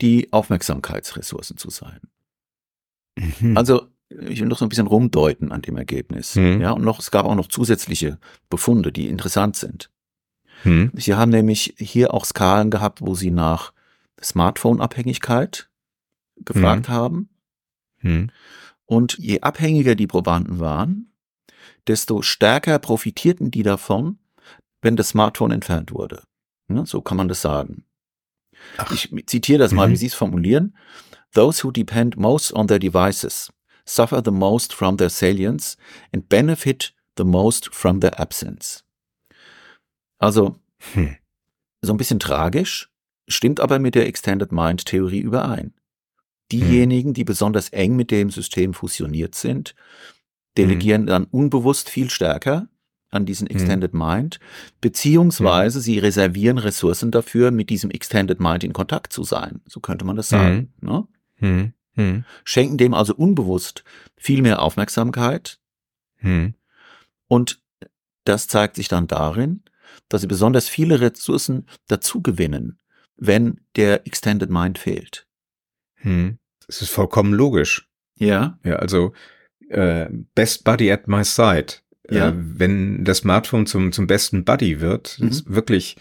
die 0.00 0.32
Aufmerksamkeitsressourcen 0.32 1.56
zu 1.56 1.70
sein. 1.70 2.00
Mhm. 3.16 3.56
Also 3.56 3.86
ich 4.10 4.40
will 4.40 4.48
noch 4.48 4.58
so 4.58 4.64
ein 4.64 4.68
bisschen 4.68 4.86
rumdeuten 4.86 5.52
an 5.52 5.62
dem 5.62 5.76
Ergebnis. 5.76 6.34
Mhm. 6.36 6.60
Ja, 6.60 6.72
und 6.72 6.82
noch, 6.82 6.98
es 6.98 7.10
gab 7.10 7.24
auch 7.24 7.34
noch 7.34 7.48
zusätzliche 7.48 8.18
Befunde, 8.50 8.92
die 8.92 9.08
interessant 9.08 9.56
sind. 9.56 9.90
Hm. 10.66 10.90
Sie 10.94 11.14
haben 11.14 11.30
nämlich 11.30 11.74
hier 11.78 12.12
auch 12.12 12.24
Skalen 12.24 12.70
gehabt, 12.70 13.00
wo 13.00 13.14
sie 13.14 13.30
nach 13.30 13.72
Smartphone-Abhängigkeit 14.22 15.68
gefragt 16.44 16.88
hm. 16.88 16.94
haben. 16.94 17.28
Hm. 17.98 18.30
Und 18.84 19.18
je 19.18 19.40
abhängiger 19.40 19.94
die 19.94 20.06
Probanden 20.06 20.60
waren, 20.60 21.12
desto 21.86 22.22
stärker 22.22 22.78
profitierten 22.78 23.50
die 23.50 23.62
davon, 23.62 24.18
wenn 24.82 24.96
das 24.96 25.10
Smartphone 25.10 25.52
entfernt 25.52 25.92
wurde. 25.92 26.22
Ja, 26.68 26.84
so 26.84 27.00
kann 27.00 27.16
man 27.16 27.28
das 27.28 27.40
sagen. 27.40 27.84
Ach. 28.76 28.90
Ich 28.90 29.10
zitiere 29.26 29.58
das 29.58 29.72
mal, 29.72 29.88
mhm. 29.88 29.92
wie 29.92 29.96
Sie 29.96 30.06
es 30.06 30.14
formulieren. 30.14 30.76
Those 31.32 31.62
who 31.62 31.70
depend 31.70 32.16
most 32.16 32.52
on 32.52 32.66
their 32.66 32.78
devices 32.78 33.52
suffer 33.84 34.22
the 34.24 34.30
most 34.30 34.72
from 34.72 34.96
their 34.96 35.10
salience 35.10 35.76
and 36.12 36.28
benefit 36.28 36.94
the 37.16 37.24
most 37.24 37.72
from 37.74 38.00
their 38.00 38.18
absence. 38.18 38.85
Also, 40.18 40.56
hm. 40.94 41.16
so 41.82 41.92
ein 41.92 41.96
bisschen 41.96 42.20
tragisch, 42.20 42.90
stimmt 43.28 43.60
aber 43.60 43.78
mit 43.78 43.94
der 43.94 44.06
Extended 44.06 44.52
Mind 44.52 44.86
Theorie 44.86 45.20
überein. 45.20 45.74
Diejenigen, 46.52 47.10
hm. 47.10 47.14
die 47.14 47.24
besonders 47.24 47.70
eng 47.70 47.96
mit 47.96 48.10
dem 48.10 48.30
System 48.30 48.74
fusioniert 48.74 49.34
sind, 49.34 49.74
delegieren 50.56 51.02
hm. 51.02 51.06
dann 51.06 51.24
unbewusst 51.24 51.90
viel 51.90 52.10
stärker 52.10 52.68
an 53.10 53.26
diesen 53.26 53.48
hm. 53.48 53.56
Extended 53.56 53.94
Mind, 53.94 54.40
beziehungsweise 54.80 55.78
hm. 55.78 55.82
sie 55.82 55.98
reservieren 55.98 56.58
Ressourcen 56.58 57.10
dafür, 57.10 57.50
mit 57.50 57.70
diesem 57.70 57.90
Extended 57.90 58.40
Mind 58.40 58.64
in 58.64 58.72
Kontakt 58.72 59.12
zu 59.12 59.24
sein. 59.24 59.60
So 59.66 59.80
könnte 59.80 60.04
man 60.04 60.16
das 60.16 60.28
sagen. 60.28 60.72
Ne? 60.80 61.06
Schenken 62.44 62.78
dem 62.78 62.94
also 62.94 63.14
unbewusst 63.14 63.84
viel 64.16 64.42
mehr 64.42 64.62
Aufmerksamkeit. 64.62 65.58
Und 67.28 67.60
das 68.24 68.48
zeigt 68.48 68.76
sich 68.76 68.88
dann 68.88 69.06
darin, 69.06 69.62
dass 70.08 70.20
sie 70.20 70.26
besonders 70.26 70.68
viele 70.68 71.00
Ressourcen 71.00 71.66
dazu 71.88 72.22
gewinnen, 72.22 72.78
wenn 73.16 73.60
der 73.76 74.06
Extended 74.06 74.50
Mind 74.50 74.78
fehlt. 74.78 75.26
Hm. 75.96 76.38
Das 76.66 76.82
ist 76.82 76.90
vollkommen 76.90 77.32
logisch. 77.32 77.88
Ja. 78.16 78.58
Ja, 78.64 78.76
also 78.76 79.12
äh, 79.68 80.06
Best 80.34 80.64
Buddy 80.64 80.90
at 80.90 81.08
my 81.08 81.24
side. 81.24 81.74
Äh, 82.08 82.16
ja. 82.16 82.28
Äh, 82.28 82.34
wenn 82.36 83.04
das 83.04 83.18
Smartphone 83.18 83.66
zum, 83.66 83.92
zum 83.92 84.06
besten 84.06 84.44
Buddy 84.44 84.80
wird, 84.80 85.18
mhm. 85.20 85.28
ist 85.28 85.52
wirklich 85.52 85.96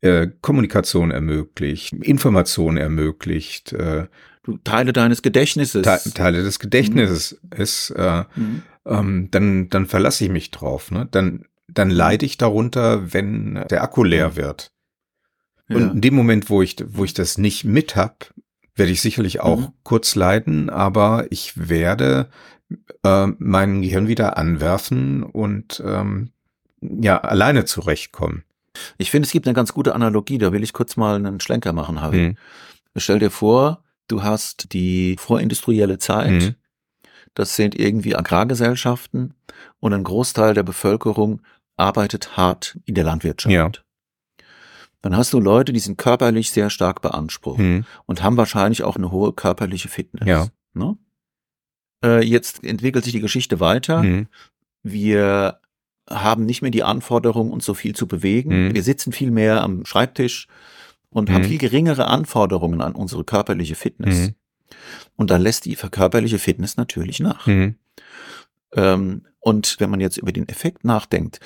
äh, 0.00 0.28
Kommunikation 0.40 1.10
ermöglicht, 1.10 1.92
Information 1.92 2.76
ermöglicht. 2.76 3.72
Äh, 3.72 4.08
du 4.42 4.58
Teile 4.58 4.92
deines 4.92 5.22
Gedächtnisses. 5.22 5.82
Te 5.82 6.10
Teile 6.12 6.42
des 6.42 6.58
Gedächtnisses 6.58 7.40
mhm. 7.42 7.62
ist, 7.62 7.90
äh, 7.90 8.24
mhm. 8.34 8.62
ähm, 8.84 9.28
dann, 9.30 9.68
dann 9.68 9.86
verlasse 9.86 10.24
ich 10.24 10.30
mich 10.30 10.50
drauf. 10.50 10.90
Ne? 10.90 11.08
Dann 11.10 11.44
dann 11.68 11.90
leide 11.90 12.26
ich 12.26 12.38
darunter, 12.38 13.12
wenn 13.12 13.64
der 13.70 13.82
Akku 13.82 14.04
leer 14.04 14.36
wird. 14.36 14.72
Ja. 15.68 15.76
Und 15.76 15.92
in 15.94 16.00
dem 16.00 16.14
Moment, 16.14 16.50
wo 16.50 16.62
ich, 16.62 16.76
wo 16.86 17.04
ich 17.04 17.14
das 17.14 17.38
nicht 17.38 17.64
mit 17.64 17.96
hab, 17.96 18.32
werde 18.74 18.92
ich 18.92 19.00
sicherlich 19.00 19.40
auch 19.40 19.60
mhm. 19.60 19.72
kurz 19.82 20.14
leiden, 20.14 20.70
aber 20.70 21.26
ich 21.30 21.68
werde 21.68 22.28
äh, 23.04 23.26
mein 23.38 23.82
Gehirn 23.82 24.08
wieder 24.08 24.36
anwerfen 24.36 25.22
und 25.22 25.82
ähm, 25.84 26.32
ja, 26.80 27.20
alleine 27.20 27.64
zurechtkommen. 27.64 28.44
Ich 28.98 29.10
finde, 29.10 29.26
es 29.26 29.32
gibt 29.32 29.46
eine 29.46 29.54
ganz 29.54 29.72
gute 29.72 29.94
Analogie, 29.94 30.38
da 30.38 30.52
will 30.52 30.62
ich 30.62 30.72
kurz 30.72 30.96
mal 30.96 31.16
einen 31.16 31.40
Schlenker 31.40 31.72
machen, 31.72 32.00
Harry. 32.00 32.30
Mhm. 32.30 32.36
Stell 32.96 33.18
dir 33.18 33.30
vor, 33.30 33.84
du 34.08 34.22
hast 34.22 34.72
die 34.72 35.16
vorindustrielle 35.18 35.98
Zeit, 35.98 36.30
mhm. 36.30 36.54
Das 37.34 37.56
sind 37.56 37.74
irgendwie 37.78 38.14
Agrargesellschaften 38.14 39.34
und 39.80 39.92
ein 39.92 40.04
Großteil 40.04 40.54
der 40.54 40.62
Bevölkerung 40.62 41.42
arbeitet 41.76 42.36
hart 42.36 42.78
in 42.84 42.94
der 42.94 43.04
Landwirtschaft. 43.04 43.52
Ja. 43.52 43.70
Dann 45.00 45.16
hast 45.16 45.32
du 45.32 45.40
Leute, 45.40 45.72
die 45.72 45.80
sind 45.80 45.98
körperlich 45.98 46.50
sehr 46.50 46.70
stark 46.70 47.02
beansprucht 47.02 47.58
mhm. 47.58 47.84
und 48.06 48.22
haben 48.22 48.36
wahrscheinlich 48.36 48.84
auch 48.84 48.96
eine 48.96 49.10
hohe 49.10 49.32
körperliche 49.32 49.88
Fitness. 49.88 50.28
Ja. 50.28 50.46
Ne? 50.74 50.96
Äh, 52.04 52.24
jetzt 52.24 52.62
entwickelt 52.62 53.04
sich 53.04 53.12
die 53.12 53.20
Geschichte 53.20 53.58
weiter. 53.58 54.02
Mhm. 54.02 54.28
Wir 54.84 55.60
haben 56.08 56.46
nicht 56.46 56.62
mehr 56.62 56.70
die 56.70 56.84
Anforderung, 56.84 57.50
uns 57.50 57.64
so 57.64 57.74
viel 57.74 57.94
zu 57.94 58.06
bewegen. 58.06 58.68
Mhm. 58.68 58.74
Wir 58.74 58.82
sitzen 58.82 59.12
viel 59.12 59.30
mehr 59.30 59.62
am 59.62 59.84
Schreibtisch 59.84 60.46
und 61.10 61.30
haben 61.30 61.42
mhm. 61.42 61.48
viel 61.48 61.58
geringere 61.58 62.06
Anforderungen 62.06 62.80
an 62.80 62.94
unsere 62.94 63.24
körperliche 63.24 63.74
Fitness. 63.74 64.32
Mhm. 64.74 65.12
Und 65.16 65.30
da 65.30 65.36
lässt 65.36 65.64
die 65.64 65.76
körperliche 65.76 66.38
Fitness 66.38 66.76
natürlich 66.76 67.20
nach. 67.20 67.46
Mhm. 67.46 67.76
Ähm, 68.74 69.22
und 69.40 69.76
wenn 69.80 69.90
man 69.90 70.00
jetzt 70.00 70.18
über 70.18 70.32
den 70.32 70.48
Effekt 70.48 70.84
nachdenkt 70.84 71.40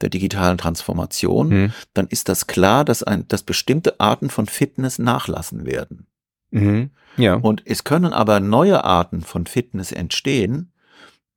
der 0.00 0.08
digitalen 0.08 0.56
Transformation, 0.56 1.50
hm. 1.50 1.72
dann 1.92 2.06
ist 2.08 2.30
das 2.30 2.46
klar, 2.46 2.82
dass, 2.82 3.02
ein, 3.02 3.28
dass 3.28 3.42
bestimmte 3.42 4.00
Arten 4.00 4.30
von 4.30 4.46
Fitness 4.46 4.98
nachlassen 4.98 5.66
werden. 5.66 6.06
Mhm. 6.50 6.90
Ja. 7.18 7.34
Und 7.34 7.62
es 7.66 7.84
können 7.84 8.14
aber 8.14 8.40
neue 8.40 8.84
Arten 8.84 9.20
von 9.20 9.46
Fitness 9.46 9.92
entstehen, 9.92 10.72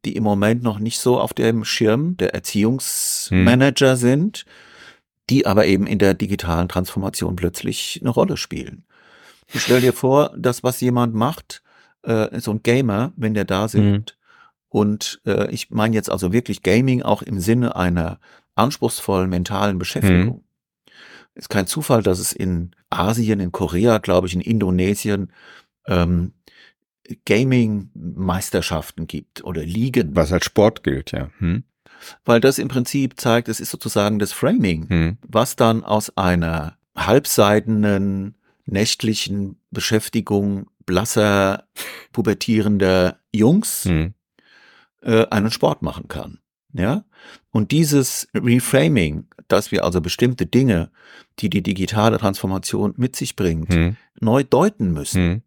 die 0.06 0.16
im 0.16 0.24
Moment 0.24 0.64
noch 0.64 0.80
nicht 0.80 1.00
so 1.00 1.20
auf 1.20 1.34
dem 1.34 1.66
Schirm 1.66 2.16
der 2.16 2.34
Erziehungsmanager 2.34 3.96
mhm. 3.96 4.00
sind, 4.00 4.46
die 5.30 5.46
aber 5.46 5.66
eben 5.66 5.86
in 5.86 6.00
der 6.00 6.14
digitalen 6.14 6.70
Transformation 6.70 7.36
plötzlich 7.36 8.00
eine 8.02 8.12
Rolle 8.12 8.38
spielen. 8.38 8.86
Ich 9.54 9.62
stell 9.62 9.82
dir 9.82 9.94
vor, 9.94 10.34
das, 10.38 10.64
was 10.64 10.82
jemand 10.82 11.14
macht, 11.14 11.62
äh, 12.04 12.40
so 12.40 12.52
ein 12.52 12.64
Gamer, 12.64 13.14
wenn 13.16 13.34
der 13.34 13.46
da 13.46 13.68
sind, 13.68 14.18
mhm. 14.18 14.70
und 14.70 15.22
äh, 15.26 15.50
ich 15.52 15.70
meine 15.70 15.96
jetzt 15.96 16.10
also 16.10 16.34
wirklich 16.34 16.64
Gaming 16.64 17.02
auch 17.02 17.22
im 17.22 17.40
Sinne 17.40 17.76
einer 17.76 18.20
anspruchsvollen 18.56 19.30
mentalen 19.30 19.78
Beschäftigung. 19.78 20.38
Mhm. 20.38 20.44
Ist 21.36 21.50
kein 21.50 21.68
Zufall, 21.68 22.02
dass 22.02 22.20
es 22.20 22.32
in 22.32 22.72
Asien, 22.90 23.42
in 23.42 23.52
Korea, 23.52 23.98
glaube 23.98 24.28
ich, 24.28 24.34
in 24.34 24.42
Indonesien 24.42 25.32
ähm, 25.86 26.32
Gaming-Meisterschaften 27.26 29.08
gibt 29.08 29.44
oder 29.44 29.64
Ligen. 29.64 30.16
Was 30.16 30.32
als 30.32 30.46
Sport 30.46 30.84
gilt, 30.84 31.12
ja. 31.12 31.30
Hm. 31.40 31.64
Weil 32.24 32.40
das 32.40 32.58
im 32.58 32.68
Prinzip 32.68 33.20
zeigt, 33.20 33.48
es 33.48 33.60
ist 33.60 33.72
sozusagen 33.72 34.20
das 34.20 34.34
Framing, 34.34 34.90
hm. 34.90 35.18
was 35.28 35.56
dann 35.56 35.84
aus 35.84 36.16
einer 36.18 36.78
halbseidenen, 36.96 38.36
nächtlichen 38.66 39.58
Beschäftigung 39.72 40.68
blasser, 40.86 41.68
pubertierender 42.12 43.20
Jungs 43.34 43.86
hm. 43.86 44.14
äh, 45.02 45.26
einen 45.28 45.52
Sport 45.52 45.82
machen 45.82 46.08
kann. 46.08 46.40
Ja? 46.74 47.06
Und 47.52 47.72
dieses 47.72 48.28
Reframing, 48.34 49.28
dass 49.48 49.72
wir 49.72 49.84
also 49.84 50.02
bestimmte 50.02 50.46
Dinge, 50.46 50.92
die 51.40 51.50
die 51.50 51.64
digitale 51.64 52.18
Transformation 52.18 52.94
mit 52.98 53.16
sich 53.16 53.36
bringt, 53.36 53.74
hm. 53.74 53.98
neu 54.20 54.44
deuten 54.44 54.92
müssen, 54.92 55.22
hm. 55.22 55.42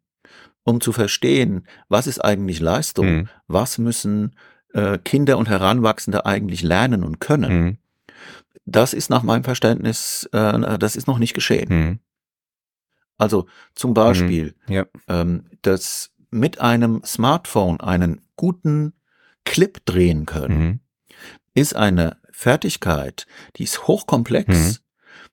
um 0.65 0.81
zu 0.81 0.93
verstehen, 0.93 1.67
was 1.89 2.07
ist 2.07 2.25
eigentlich 2.25 2.61
Leistung, 2.61 3.07
hm. 3.07 3.29
was 3.47 3.79
müssen 3.79 4.35
äh, 4.73 4.99
Kinder 4.99 5.39
und 5.39 5.49
Heranwachsende 5.49 6.27
eigentlich 6.27 6.63
lernen 6.63 7.05
und 7.05 7.21
können. 7.21 7.51
Hm. 7.51 7.79
Das 8.65 8.93
ist 8.93 9.09
nach 9.09 9.23
meinem 9.23 9.45
Verständnis, 9.45 10.29
äh, 10.33 10.79
das 10.79 10.97
ist 10.97 11.07
noch 11.07 11.19
nicht 11.19 11.35
geschehen. 11.35 12.01
Also 13.19 13.47
zum 13.75 13.95
Beispiel, 13.95 14.55
hm. 14.67 14.75
ja. 14.75 14.87
ähm, 15.09 15.45
dass 15.63 16.13
mit 16.31 16.61
einem 16.61 17.03
Smartphone 17.05 17.81
einen 17.81 18.21
guten 18.37 18.95
Clip 19.45 19.85
drehen 19.85 20.27
können 20.27 20.81
ist 21.59 21.75
eine 21.75 22.17
Fertigkeit, 22.31 23.27
die 23.57 23.65
ist 23.65 23.87
hochkomplex, 23.87 24.49
mhm. 24.49 24.77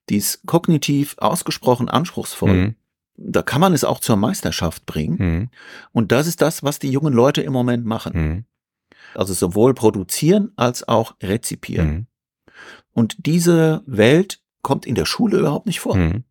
die 0.08 0.16
ist 0.16 0.44
kognitiv 0.46 1.14
ausgesprochen 1.18 1.88
anspruchsvoll. 1.88 2.52
Mhm. 2.52 2.74
Da 3.16 3.42
kann 3.42 3.60
man 3.60 3.72
es 3.72 3.84
auch 3.84 4.00
zur 4.00 4.16
Meisterschaft 4.16 4.84
bringen. 4.86 5.16
Mhm. 5.18 5.50
Und 5.92 6.12
das 6.12 6.26
ist 6.26 6.42
das, 6.42 6.62
was 6.62 6.78
die 6.78 6.90
jungen 6.90 7.14
Leute 7.14 7.42
im 7.42 7.52
Moment 7.52 7.86
machen. 7.86 8.12
Mhm. 8.14 8.44
Also 9.14 9.32
sowohl 9.32 9.72
produzieren 9.72 10.52
als 10.56 10.86
auch 10.86 11.14
rezipieren. 11.22 11.88
Mhm. 11.88 12.06
Und 12.92 13.26
diese 13.26 13.82
Welt 13.86 14.40
kommt 14.62 14.84
in 14.84 14.94
der 14.94 15.06
Schule 15.06 15.38
überhaupt 15.38 15.66
nicht 15.66 15.80
vor. 15.80 15.96
Mhm. 15.96 16.24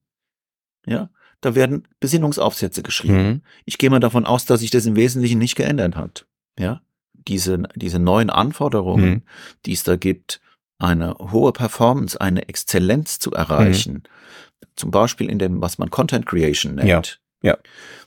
Ja, 0.86 1.10
da 1.46 1.54
werden 1.54 1.88
Besinnungsaufsätze 2.00 2.82
geschrieben. 2.82 3.44
Ich 3.66 3.78
gehe 3.78 3.92
mal 3.92 4.00
davon 4.00 4.26
aus, 4.26 4.46
dass 4.46 4.62
sich 4.62 4.72
das 4.72 4.88
im 4.88 4.96
Wesentlichen 4.96 5.38
nicht 5.38 5.56
geändert 5.56 5.96
hat. 5.96 6.26
Ja, 6.58 6.82
diese, 7.14 7.64
diese 7.76 8.00
neuen 8.00 8.32
Anforderungen, 8.32 9.10
mhm. 9.10 9.22
die 9.66 9.74
es 9.74 9.84
da 9.84 9.96
gibt, 9.96 10.42
eine 10.80 11.16
hohe 11.20 11.54
Performance, 11.54 12.20
eine 12.20 12.50
Exzellenz 12.50 13.20
zu 13.20 13.32
erreichen, 13.32 13.94
mhm. 13.94 14.68
zum 14.76 14.90
Beispiel 14.90 15.30
in 15.30 15.38
dem, 15.38 15.62
was 15.62 15.78
man 15.78 15.92
Content 15.92 16.26
Creation 16.26 16.76
nennt. 16.76 17.22
Ja. 17.44 17.52
ja. 17.52 17.58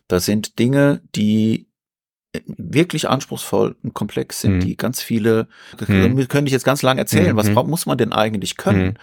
Das 0.09 0.25
sind 0.25 0.59
Dinge, 0.59 1.01
die 1.15 1.69
wirklich 2.47 3.09
anspruchsvoll 3.09 3.77
und 3.85 3.95
komplex 3.95 4.41
sind, 4.41 4.57
mhm. 4.57 4.61
die 4.61 4.77
ganz 4.77 5.01
viele, 5.01 5.47
mhm. 5.79 6.27
könnte 6.27 6.49
ich 6.49 6.53
jetzt 6.53 6.65
ganz 6.65 6.83
lang 6.83 6.99
erzählen, 6.99 7.37
was 7.37 7.49
mhm. 7.49 7.71
muss 7.71 7.87
man 7.87 7.99
denn 7.99 8.13
eigentlich 8.13 8.57
können, 8.57 8.99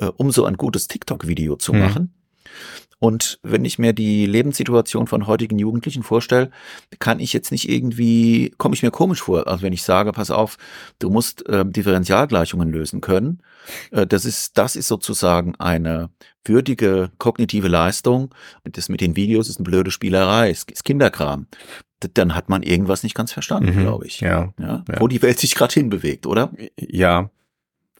mhm. 0.00 0.06
äh, 0.06 0.10
um 0.16 0.32
so 0.32 0.44
ein 0.44 0.56
gutes 0.56 0.88
TikTok-Video 0.88 1.54
zu 1.54 1.72
mhm. 1.72 1.78
machen? 1.78 2.14
Und 2.98 3.38
wenn 3.42 3.64
ich 3.64 3.78
mir 3.78 3.92
die 3.92 4.24
Lebenssituation 4.24 5.06
von 5.06 5.26
heutigen 5.26 5.58
Jugendlichen 5.58 6.02
vorstelle, 6.02 6.50
kann 6.98 7.20
ich 7.20 7.34
jetzt 7.34 7.52
nicht 7.52 7.68
irgendwie, 7.68 8.54
komme 8.56 8.74
ich 8.74 8.82
mir 8.82 8.90
komisch 8.90 9.22
vor. 9.22 9.46
Also 9.46 9.62
wenn 9.62 9.74
ich 9.74 9.82
sage, 9.82 10.12
pass 10.12 10.30
auf, 10.30 10.56
du 10.98 11.10
musst 11.10 11.46
äh, 11.46 11.64
Differentialgleichungen 11.66 12.70
lösen 12.70 13.02
können. 13.02 13.42
Äh, 13.90 14.06
das 14.06 14.24
ist, 14.24 14.56
das 14.56 14.76
ist 14.76 14.88
sozusagen 14.88 15.54
eine 15.56 16.08
würdige 16.44 17.10
kognitive 17.18 17.68
Leistung. 17.68 18.34
Das 18.64 18.88
mit 18.88 19.02
den 19.02 19.14
Videos 19.14 19.50
ist 19.50 19.58
eine 19.58 19.64
blöde 19.64 19.90
Spielerei, 19.90 20.50
ist, 20.50 20.70
ist 20.70 20.84
Kinderkram. 20.84 21.48
Dann 22.14 22.34
hat 22.34 22.48
man 22.48 22.62
irgendwas 22.62 23.02
nicht 23.02 23.14
ganz 23.14 23.32
verstanden, 23.32 23.74
mhm, 23.74 23.80
glaube 23.82 24.06
ich. 24.06 24.20
Ja, 24.20 24.54
ja, 24.58 24.84
Wo 24.98 25.08
die 25.08 25.22
Welt 25.22 25.38
sich 25.38 25.54
gerade 25.54 25.74
hinbewegt, 25.74 26.26
oder? 26.26 26.50
Ja. 26.78 27.30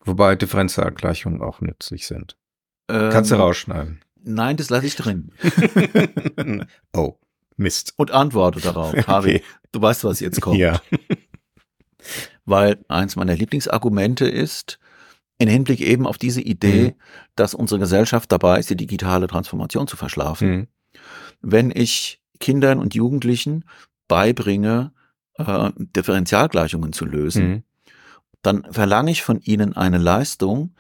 Wobei 0.05 0.37
Differentialgleichungen 0.37 1.43
auch 1.43 1.61
nützlich 1.61 2.07
sind. 2.07 2.37
Ähm, 2.89 3.11
Kannst 3.11 3.31
du 3.31 3.35
rausschneiden. 3.35 4.01
Nein, 4.29 4.57
das 4.57 4.71
lasse 4.71 4.87
ich 4.87 4.97
drin. 4.97 5.31
oh, 6.93 7.15
Mist. 7.57 7.95
Und 7.97 8.11
antworte 8.11 8.61
darauf, 8.61 8.95
Harvey. 9.07 9.37
Okay. 9.37 9.45
Du 9.71 9.81
weißt, 9.81 10.03
was 10.05 10.21
jetzt 10.21 10.41
kommt. 10.41 10.59
Ja. 10.59 10.81
Weil 12.45 12.85
eins 12.89 13.15
meiner 13.17 13.37
Lieblingsargumente 13.37 14.29
ist, 14.29 14.79
in 15.39 15.49
Hinblick 15.49 15.81
eben 15.81 16.07
auf 16.07 16.19
diese 16.19 16.41
Idee, 16.41 16.89
mhm. 16.89 16.95
dass 17.37 17.55
unsere 17.55 17.79
Gesellschaft 17.79 18.33
dabei 18.33 18.59
ist, 18.59 18.71
die 18.71 18.77
digitale 18.77 19.29
Transformation 19.29 19.87
zu 19.87 19.97
verschlafen. 19.97 20.49
Mhm. 20.49 20.67
Wenn 21.43 21.71
ich 21.71 22.21
Kindern 22.41 22.81
und 22.81 22.95
Jugendlichen 22.95 23.65
beibringe, 24.09 24.93
äh, 25.35 25.71
Differentialgleichungen 25.77 26.93
zu 26.93 27.05
lösen, 27.05 27.49
mhm. 27.49 27.63
dann 28.43 28.67
verlange 28.73 29.13
ich 29.13 29.23
von 29.23 29.41
ihnen 29.41 29.77
eine 29.77 29.99
Leistung, 29.99 30.75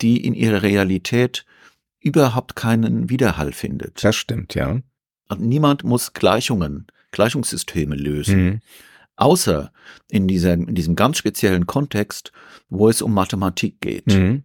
die 0.00 0.24
in 0.24 0.34
ihrer 0.34 0.62
Realität 0.62 1.44
überhaupt 2.02 2.56
keinen 2.56 3.08
Widerhall 3.08 3.52
findet. 3.52 4.02
Das 4.04 4.16
stimmt, 4.16 4.54
ja. 4.54 4.80
Und 5.28 5.40
niemand 5.40 5.84
muss 5.84 6.12
Gleichungen, 6.12 6.86
Gleichungssysteme 7.10 7.94
lösen. 7.94 8.44
Mhm. 8.44 8.60
Außer 9.16 9.72
in, 10.10 10.26
dieser, 10.26 10.54
in 10.54 10.74
diesem 10.74 10.96
ganz 10.96 11.18
speziellen 11.18 11.66
Kontext, 11.66 12.32
wo 12.68 12.88
es 12.88 13.02
um 13.02 13.14
Mathematik 13.14 13.80
geht. 13.80 14.06
Mhm. 14.06 14.42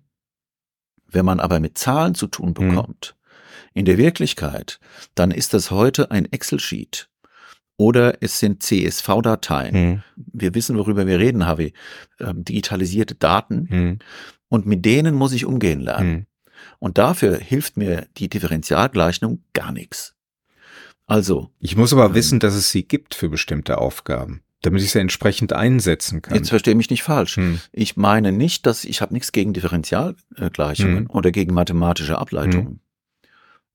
Wenn 1.07 1.25
man 1.25 1.39
aber 1.39 1.59
mit 1.59 1.77
Zahlen 1.77 2.15
zu 2.15 2.27
tun 2.27 2.49
mhm. 2.49 2.53
bekommt, 2.53 3.15
mhm. 3.15 3.69
in 3.73 3.85
der 3.85 3.97
Wirklichkeit, 3.97 4.79
dann 5.15 5.31
ist 5.31 5.53
das 5.53 5.71
heute 5.71 6.11
ein 6.11 6.31
Excel-Sheet. 6.31 7.09
Oder 7.77 8.21
es 8.21 8.39
sind 8.39 8.63
CSV-Dateien. 8.63 9.75
Mhm. 9.75 10.03
Wir 10.15 10.55
wissen, 10.55 10.77
worüber 10.77 11.05
wir 11.05 11.19
reden, 11.19 11.45
Harvey. 11.45 11.73
Ähm, 12.19 12.43
digitalisierte 12.43 13.15
Daten. 13.15 13.67
Mhm. 13.69 13.99
Und 14.49 14.65
mit 14.65 14.83
denen 14.83 15.15
muss 15.15 15.31
ich 15.31 15.45
umgehen 15.45 15.81
lernen. 15.81 16.25
Und 16.79 16.97
dafür 16.97 17.37
hilft 17.37 17.77
mir 17.77 18.07
die 18.17 18.29
Differentialgleichung 18.29 19.43
gar 19.53 19.71
nichts. 19.71 20.15
Also. 21.07 21.49
Ich 21.59 21.75
muss 21.75 21.93
aber 21.93 22.07
ähm, 22.07 22.13
wissen, 22.13 22.39
dass 22.39 22.53
es 22.53 22.69
sie 22.71 22.83
gibt 22.83 23.15
für 23.15 23.29
bestimmte 23.29 23.77
Aufgaben, 23.77 24.41
damit 24.61 24.83
ich 24.83 24.91
sie 24.91 24.99
entsprechend 24.99 25.53
einsetzen 25.53 26.21
kann. 26.21 26.35
Jetzt 26.35 26.49
verstehe 26.49 26.75
mich 26.75 26.89
nicht 26.89 27.03
falsch. 27.03 27.37
Hm. 27.37 27.61
Ich 27.71 27.95
meine 27.95 28.31
nicht, 28.31 28.65
dass 28.65 28.83
ich 28.83 29.01
habe 29.01 29.13
nichts 29.13 29.31
gegen 29.31 29.53
Differentialgleichungen 29.53 31.07
hm. 31.07 31.09
oder 31.09 31.31
gegen 31.31 31.53
mathematische 31.53 32.17
Ableitungen. 32.17 32.67
Hm. 32.67 32.79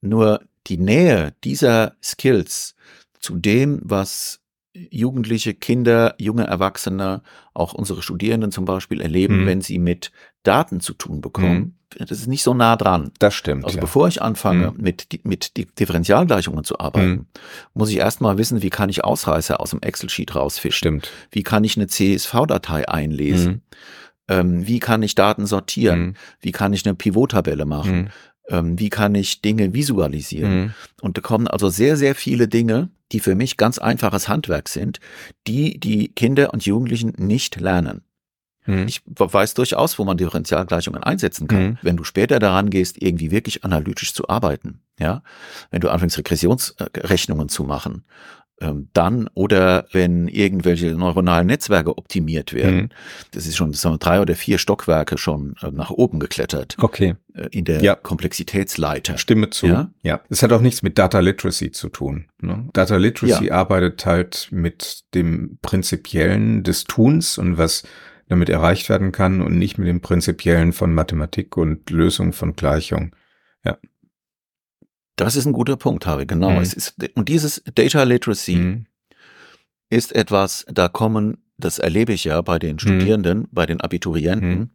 Nur 0.03 0.43
die 0.67 0.79
Nähe 0.79 1.35
dieser 1.43 1.97
Skills 2.03 2.75
zu 3.19 3.37
dem, 3.37 3.81
was 3.83 4.42
Jugendliche, 4.91 5.55
Kinder, 5.55 6.15
junge 6.19 6.45
Erwachsene, 6.45 7.23
auch 7.55 7.73
unsere 7.73 8.03
Studierenden 8.03 8.53
zum 8.53 8.65
Beispiel 8.65 9.01
erleben, 9.01 9.41
hm. 9.41 9.47
wenn 9.47 9.61
sie 9.61 9.79
mit 9.79 10.13
Daten 10.43 10.81
zu 10.81 10.95
tun 10.95 11.21
bekommen, 11.21 11.77
hm. 11.97 12.07
das 12.07 12.11
ist 12.11 12.27
nicht 12.27 12.43
so 12.43 12.55
nah 12.55 12.77
dran. 12.77 13.13
Das 13.19 13.35
stimmt. 13.35 13.65
Also 13.65 13.77
ja. 13.77 13.81
bevor 13.81 14.09
ich 14.09 14.23
anfange, 14.23 14.69
hm. 14.69 14.77
mit, 14.79 15.07
mit 15.25 15.57
Differentialgleichungen 15.79 16.65
zu 16.65 16.79
arbeiten, 16.79 17.11
hm. 17.11 17.27
muss 17.75 17.91
ich 17.91 17.99
erstmal 17.99 18.39
wissen, 18.39 18.63
wie 18.63 18.71
kann 18.71 18.89
ich 18.89 19.05
Ausreißer 19.05 19.61
aus 19.61 19.71
dem 19.71 19.81
Excel-Sheet 19.81 20.35
rausfischen? 20.35 20.79
Stimmt. 20.79 21.11
Wie 21.31 21.43
kann 21.43 21.65
ich 21.65 21.77
eine 21.77 21.87
CSV-Datei 21.87 22.89
einlesen? 22.89 23.53
Hm. 23.53 23.61
Ähm, 24.29 24.67
wie 24.67 24.79
kann 24.79 25.03
ich 25.03 25.15
Daten 25.15 25.47
sortieren? 25.47 26.01
Hm. 26.01 26.15
Wie 26.41 26.53
kann 26.53 26.73
ich 26.73 26.87
eine 26.87 26.95
Pivot-Tabelle 26.95 27.67
machen? 27.67 28.11
Ähm, 28.49 28.79
wie 28.79 28.89
kann 28.89 29.15
ich 29.15 29.41
Dinge 29.43 29.73
visualisieren? 29.73 30.61
Mhm. 30.61 30.75
Und 31.01 31.17
da 31.17 31.21
kommen 31.21 31.47
also 31.47 31.69
sehr, 31.69 31.97
sehr 31.97 32.15
viele 32.15 32.49
Dinge, 32.49 32.91
die 33.13 33.21
für 33.21 33.35
mich 33.35 33.57
ganz 33.57 33.79
einfaches 33.79 34.29
Handwerk 34.29 34.69
sind, 34.69 35.01
die 35.47 35.79
die 35.79 36.09
Kinder 36.09 36.53
und 36.53 36.65
Jugendlichen 36.65 37.15
nicht 37.19 37.61
lernen. 37.61 38.03
Mhm. 38.67 38.87
Ich 38.87 39.03
weiß 39.07 39.55
durchaus, 39.55 39.99
wo 39.99 40.05
man 40.05 40.17
Differentialgleichungen 40.17 41.03
einsetzen 41.03 41.49
kann. 41.49 41.63
Mhm. 41.63 41.79
Wenn 41.83 41.97
du 41.97 42.05
später 42.05 42.39
daran 42.39 42.71
gehst, 42.71 43.01
irgendwie 43.01 43.31
wirklich 43.31 43.65
analytisch 43.65 44.15
zu 44.15 44.29
arbeiten, 44.29 44.81
ja, 44.99 45.23
wenn 45.71 45.81
du 45.81 45.91
anfängst, 45.91 46.19
Regressionsrechnungen 46.19 47.49
zu 47.49 47.65
machen, 47.65 48.05
dann 48.93 49.29
oder 49.35 49.87
wenn 49.93 50.29
irgendwelche 50.29 50.95
neuronalen 50.95 51.47
Netzwerke 51.47 51.97
optimiert 51.97 52.53
werden. 52.53 52.77
Mhm. 52.77 52.89
Das 53.33 53.47
ist 53.47 53.57
schon 53.57 53.73
sagen 53.73 53.95
wir, 53.95 53.99
drei 53.99 54.21
oder 54.21 54.35
vier 54.35 54.59
Stockwerke 54.59 55.19
schon 55.19 55.55
äh, 55.63 55.71
nach 55.71 55.91
oben 55.91 56.21
geklettert. 56.21 56.77
Okay. 56.79 57.15
Äh, 57.35 57.49
in 57.51 57.65
der 57.65 57.83
ja. 57.83 57.95
Komplexitätsleiter. 57.95 59.19
Stimme 59.19 59.51
zu. 59.51 59.67
Ja? 59.67 59.91
ja. 60.03 60.21
Es 60.29 60.43
hat 60.43 60.53
auch 60.53 60.61
nichts 60.61 60.83
mit 60.83 60.99
Data 60.99 61.21
Literacy 61.21 61.71
zu 61.71 61.89
tun. 61.89 62.27
Ne? 62.41 62.69
Data 62.73 62.97
Literacy 62.97 63.47
ja. 63.47 63.55
arbeitet 63.55 64.07
halt 64.07 64.49
mit 64.51 65.05
dem 65.15 65.59
Prinzipiellen 65.63 66.63
des 66.63 66.85
Tuns 66.85 67.39
und 67.39 67.59
was 67.59 67.83
damit 68.29 68.49
erreicht 68.49 68.89
werden 68.89 69.13
kann 69.13 69.43
und 69.43 69.59
nicht 69.59 69.79
mit 69.79 69.89
dem 69.89 70.01
Prinzipiellen 70.01 70.73
von 70.73 70.95
Mathematik 70.95 71.57
und 71.57 71.91
Lösung 71.91 72.33
von 72.33 72.57
Gleichungen. 72.57 73.15
Das 75.25 75.37
ist 75.37 75.47
ein 75.47 75.53
guter 75.53 75.77
Punkt, 75.77 76.07
Harry, 76.07 76.27
genau. 76.27 76.51
Mhm. 76.51 76.59
Es 76.59 76.75
ist, 76.75 76.97
und 77.15 77.29
dieses 77.29 77.63
Data 77.75 78.03
Literacy 78.03 78.57
mhm. 78.57 78.87
ist 79.91 80.15
etwas, 80.15 80.65
da 80.69 80.89
kommen, 80.89 81.39
das 81.59 81.79
erlebe 81.79 82.13
ich 82.13 82.25
ja 82.25 82.41
bei 82.43 82.59
den 82.59 82.75
mhm. 82.75 82.79
Studierenden, 82.81 83.39
mhm. 83.39 83.49
bei 83.53 83.67
den 83.67 83.81
Abiturienten, 83.81 84.51
mhm. 84.51 84.71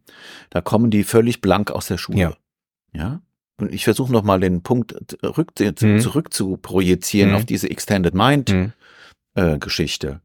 da 0.50 0.60
kommen 0.60 0.90
die 0.90 1.04
völlig 1.04 1.40
blank 1.40 1.70
aus 1.70 1.86
der 1.86 1.98
Schule. 1.98 2.18
Ja. 2.18 2.32
ja? 2.92 3.22
Und 3.60 3.72
ich 3.72 3.84
versuche 3.84 4.12
nochmal 4.12 4.40
den 4.40 4.62
Punkt 4.62 4.94
rück, 5.22 5.52
mhm. 5.60 6.00
zurück 6.00 6.32
zu 6.32 6.56
projizieren 6.56 7.34
auf 7.34 7.44
diese 7.44 7.68
Extended 7.70 8.14
Mind 8.14 8.54
äh, 9.34 9.58
Geschichte. 9.58 10.20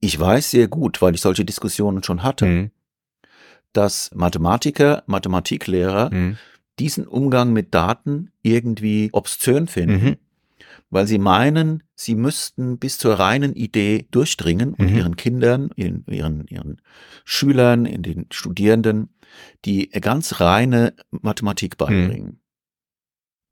Ich 0.00 0.18
weiß 0.18 0.52
sehr 0.52 0.68
gut, 0.68 1.02
weil 1.02 1.14
ich 1.14 1.20
solche 1.20 1.44
Diskussionen 1.44 2.02
schon 2.04 2.22
hatte, 2.22 2.70
dass 3.72 4.10
Mathematiker, 4.14 5.02
Mathematiklehrer 5.06 6.10
diesen 6.78 7.06
Umgang 7.06 7.52
mit 7.52 7.74
Daten 7.74 8.32
irgendwie 8.42 9.10
obszön 9.12 9.68
finden, 9.68 10.04
mhm. 10.04 10.16
weil 10.90 11.06
sie 11.06 11.18
meinen, 11.18 11.82
sie 11.94 12.14
müssten 12.14 12.78
bis 12.78 12.98
zur 12.98 13.18
reinen 13.18 13.54
Idee 13.54 14.06
durchdringen 14.10 14.74
und 14.74 14.90
mhm. 14.90 14.96
ihren 14.96 15.16
Kindern, 15.16 15.70
ihren, 15.76 16.04
ihren, 16.08 16.46
ihren 16.48 16.80
Schülern, 17.24 17.86
in 17.86 18.02
den 18.02 18.26
Studierenden 18.30 19.10
die 19.64 19.88
ganz 19.88 20.40
reine 20.40 20.94
Mathematik 21.10 21.74
mhm. 21.74 21.78
beibringen. 21.78 22.26
Mhm. 22.26 22.40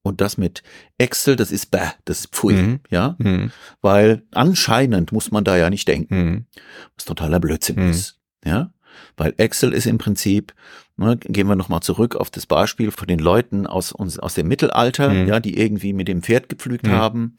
Und 0.05 0.21
das 0.21 0.37
mit 0.37 0.65
Excel, 0.99 1.37
das 1.37 1.53
ist 1.53 1.71
bäh, 1.71 1.91
das 2.05 2.21
ist 2.21 2.33
pfui, 2.33 2.55
mhm. 2.55 2.81
ja, 2.91 3.15
mhm. 3.19 3.53
weil 3.83 4.25
anscheinend 4.33 5.13
muss 5.13 5.31
man 5.31 5.45
da 5.45 5.57
ja 5.57 5.71
nicht 5.71 5.87
denken, 5.87 6.49
was 6.97 7.05
totaler 7.05 7.39
Blödsinn 7.39 7.79
ist, 7.91 8.21
ja. 8.45 8.73
Weil 9.17 9.35
Excel 9.37 9.73
ist 9.73 9.87
im 9.87 9.99
Prinzip, 9.99 10.55
ne, 10.97 11.17
gehen 11.17 11.49
wir 11.49 11.57
nochmal 11.57 11.81
zurück 11.81 12.17
auf 12.17 12.31
das 12.31 12.47
Beispiel 12.47 12.91
von 12.91 13.07
den 13.07 13.19
Leuten 13.19 13.67
aus, 13.67 13.93
uns, 13.93 14.19
aus 14.19 14.35
dem 14.35 14.49
Mittelalter, 14.49 15.11
mhm. 15.11 15.29
ja, 15.29 15.41
die 15.41 15.59
irgendwie 15.59 15.93
mit 15.93 16.09
dem 16.09 16.23
Pferd 16.23 16.49
gepflügt 16.49 16.87
mhm. 16.87 16.93
haben. 16.93 17.37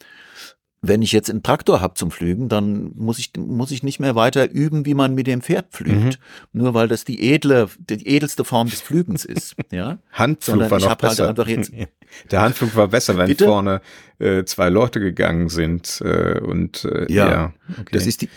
Wenn 0.86 1.01
ich 1.01 1.13
jetzt 1.13 1.29
einen 1.29 1.43
Traktor 1.43 1.79
habe 1.79 1.93
zum 1.93 2.11
Pflügen, 2.11 2.49
dann 2.49 2.91
muss 2.95 3.17
ich, 3.17 3.31
muss 3.38 3.71
ich 3.71 3.84
nicht 3.84 4.01
mehr 4.01 4.15
weiter 4.15 4.51
üben, 4.51 4.86
wie 4.86 4.93
man 4.93 5.15
mit 5.15 5.27
dem 5.27 5.41
Pferd 5.41 5.71
pflügt. 5.71 5.95
Mhm. 5.95 6.11
Nur 6.51 6.73
weil 6.73 6.89
das 6.89 7.05
die 7.05 7.34
edle, 7.34 7.69
die 7.77 8.05
edelste 8.05 8.43
Form 8.43 8.69
des 8.69 8.81
Pflügens 8.81 9.25
ist. 9.25 9.55
Ja? 9.71 9.97
Handflug 10.11 10.43
Sondern 10.43 10.71
war 10.71 10.79
noch 10.79 10.89
halt 10.89 10.99
besser. 10.99 11.34
Halt 11.36 11.47
jetzt, 11.47 11.71
Der 12.31 12.41
Handflug 12.41 12.75
war 12.75 12.89
besser, 12.89 13.17
wenn 13.17 13.27
Bitte? 13.27 13.45
vorne 13.45 13.81
äh, 14.19 14.43
zwei 14.43 14.69
Leute 14.69 14.99
gegangen 14.99 15.49
sind 15.49 16.01
äh, 16.01 16.39
und 16.39 16.86
äh, 16.86 17.11
ja, 17.11 17.31
ja 17.31 17.53
okay. 17.71 17.86
das 17.91 18.05
ist 18.05 18.21
die 18.21 18.29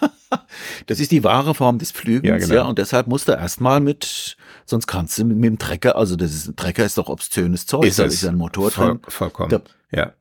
das 0.86 1.00
ist 1.00 1.10
die 1.10 1.24
wahre 1.24 1.54
Form 1.54 1.78
des 1.78 1.92
Pflügens, 1.92 2.28
ja, 2.28 2.36
genau. 2.36 2.54
ja 2.54 2.62
und 2.64 2.78
deshalb 2.78 3.06
musst 3.06 3.28
du 3.28 3.32
erstmal 3.32 3.80
mit, 3.80 4.36
sonst 4.66 4.86
kannst 4.86 5.18
du 5.18 5.24
mit, 5.24 5.36
mit 5.38 5.50
dem 5.50 5.58
Trecker, 5.58 5.96
also 5.96 6.16
das 6.16 6.34
ist, 6.34 6.48
ein 6.48 6.56
Trecker 6.56 6.84
ist 6.84 6.98
doch 6.98 7.08
obszönes 7.08 7.66
Zeug, 7.66 7.84
ist 7.86 7.98
da 7.98 8.04
ist 8.04 8.24
ein 8.26 8.36
Motor 8.36 8.70
Voll, 8.70 8.86
drin. 8.88 9.00
Vollkommen, 9.08 9.50
da, 9.50 9.60
ja. 9.90 10.12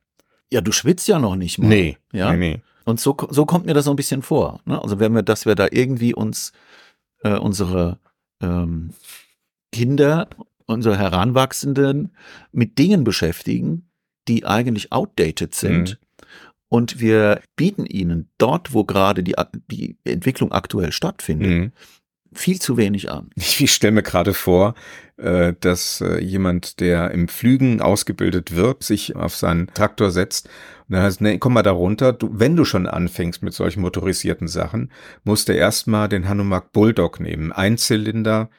Ja, 0.52 0.62
du 0.62 0.72
schwitzt 0.72 1.08
ja 1.08 1.20
noch 1.20 1.36
nicht 1.36 1.58
mal. 1.58 1.68
Nee, 1.68 1.98
ja? 2.12 2.32
nee, 2.32 2.38
nee. 2.38 2.62
Und 2.86 3.02
so, 3.02 3.18
so 3.30 3.46
kommt 3.46 3.66
mir 3.66 3.74
das 3.74 3.86
so 3.86 3.92
ein 3.92 3.98
bisschen 3.98 4.22
vor. 4.22 4.62
Ne? 4.66 4.82
Also 4.82 5.00
wenn 5.00 5.14
wir, 5.14 5.24
dass 5.24 5.46
wir 5.46 5.56
da 5.56 5.68
irgendwie 5.70 6.14
uns 6.14 6.54
äh, 7.22 7.38
unsere 7.38 8.00
ähm, 8.42 8.92
Kinder, 9.74 10.30
unsere 10.66 10.98
Heranwachsenden 10.98 12.16
mit 12.52 12.78
Dingen 12.78 13.04
beschäftigen, 13.04 13.90
die 14.28 14.46
eigentlich 14.46 14.92
outdated 14.92 15.54
sind. 15.54 15.92
Mhm. 15.92 16.28
Und 16.70 17.00
wir 17.00 17.42
bieten 17.56 17.86
ihnen 17.86 18.30
dort, 18.38 18.74
wo 18.74 18.84
gerade 18.84 19.24
die, 19.24 19.36
die 19.72 19.98
Entwicklung 20.04 20.52
aktuell 20.52 20.92
stattfindet, 20.92 21.50
mhm. 21.50 21.72
Viel 22.34 22.60
zu 22.60 22.78
wenig 22.78 23.12
an. 23.12 23.30
Ich 23.36 23.72
stelle 23.72 23.94
mir 23.94 24.04
gerade 24.04 24.34
vor, 24.34 24.76
äh, 25.18 25.54
dass 25.60 26.02
äh, 26.02 26.20
jemand, 26.20 26.80
der 26.80 27.12
im 27.12 27.28
Pflügen 27.28 27.82
ausgebildet 27.82 28.56
wird, 28.56 28.84
sich 28.84 29.16
auf 29.16 29.36
seinen 29.36 29.68
Traktor 29.74 30.12
setzt 30.12 30.50
und 30.88 30.94
dann 30.94 31.04
heißt, 31.04 31.22
nee, 31.22 31.38
komm 31.38 31.54
mal 31.54 31.64
da 31.64 31.72
runter. 31.72 32.14
Du, 32.14 32.30
wenn 32.32 32.56
du 32.56 32.64
schon 32.64 32.88
anfängst 32.88 33.44
mit 33.44 33.54
solchen 33.54 33.82
motorisierten 33.82 34.48
Sachen, 34.48 34.92
musst 35.24 35.50
du 35.50 35.54
erstmal 35.54 36.08
den 36.08 36.30
Hanomag 36.30 36.72
Bulldog 36.72 37.20
nehmen. 37.20 37.52
Einzylinder, 37.52 38.50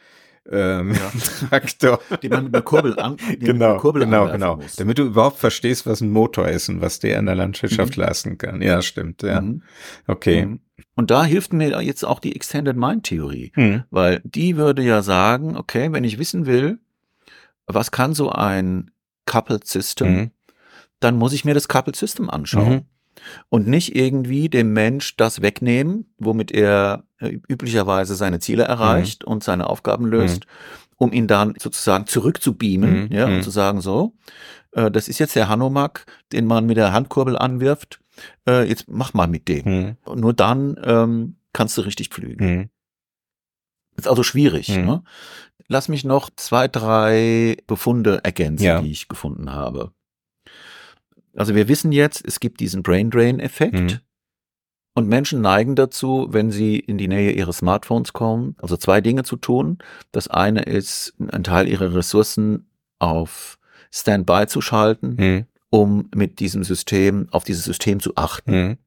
ähm, 0.51 0.95
ja. 0.95 1.13
Traktor. 1.49 2.01
Die 2.23 2.29
man 2.29 2.45
mit 2.45 2.55
einer 2.55 2.63
Kurbel 2.63 2.99
an, 2.99 3.17
genau, 3.39 3.79
Kurbel 3.79 4.05
genau, 4.05 4.31
genau. 4.31 4.57
Muss. 4.57 4.77
Damit 4.77 4.99
du 4.99 5.05
überhaupt 5.05 5.39
verstehst, 5.39 5.87
was 5.87 6.01
ein 6.01 6.11
Motor 6.11 6.49
ist 6.49 6.69
und 6.69 6.81
was 6.81 6.99
der 6.99 7.19
in 7.19 7.27
der 7.27 7.35
Landwirtschaft 7.35 7.97
mhm. 7.97 8.03
leisten 8.03 8.39
kann. 8.39 8.63
Ja, 8.63 8.83
stimmt, 8.83 9.23
ja. 9.23 9.41
Mhm. 9.41 9.63
Okay. 10.07 10.47
Mhm. 10.47 10.61
Und 10.95 11.11
da 11.11 11.25
hilft 11.25 11.53
mir 11.53 11.83
jetzt 11.83 12.05
auch 12.05 12.21
die 12.21 12.35
Extended 12.35 12.77
Mind 12.77 13.05
Theorie, 13.05 13.53
mhm. 13.55 13.85
weil 13.91 14.21
die 14.25 14.57
würde 14.57 14.83
ja 14.83 15.03
sagen, 15.03 15.57
okay, 15.57 15.93
wenn 15.93 16.05
ich 16.05 16.19
wissen 16.19 16.47
will, 16.47 16.79
was 17.67 17.91
kann 17.91 18.15
so 18.15 18.31
ein 18.31 18.91
Coupled 19.27 19.67
System, 19.67 20.13
mhm. 20.13 20.31
dann 21.01 21.17
muss 21.17 21.33
ich 21.33 21.45
mir 21.45 21.55
das 21.55 21.69
Coupled 21.69 21.97
System 21.97 22.31
anschauen. 22.31 22.87
Mhm 23.21 23.39
und 23.49 23.67
nicht 23.67 23.97
irgendwie 23.97 24.49
dem 24.49 24.73
Mensch 24.73 25.17
das 25.17 25.43
wegnehmen, 25.43 26.13
womit 26.19 26.53
er 26.53 27.05
äh, 27.19 27.39
üblicherweise 27.49 28.15
seine 28.15 28.41
Ziele 28.41 28.65
erreicht 28.65 29.25
mhm. 29.25 29.33
und 29.33 29.45
seine 29.45 29.69
Aufgaben 29.69 30.07
löst, 30.07 30.47
mhm. 30.47 30.95
um 30.97 31.13
ihn 31.13 31.27
dann 31.27 31.55
sozusagen 31.59 32.07
zurückzubeamen, 32.07 33.05
mhm. 33.05 33.13
ja, 33.13 33.27
und 33.27 33.37
mhm. 33.37 33.43
zu 33.43 33.51
sagen, 33.51 33.81
so, 33.81 34.15
äh, 34.73 34.91
das 34.91 35.09
ist 35.09 35.19
jetzt 35.19 35.37
der 35.37 35.49
Hanomag, 35.49 36.05
den 36.33 36.47
man 36.47 36.67
mit 36.67 36.77
der 36.77 36.93
Handkurbel 36.93 37.37
anwirft, 37.37 38.01
äh, 38.47 38.69
jetzt 38.69 38.87
mach 38.89 39.15
mal 39.15 39.29
mit 39.29 39.49
dem. 39.49 39.65
Mhm. 39.65 39.97
Und 40.05 40.21
nur 40.21 40.33
dann 40.33 40.77
ähm, 40.85 41.37
kannst 41.53 41.77
du 41.79 41.83
richtig 41.83 42.09
pflügen. 42.09 42.47
Mhm. 42.47 42.71
Ist 43.97 44.09
also 44.09 44.23
schwierig. 44.23 44.69
Ne? 44.69 45.03
Lass 45.67 45.89
mich 45.89 46.05
noch 46.05 46.31
zwei, 46.37 46.69
drei 46.69 47.57
Befunde 47.67 48.21
ergänzen, 48.23 48.65
ja. 48.65 48.81
die 48.81 48.93
ich 48.93 49.09
gefunden 49.09 49.53
habe. 49.53 49.93
Also 51.39 51.55
wir 51.55 51.69
wissen 51.69 51.93
jetzt, 51.93 52.25
es 52.27 52.41
gibt 52.41 52.59
diesen 52.59 52.83
Brain 52.83 53.11
Drain 53.11 53.39
Effekt. 53.39 53.75
Mhm. 53.75 54.01
Und 54.95 55.09
Menschen 55.09 55.41
neigen 55.41 55.77
dazu, 55.77 56.27
wenn 56.31 56.51
sie 56.51 56.77
in 56.77 56.99
die 56.99 57.07
Nähe 57.07 57.31
ihres 57.31 57.59
Smartphones 57.59 58.13
kommen, 58.13 58.57
also 58.61 58.77
zwei 58.77 59.01
Dinge 59.01 59.23
zu 59.23 59.37
tun. 59.37 59.79
Das 60.11 60.27
eine 60.27 60.63
ist, 60.63 61.15
einen 61.31 61.45
Teil 61.45 61.69
ihrer 61.69 61.95
Ressourcen 61.95 62.69
auf 62.99 63.61
Standby 63.93 64.47
zu 64.49 64.61
schalten, 64.61 65.15
mhm. 65.17 65.47
um 65.71 66.11
mit 66.13 66.41
diesem 66.41 66.65
System, 66.65 67.29
auf 67.31 67.45
dieses 67.45 67.65
System 67.65 68.01
zu 68.01 68.17
achten. 68.17 68.51
Mhm. 68.51 68.79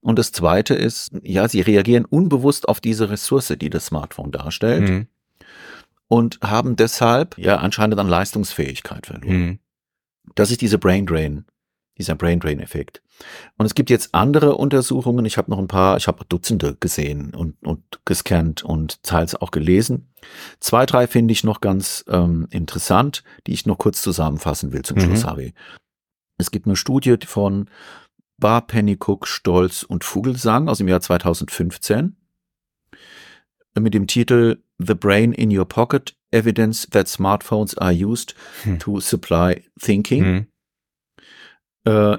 Und 0.00 0.18
das 0.18 0.32
zweite 0.32 0.74
ist, 0.74 1.12
ja, 1.22 1.46
sie 1.46 1.60
reagieren 1.60 2.04
unbewusst 2.04 2.68
auf 2.68 2.80
diese 2.80 3.08
Ressource, 3.08 3.54
die 3.56 3.70
das 3.70 3.86
Smartphone 3.86 4.32
darstellt. 4.32 4.88
Mhm. 4.88 5.06
Und 6.08 6.40
haben 6.42 6.74
deshalb 6.74 7.38
ja 7.38 7.58
anscheinend 7.58 8.00
an 8.00 8.08
Leistungsfähigkeit 8.08 9.06
verloren. 9.06 9.38
Mhm. 9.38 9.58
Das 10.34 10.50
ist 10.50 10.60
diese 10.60 10.78
Brain 10.78 11.06
Drain 11.06 11.44
dieser 11.98 12.14
Brain 12.14 12.40
Drain 12.40 12.60
Effekt. 12.60 13.02
Und 13.56 13.66
es 13.66 13.74
gibt 13.74 13.90
jetzt 13.90 14.14
andere 14.14 14.56
Untersuchungen. 14.56 15.24
Ich 15.24 15.36
habe 15.36 15.50
noch 15.50 15.58
ein 15.58 15.68
paar, 15.68 15.96
ich 15.96 16.06
habe 16.06 16.24
Dutzende 16.28 16.76
gesehen 16.78 17.34
und, 17.34 17.56
und 17.62 17.82
gescannt 18.04 18.62
und 18.62 19.02
teils 19.02 19.34
auch 19.34 19.50
gelesen. 19.50 20.08
Zwei, 20.60 20.86
drei 20.86 21.06
finde 21.06 21.32
ich 21.32 21.44
noch 21.44 21.60
ganz 21.60 22.04
ähm, 22.08 22.46
interessant, 22.50 23.24
die 23.46 23.52
ich 23.52 23.66
noch 23.66 23.78
kurz 23.78 24.02
zusammenfassen 24.02 24.72
will 24.72 24.82
zum 24.82 24.98
mhm. 24.98 25.02
Schluss, 25.02 25.24
Harvey. 25.24 25.54
Es 26.38 26.50
gibt 26.50 26.66
eine 26.66 26.76
Studie 26.76 27.16
von 27.26 27.68
Bar, 28.38 28.66
Pennycook, 28.66 29.26
Stolz 29.26 29.82
und 29.82 30.04
Vogelsang 30.04 30.68
aus 30.68 30.78
dem 30.78 30.88
Jahr 30.88 31.00
2015 31.00 32.16
mit 33.80 33.94
dem 33.94 34.06
Titel 34.06 34.62
The 34.78 34.94
Brain 34.94 35.32
in 35.32 35.56
Your 35.56 35.64
Pocket, 35.64 36.14
Evidence 36.30 36.88
that 36.90 37.08
Smartphones 37.08 37.76
are 37.78 37.92
used 37.92 38.34
hm. 38.62 38.78
to 38.78 39.00
supply 39.00 39.64
thinking. 39.78 40.24
Hm. 40.24 40.46
Äh, 41.88 42.18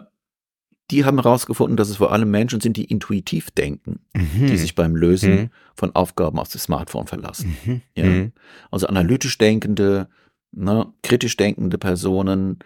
die 0.92 1.06
haben 1.06 1.22
herausgefunden, 1.22 1.78
dass 1.78 1.90
es 1.90 1.98
vor 1.98 2.12
allem 2.12 2.32
Menschen 2.32 2.62
sind, 2.62 2.76
die 2.76 2.86
intuitiv 2.86 3.52
denken, 3.52 4.00
mhm. 4.16 4.48
die 4.48 4.58
sich 4.58 4.74
beim 4.74 4.96
Lösen 4.96 5.32
mhm. 5.32 5.50
von 5.76 5.96
Aufgaben 5.96 6.40
auf 6.40 6.50
das 6.50 6.64
Smartphone 6.64 7.06
verlassen. 7.06 7.56
Mhm. 7.64 7.82
Ja? 7.96 8.06
Mhm. 8.06 8.34
Also 8.72 8.88
analytisch 8.88 9.38
denkende, 9.38 10.10
ne, 10.52 10.92
kritisch 11.04 11.38
denkende 11.38 11.78
Personen, 11.78 12.60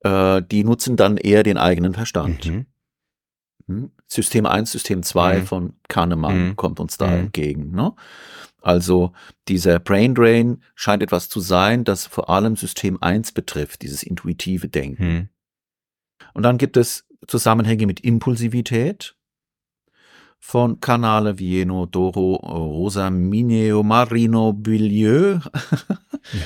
äh, 0.00 0.42
die 0.42 0.64
nutzen 0.64 0.96
dann 0.96 1.16
eher 1.16 1.42
den 1.44 1.56
eigenen 1.56 1.94
Verstand. 1.94 2.44
Mhm. 2.44 2.66
Hm? 3.68 3.90
System 4.06 4.44
1, 4.44 4.70
System 4.70 5.02
2 5.02 5.38
mhm. 5.38 5.46
von 5.46 5.72
Kahnemann 5.88 6.56
kommt 6.56 6.80
uns 6.80 6.98
da 6.98 7.06
entgegen. 7.10 7.70
Ne? 7.70 7.94
Also 8.60 9.12
dieser 9.48 9.78
Brain 9.78 10.14
Drain 10.14 10.62
scheint 10.74 11.02
etwas 11.02 11.28
zu 11.28 11.40
sein, 11.40 11.84
das 11.84 12.06
vor 12.06 12.28
allem 12.28 12.56
System 12.56 12.98
1 13.00 13.32
betrifft, 13.32 13.82
dieses 13.82 14.02
intuitive 14.02 14.68
Denken. 14.68 15.30
Und 16.34 16.42
dann 16.42 16.58
gibt 16.58 16.76
es 16.76 17.04
Zusammenhänge 17.26 17.86
mit 17.86 18.00
Impulsivität 18.00 19.14
von 20.38 20.80
Canale 20.80 21.38
Vieno 21.38 21.86
Doro 21.86 22.34
Rosa 22.34 23.10
Mineo 23.10 23.82
Marino 23.82 24.52
Bilieu. 24.52 25.38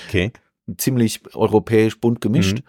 Okay. 0.08 0.32
Ziemlich 0.78 1.20
europäisch 1.34 2.00
bunt 2.00 2.22
gemischt. 2.22 2.62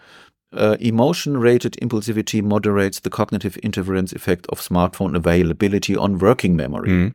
Mhm. 0.52 0.58
Uh, 0.58 0.74
Emotion-rated 0.78 1.74
impulsivity 1.76 2.42
moderates 2.42 3.00
the 3.02 3.08
cognitive 3.08 3.58
interference 3.60 4.12
effect 4.14 4.46
of 4.50 4.60
smartphone 4.60 5.16
availability 5.16 5.96
on 5.96 6.20
working 6.20 6.54
memory. 6.54 6.90
Mhm. 6.90 7.14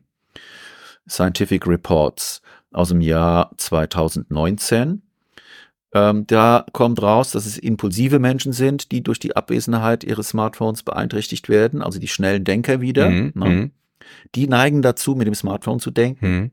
Scientific 1.08 1.64
Reports 1.64 2.42
aus 2.72 2.88
dem 2.88 3.00
Jahr 3.00 3.52
2019. 3.56 5.02
Ähm, 5.94 6.26
da 6.26 6.66
kommt 6.72 7.00
raus, 7.00 7.30
dass 7.30 7.46
es 7.46 7.56
impulsive 7.56 8.18
Menschen 8.18 8.52
sind, 8.52 8.90
die 8.90 9.02
durch 9.02 9.20
die 9.20 9.36
Abwesenheit 9.36 10.02
ihres 10.02 10.30
Smartphones 10.30 10.82
beeinträchtigt 10.82 11.48
werden, 11.48 11.82
also 11.82 12.00
die 12.00 12.08
schnellen 12.08 12.42
Denker 12.44 12.80
wieder. 12.80 13.08
Mhm. 13.08 13.32
Ne? 13.36 13.48
Mhm. 13.48 13.70
Die 14.34 14.48
neigen 14.48 14.82
dazu, 14.82 15.14
mit 15.14 15.28
dem 15.28 15.34
Smartphone 15.34 15.78
zu 15.78 15.90
denken. 15.92 16.26
Mhm. 16.26 16.50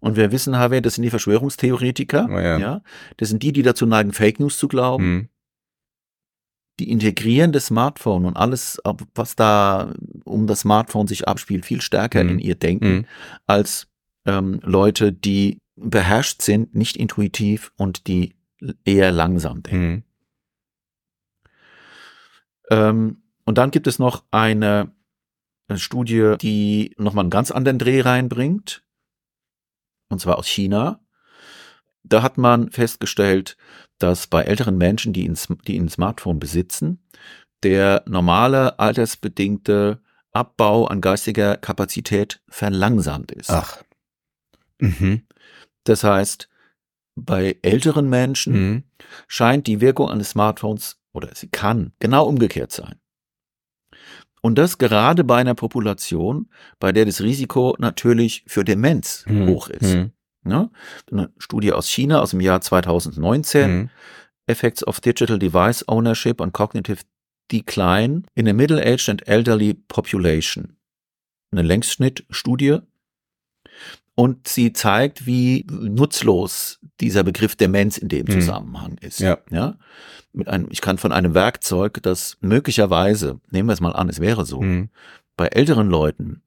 Und 0.00 0.16
wir 0.16 0.32
wissen, 0.32 0.56
Harvey, 0.56 0.82
das 0.82 0.94
sind 0.94 1.04
die 1.04 1.10
Verschwörungstheoretiker. 1.10 2.28
Oh 2.30 2.38
ja. 2.38 2.82
Das 3.18 3.28
sind 3.28 3.42
die, 3.42 3.52
die 3.52 3.62
dazu 3.62 3.86
neigen, 3.86 4.12
Fake 4.12 4.40
News 4.40 4.58
zu 4.58 4.66
glauben. 4.68 5.04
Mhm. 5.14 5.28
Die 6.80 6.90
integrieren 6.90 7.52
das 7.52 7.66
Smartphone 7.66 8.24
und 8.24 8.36
alles, 8.36 8.80
was 9.14 9.36
da 9.36 9.94
um 10.24 10.46
das 10.46 10.60
Smartphone 10.60 11.06
sich 11.06 11.28
abspielt, 11.28 11.64
viel 11.64 11.80
stärker 11.80 12.24
Mhm. 12.24 12.30
in 12.30 12.38
ihr 12.40 12.54
Denken 12.56 12.88
Mhm. 12.94 13.04
als 13.46 13.86
ähm, 14.26 14.60
Leute, 14.62 15.12
die 15.12 15.58
beherrscht 15.76 16.40
sind, 16.42 16.74
nicht 16.74 16.96
intuitiv 16.96 17.72
und 17.76 18.06
die 18.06 18.34
eher 18.84 19.12
langsam 19.12 19.62
denken. 19.62 19.90
Mhm. 19.90 20.02
Ähm, 22.70 23.22
und 23.44 23.58
dann 23.58 23.70
gibt 23.70 23.86
es 23.86 23.98
noch 23.98 24.24
eine, 24.30 24.92
Studie, 25.76 26.34
die 26.40 26.94
nochmal 26.98 27.22
einen 27.22 27.30
ganz 27.30 27.50
anderen 27.50 27.78
Dreh 27.78 28.02
reinbringt, 28.02 28.84
und 30.10 30.20
zwar 30.20 30.38
aus 30.38 30.46
China. 30.46 31.00
Da 32.02 32.22
hat 32.22 32.36
man 32.36 32.70
festgestellt, 32.70 33.56
dass 33.98 34.26
bei 34.26 34.42
älteren 34.42 34.76
Menschen, 34.76 35.14
die 35.14 35.26
ein, 35.26 35.38
die 35.66 35.78
ein 35.78 35.88
Smartphone 35.88 36.38
besitzen, 36.38 37.02
der 37.62 38.04
normale 38.06 38.78
altersbedingte 38.78 40.02
Abbau 40.32 40.86
an 40.86 41.00
geistiger 41.00 41.56
Kapazität 41.56 42.42
verlangsamt 42.48 43.32
ist. 43.32 43.50
Ach. 43.50 43.82
Mhm. 44.78 45.22
Das 45.84 46.04
heißt, 46.04 46.48
bei 47.16 47.56
älteren 47.62 48.08
Menschen 48.08 48.52
Mhm. 48.52 48.82
scheint 49.28 49.66
die 49.66 49.80
Wirkung 49.80 50.10
eines 50.10 50.30
Smartphones 50.30 50.98
oder 51.12 51.34
sie 51.34 51.48
kann 51.48 51.92
genau 52.00 52.26
umgekehrt 52.26 52.72
sein. 52.72 52.96
Und 54.42 54.56
das 54.56 54.76
gerade 54.78 55.24
bei 55.24 55.36
einer 55.38 55.54
Population, 55.54 56.50
bei 56.78 56.92
der 56.92 57.06
das 57.06 57.22
Risiko 57.22 57.74
natürlich 57.78 58.44
für 58.46 58.64
Demenz 58.64 59.24
Mhm. 59.26 59.46
hoch 59.48 59.68
ist. 59.68 59.94
Mhm. 59.94 60.10
Ne? 60.42 60.70
Eine 61.10 61.32
Studie 61.38 61.72
aus 61.72 61.88
China 61.88 62.20
aus 62.20 62.30
dem 62.32 62.40
Jahr 62.40 62.60
2019, 62.60 63.70
Mhm. 63.76 63.90
Effects 64.46 64.86
of 64.86 65.00
Digital 65.00 65.38
Device 65.38 65.88
Ownership 65.88 66.40
and 66.42 66.52
Cognitive 66.52 67.02
Decline 67.50 68.24
in 68.34 68.46
a 68.48 68.52
Middle-Aged 68.52 69.08
and 69.08 69.26
Elderly 69.26 69.72
Population. 69.74 70.76
Eine 71.50 71.62
Längsschnittstudie. 71.62 72.80
Und 74.16 74.46
sie 74.46 74.72
zeigt, 74.72 75.26
wie 75.26 75.66
nutzlos 75.70 76.78
dieser 77.00 77.24
Begriff 77.24 77.56
Demenz 77.56 77.98
in 77.98 78.08
dem 78.08 78.26
Mhm. 78.26 78.30
Zusammenhang 78.32 78.96
ist. 79.00 79.18
Ja. 79.18 79.38
ja. 79.50 79.76
Mit 80.32 80.48
einem, 80.48 80.68
ich 80.70 80.80
kann 80.80 80.98
von 80.98 81.12
einem 81.12 81.34
Werkzeug, 81.34 82.00
das 82.02 82.36
möglicherweise, 82.40 83.40
nehmen 83.50 83.68
wir 83.68 83.72
es 83.72 83.80
mal 83.80 83.92
an, 83.94 84.08
es 84.08 84.20
wäre 84.20 84.44
so, 84.46 84.60
Mhm. 84.62 84.90
bei 85.36 85.48
älteren 85.48 85.88
Leuten 85.88 86.42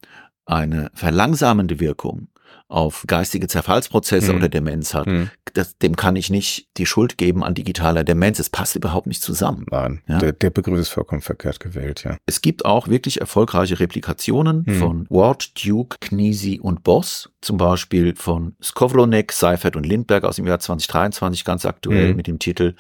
eine 0.46 0.92
verlangsamende 0.94 1.80
Wirkung 1.82 2.30
auf 2.70 3.06
geistige 3.08 3.48
Zerfallsprozesse 3.48 4.32
Mhm. 4.32 4.38
oder 4.40 4.50
Demenz 4.50 4.94
hat, 4.94 5.08
Mhm. 5.08 5.30
das, 5.54 5.78
dem 5.78 5.96
kann 5.96 6.18
ich 6.18 6.30
nicht 6.30 6.68
die 6.78 6.86
Schuld 6.86 7.18
geben 7.18 7.44
an 7.44 7.54
digitaler 7.54 8.04
Demenz. 8.04 8.40
Es 8.40 8.50
passt 8.50 8.76
überhaupt 8.76 9.08
nicht 9.08 9.22
zusammen. 9.22 9.66
Nein, 9.72 10.02
Ja. 10.08 10.18
der, 10.18 10.34
der 10.34 10.50
Begriff 10.50 10.78
ist 10.80 10.90
vollkommen 10.90 11.22
verkehrt 11.22 11.60
gewählt, 11.62 12.04
ja. 12.04 12.18
Es 12.26 12.42
gibt 12.42 12.66
auch 12.66 12.90
wirklich 12.90 13.22
erfolgreiche 13.22 13.80
Replikationen 13.80 14.64
Mhm. 14.66 14.74
von 14.80 15.08
Ward, 15.10 15.52
Duke, 15.66 15.98
Kniesi 16.02 16.60
und 16.62 16.84
Boss, 16.84 17.30
zum 17.42 17.56
Beispiel 17.58 18.16
von 18.16 18.56
Skowronek, 18.62 19.32
Seifert 19.32 19.78
und 19.78 19.86
Lindberg 19.86 20.26
aus 20.26 20.36
dem 20.36 20.46
Jahr 20.46 20.60
2023, 20.60 21.46
ganz 21.46 21.66
aktuell 21.66 22.10
Mhm. 22.10 22.16
mit 22.18 22.28
dem 22.28 22.38
Titel 22.40 22.76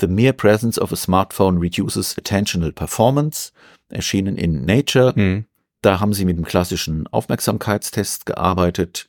The 0.00 0.06
Mere 0.06 0.32
Presence 0.32 0.78
of 0.80 0.92
a 0.92 0.96
Smartphone 0.96 1.58
Reduces 1.58 2.16
Attentional 2.16 2.72
Performance, 2.72 3.52
erschienen 3.90 4.36
in 4.38 4.64
Nature. 4.64 5.12
Mhm. 5.14 5.44
Da 5.82 6.00
haben 6.00 6.14
sie 6.14 6.24
mit 6.24 6.36
dem 6.38 6.44
klassischen 6.44 7.06
Aufmerksamkeitstest 7.08 8.26
gearbeitet 8.26 9.08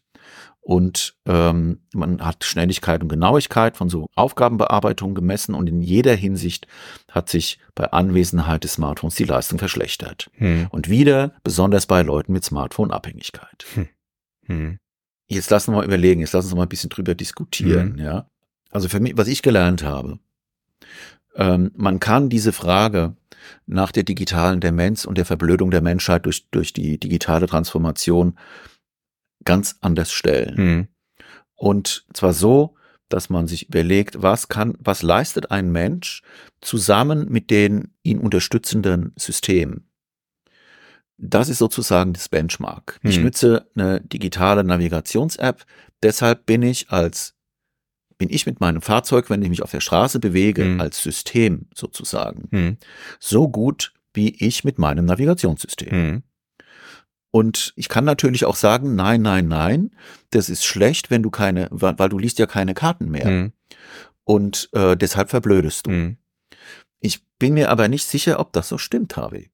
und 0.67 1.15
ähm, 1.25 1.79
man 1.93 2.19
hat 2.19 2.43
Schnelligkeit 2.43 3.01
und 3.01 3.07
Genauigkeit 3.07 3.77
von 3.77 3.87
so 3.87 4.09
Aufgabenbearbeitungen 4.15 5.15
gemessen 5.15 5.55
und 5.55 5.69
in 5.69 5.81
jeder 5.81 6.13
Hinsicht 6.13 6.67
hat 7.09 7.29
sich 7.29 7.59
bei 7.73 7.89
Anwesenheit 7.93 8.65
des 8.65 8.73
Smartphones 8.73 9.15
die 9.15 9.23
Leistung 9.23 9.59
verschlechtert. 9.59 10.29
Mhm. 10.37 10.67
Und 10.69 10.89
wieder 10.89 11.31
besonders 11.41 11.85
bei 11.85 12.01
Leuten 12.01 12.33
mit 12.33 12.43
Smartphone-Abhängigkeit. 12.43 13.65
Mhm. 14.49 14.79
Jetzt 15.27 15.49
lassen 15.49 15.71
wir 15.71 15.77
mal 15.77 15.85
überlegen, 15.85 16.19
jetzt 16.19 16.33
lassen 16.33 16.51
wir 16.51 16.57
mal 16.57 16.63
ein 16.63 16.69
bisschen 16.69 16.89
drüber 16.89 17.15
diskutieren, 17.15 17.93
Mhm. 17.93 17.99
ja. 17.99 18.29
Also 18.69 18.89
für 18.89 18.99
mich, 18.99 19.17
was 19.17 19.29
ich 19.29 19.41
gelernt 19.41 19.83
habe, 19.83 20.19
ähm, 21.35 21.71
man 21.75 22.01
kann 22.01 22.27
diese 22.27 22.51
Frage 22.51 23.15
nach 23.67 23.93
der 23.93 24.03
digitalen 24.03 24.59
Demenz 24.59 25.05
und 25.05 25.17
der 25.17 25.25
Verblödung 25.25 25.71
der 25.71 25.81
Menschheit 25.81 26.25
durch, 26.25 26.49
durch 26.51 26.73
die 26.73 26.97
digitale 26.97 27.47
Transformation 27.47 28.37
ganz 29.47 29.77
anders 29.81 30.11
stellen. 30.11 30.55
Mhm. 30.57 30.87
Und 31.55 32.05
zwar 32.13 32.33
so, 32.33 32.75
dass 33.09 33.29
man 33.31 33.47
sich 33.47 33.69
überlegt, 33.69 34.21
was 34.21 34.49
kann, 34.49 34.77
was 34.79 35.01
leistet 35.01 35.49
ein 35.49 35.71
Mensch 35.71 36.21
zusammen 36.61 37.27
mit 37.29 37.49
den 37.49 37.93
ihn 38.03 38.19
unterstützenden 38.19 39.13
Systemen. 39.15 39.89
Das 41.17 41.49
ist 41.49 41.57
sozusagen 41.57 42.13
das 42.13 42.29
Benchmark. 42.29 42.99
Ich 43.01 43.15
Hm. 43.15 43.23
nütze 43.23 43.67
eine 43.75 44.01
digitale 44.01 44.63
Navigations-App, 44.63 45.65
deshalb 46.03 46.45
bin 46.45 46.61
ich 46.61 46.91
als 46.91 47.33
bin 48.19 48.29
ich 48.31 48.47
mit 48.47 48.59
meinem 48.59 48.81
Fahrzeug, 48.81 49.29
wenn 49.29 49.43
ich 49.43 49.49
mich 49.49 49.61
auf 49.61 49.69
der 49.69 49.79
Straße 49.79 50.19
bewege, 50.19 50.63
Hm. 50.63 50.81
als 50.81 51.03
System 51.03 51.67
sozusagen, 51.75 52.47
Mhm. 52.49 52.77
so 53.19 53.47
gut 53.47 53.93
wie 54.15 54.29
ich 54.43 54.63
mit 54.63 54.79
meinem 54.79 55.05
Navigationssystem. 55.05 56.23
Mhm. 57.37 57.47
Und 57.47 57.73
ich 57.75 57.89
kann 57.89 58.05
natürlich 58.05 58.45
auch 58.45 58.55
sagen, 58.55 58.95
nein, 58.95 59.21
nein, 59.21 59.47
nein, 59.47 59.91
das 60.31 60.49
ist 60.49 60.65
schlecht, 60.65 61.09
wenn 61.11 61.23
du 61.23 61.29
keine, 61.29 61.67
weil, 61.71 61.97
weil 61.99 62.09
du 62.09 62.17
liest 62.17 62.39
ja 62.39 62.45
keine 62.45 62.73
Karten 62.73 63.09
mehr. 63.09 63.27
Mhm. 63.27 63.51
Und 64.23 64.69
äh, 64.73 64.95
deshalb 64.97 65.29
verblödest 65.29 65.85
du. 65.85 65.91
Mhm. 65.91 66.17
Ich 66.99 67.23
bin 67.39 67.53
mir 67.53 67.69
aber 67.69 67.87
nicht 67.87 68.05
sicher, 68.05 68.39
ob 68.39 68.51
das 68.53 68.67
so 68.67 68.77
stimmt, 68.77 69.15
Harvey. 69.15 69.49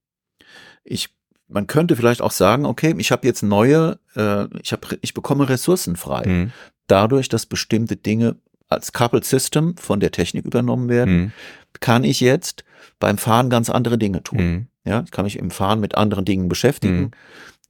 Ich, 0.83 1.09
man 1.47 1.67
könnte 1.67 1.95
vielleicht 1.95 2.21
auch 2.21 2.31
sagen, 2.31 2.65
okay, 2.65 2.95
ich 2.97 3.11
habe 3.11 3.27
jetzt 3.27 3.43
neue, 3.43 3.99
äh, 4.15 4.45
ich, 4.61 4.71
hab, 4.71 4.87
ich 5.01 5.13
bekomme 5.13 5.49
Ressourcen 5.49 5.95
frei, 5.95 6.23
Mhm. 6.27 6.51
dadurch, 6.87 7.29
dass 7.29 7.45
bestimmte 7.45 7.95
Dinge 7.97 8.35
als 8.69 8.91
Coupled 8.93 9.25
System 9.25 9.77
von 9.77 9.99
der 9.99 10.11
Technik 10.11 10.45
übernommen 10.45 10.89
werden, 10.89 11.15
Mhm. 11.15 11.31
kann 11.79 12.03
ich 12.03 12.19
jetzt 12.21 12.63
beim 12.99 13.17
Fahren 13.17 13.49
ganz 13.49 13.69
andere 13.69 13.97
Dinge 13.97 14.23
tun. 14.23 14.39
Mhm. 14.39 14.67
Ja, 14.85 15.03
ich 15.05 15.11
kann 15.11 15.25
mich 15.25 15.37
im 15.37 15.51
Fahren 15.51 15.79
mit 15.79 15.95
anderen 15.95 16.25
Dingen 16.25 16.49
beschäftigen. 16.49 17.11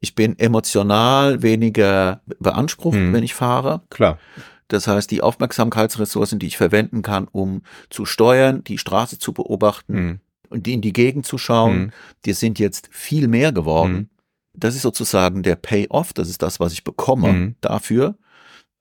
Ich 0.04 0.16
bin 0.16 0.38
emotional 0.38 1.42
weniger 1.44 2.22
beansprucht, 2.38 2.98
Mhm. 2.98 3.14
wenn 3.14 3.24
ich 3.24 3.34
fahre. 3.34 3.84
Klar. 3.90 4.20
Das 4.68 4.86
heißt, 4.86 5.10
die 5.10 5.22
Aufmerksamkeitsressourcen, 5.22 6.40
die 6.40 6.48
ich 6.48 6.58
verwenden 6.58 7.04
kann, 7.04 7.30
um 7.32 7.62
zu 7.90 8.04
steuern, 8.06 8.66
die 8.66 8.78
Straße 8.78 9.18
zu 9.18 9.32
beobachten 9.32 9.94
Mhm. 9.96 10.20
und 10.50 10.66
die 10.66 10.74
in 10.74 10.82
die 10.82 10.92
Gegend 10.92 11.26
zu 11.26 11.38
schauen, 11.38 11.78
Mhm. 11.86 11.92
die 12.26 12.34
sind 12.34 12.60
jetzt 12.60 12.90
viel 12.92 13.30
mehr 13.30 13.54
geworden. 13.54 13.94
Mhm. 13.94 14.10
Das 14.54 14.76
ist 14.76 14.82
sozusagen 14.82 15.42
der 15.42 15.56
Payoff, 15.56 16.12
das 16.12 16.28
ist 16.30 16.42
das, 16.42 16.60
was 16.60 16.74
ich 16.74 16.84
bekomme 16.84 17.32
Mhm. 17.32 17.56
dafür. 17.62 18.18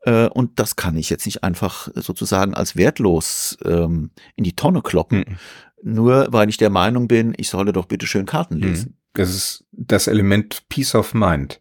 Äh, 0.04 0.26
Und 0.26 0.58
das 0.58 0.74
kann 0.74 0.96
ich 0.96 1.08
jetzt 1.08 1.24
nicht 1.26 1.44
einfach 1.44 1.88
sozusagen 1.94 2.54
als 2.54 2.74
wertlos 2.74 3.56
ähm, 3.64 4.10
in 4.34 4.42
die 4.42 4.56
Tonne 4.56 4.82
kloppen, 4.82 5.18
Mhm. 5.20 5.36
nur 5.94 6.26
weil 6.32 6.48
ich 6.48 6.56
der 6.56 6.70
Meinung 6.70 7.06
bin, 7.06 7.32
ich 7.36 7.48
solle 7.48 7.72
doch 7.72 7.86
bitte 7.86 8.08
schön 8.08 8.26
Karten 8.26 8.58
Mhm. 8.58 8.94
Das 9.14 9.30
ist 9.30 9.64
das 9.72 10.06
Element 10.06 10.68
Peace 10.68 10.94
of 10.94 11.14
Mind. 11.14 11.60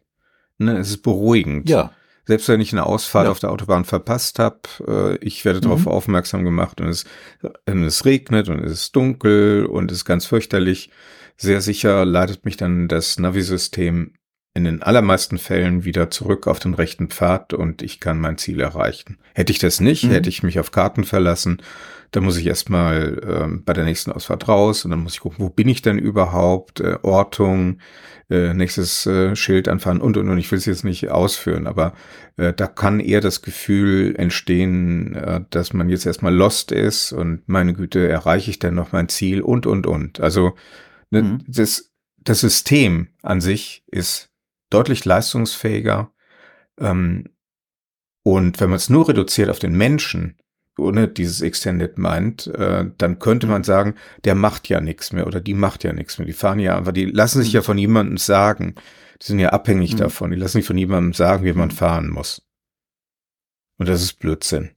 Ne, 0.58 0.78
es 0.78 0.90
ist 0.90 1.02
beruhigend. 1.02 1.68
Ja, 1.68 1.92
Selbst 2.24 2.48
wenn 2.48 2.60
ich 2.60 2.72
eine 2.72 2.86
Ausfahrt 2.86 3.24
Ja. 3.24 3.30
auf 3.32 3.40
der 3.40 3.50
Autobahn 3.50 3.84
verpasst 3.84 4.38
habe, 4.38 4.60
äh, 4.86 5.16
ich 5.26 5.44
werde 5.44 5.60
darauf 5.60 5.80
Mhm. 5.86 5.88
aufmerksam 5.88 6.44
gemacht 6.44 6.80
und 6.80 6.86
es, 6.88 7.04
und 7.66 7.82
es 7.82 8.04
regnet 8.04 8.48
und 8.48 8.60
es 8.62 8.70
ist 8.72 8.96
dunkel 8.96 9.66
und 9.66 9.90
es 9.90 9.98
ist 9.98 10.04
ganz 10.04 10.24
fürchterlich. 10.26 10.90
Sehr 11.36 11.60
sicher 11.60 12.04
leitet 12.04 12.44
mich 12.44 12.56
dann 12.56 12.86
das 12.86 13.18
Navi-System 13.18 14.14
in 14.54 14.64
den 14.64 14.82
allermeisten 14.82 15.38
Fällen 15.38 15.84
wieder 15.84 16.10
zurück 16.10 16.46
auf 16.46 16.58
den 16.58 16.74
rechten 16.74 17.08
Pfad 17.08 17.54
und 17.54 17.80
ich 17.80 18.00
kann 18.00 18.20
mein 18.20 18.36
Ziel 18.36 18.60
erreichen. 18.60 19.18
Hätte 19.34 19.52
ich 19.52 19.58
das 19.58 19.80
nicht, 19.80 20.04
mhm. 20.04 20.10
hätte 20.10 20.28
ich 20.28 20.42
mich 20.42 20.60
auf 20.60 20.72
Karten 20.72 21.04
verlassen, 21.04 21.62
dann 22.10 22.24
muss 22.24 22.36
ich 22.36 22.46
erstmal 22.46 23.18
äh, 23.24 23.56
bei 23.64 23.72
der 23.72 23.84
nächsten 23.84 24.12
Ausfahrt 24.12 24.46
raus 24.46 24.84
und 24.84 24.90
dann 24.90 25.02
muss 25.02 25.14
ich 25.14 25.20
gucken, 25.20 25.38
wo 25.38 25.48
bin 25.48 25.68
ich 25.68 25.80
denn 25.80 25.98
überhaupt, 25.98 26.80
äh, 26.80 26.98
Ortung, 27.02 27.78
äh, 28.28 28.52
nächstes 28.52 29.06
äh, 29.06 29.34
Schild 29.34 29.66
anfahren 29.68 30.02
und 30.02 30.18
und 30.18 30.28
und. 30.28 30.36
Ich 30.36 30.50
will 30.50 30.58
es 30.58 30.66
jetzt 30.66 30.84
nicht 30.84 31.10
ausführen, 31.10 31.66
aber 31.66 31.94
äh, 32.36 32.52
da 32.52 32.66
kann 32.66 33.00
eher 33.00 33.22
das 33.22 33.40
Gefühl 33.40 34.14
entstehen, 34.16 35.14
äh, 35.14 35.40
dass 35.48 35.72
man 35.72 35.88
jetzt 35.88 36.04
erstmal 36.04 36.34
lost 36.34 36.70
ist 36.70 37.12
und 37.12 37.48
meine 37.48 37.72
Güte, 37.72 38.06
erreiche 38.06 38.50
ich 38.50 38.58
denn 38.58 38.74
noch 38.74 38.92
mein 38.92 39.08
Ziel 39.08 39.40
und 39.40 39.66
und 39.66 39.86
und. 39.86 40.20
Also 40.20 40.52
ne, 41.10 41.22
mhm. 41.22 41.38
das, 41.46 41.92
das 42.18 42.40
System 42.40 43.08
an 43.22 43.40
sich 43.40 43.84
ist 43.86 44.31
deutlich 44.72 45.04
leistungsfähiger. 45.04 46.12
Ähm, 46.78 47.28
und 48.24 48.60
wenn 48.60 48.70
man 48.70 48.76
es 48.76 48.88
nur 48.88 49.08
reduziert 49.08 49.50
auf 49.50 49.58
den 49.58 49.76
Menschen, 49.76 50.36
ohne 50.78 51.08
dieses 51.08 51.42
Extended 51.42 51.98
Mind, 51.98 52.46
äh, 52.46 52.86
dann 52.96 53.18
könnte 53.18 53.46
man 53.46 53.64
sagen, 53.64 53.94
der 54.24 54.34
macht 54.34 54.68
ja 54.68 54.80
nichts 54.80 55.12
mehr 55.12 55.26
oder 55.26 55.40
die 55.40 55.54
macht 55.54 55.84
ja 55.84 55.92
nichts 55.92 56.18
mehr. 56.18 56.26
Die 56.26 56.32
fahren 56.32 56.58
ja 56.58 56.76
einfach, 56.76 56.92
die 56.92 57.06
lassen 57.06 57.42
sich 57.42 57.52
ja 57.52 57.62
von 57.62 57.76
niemandem 57.76 58.16
sagen. 58.16 58.74
Die 59.20 59.26
sind 59.26 59.38
ja 59.38 59.50
abhängig 59.50 59.94
mhm. 59.94 59.98
davon. 59.98 60.30
Die 60.30 60.36
lassen 60.36 60.58
sich 60.58 60.66
von 60.66 60.76
niemandem 60.76 61.12
sagen, 61.12 61.44
wie 61.44 61.52
man 61.52 61.68
mhm. 61.68 61.72
fahren 61.72 62.08
muss. 62.08 62.42
Und 63.78 63.88
das 63.88 64.02
ist 64.02 64.18
Blödsinn. 64.18 64.70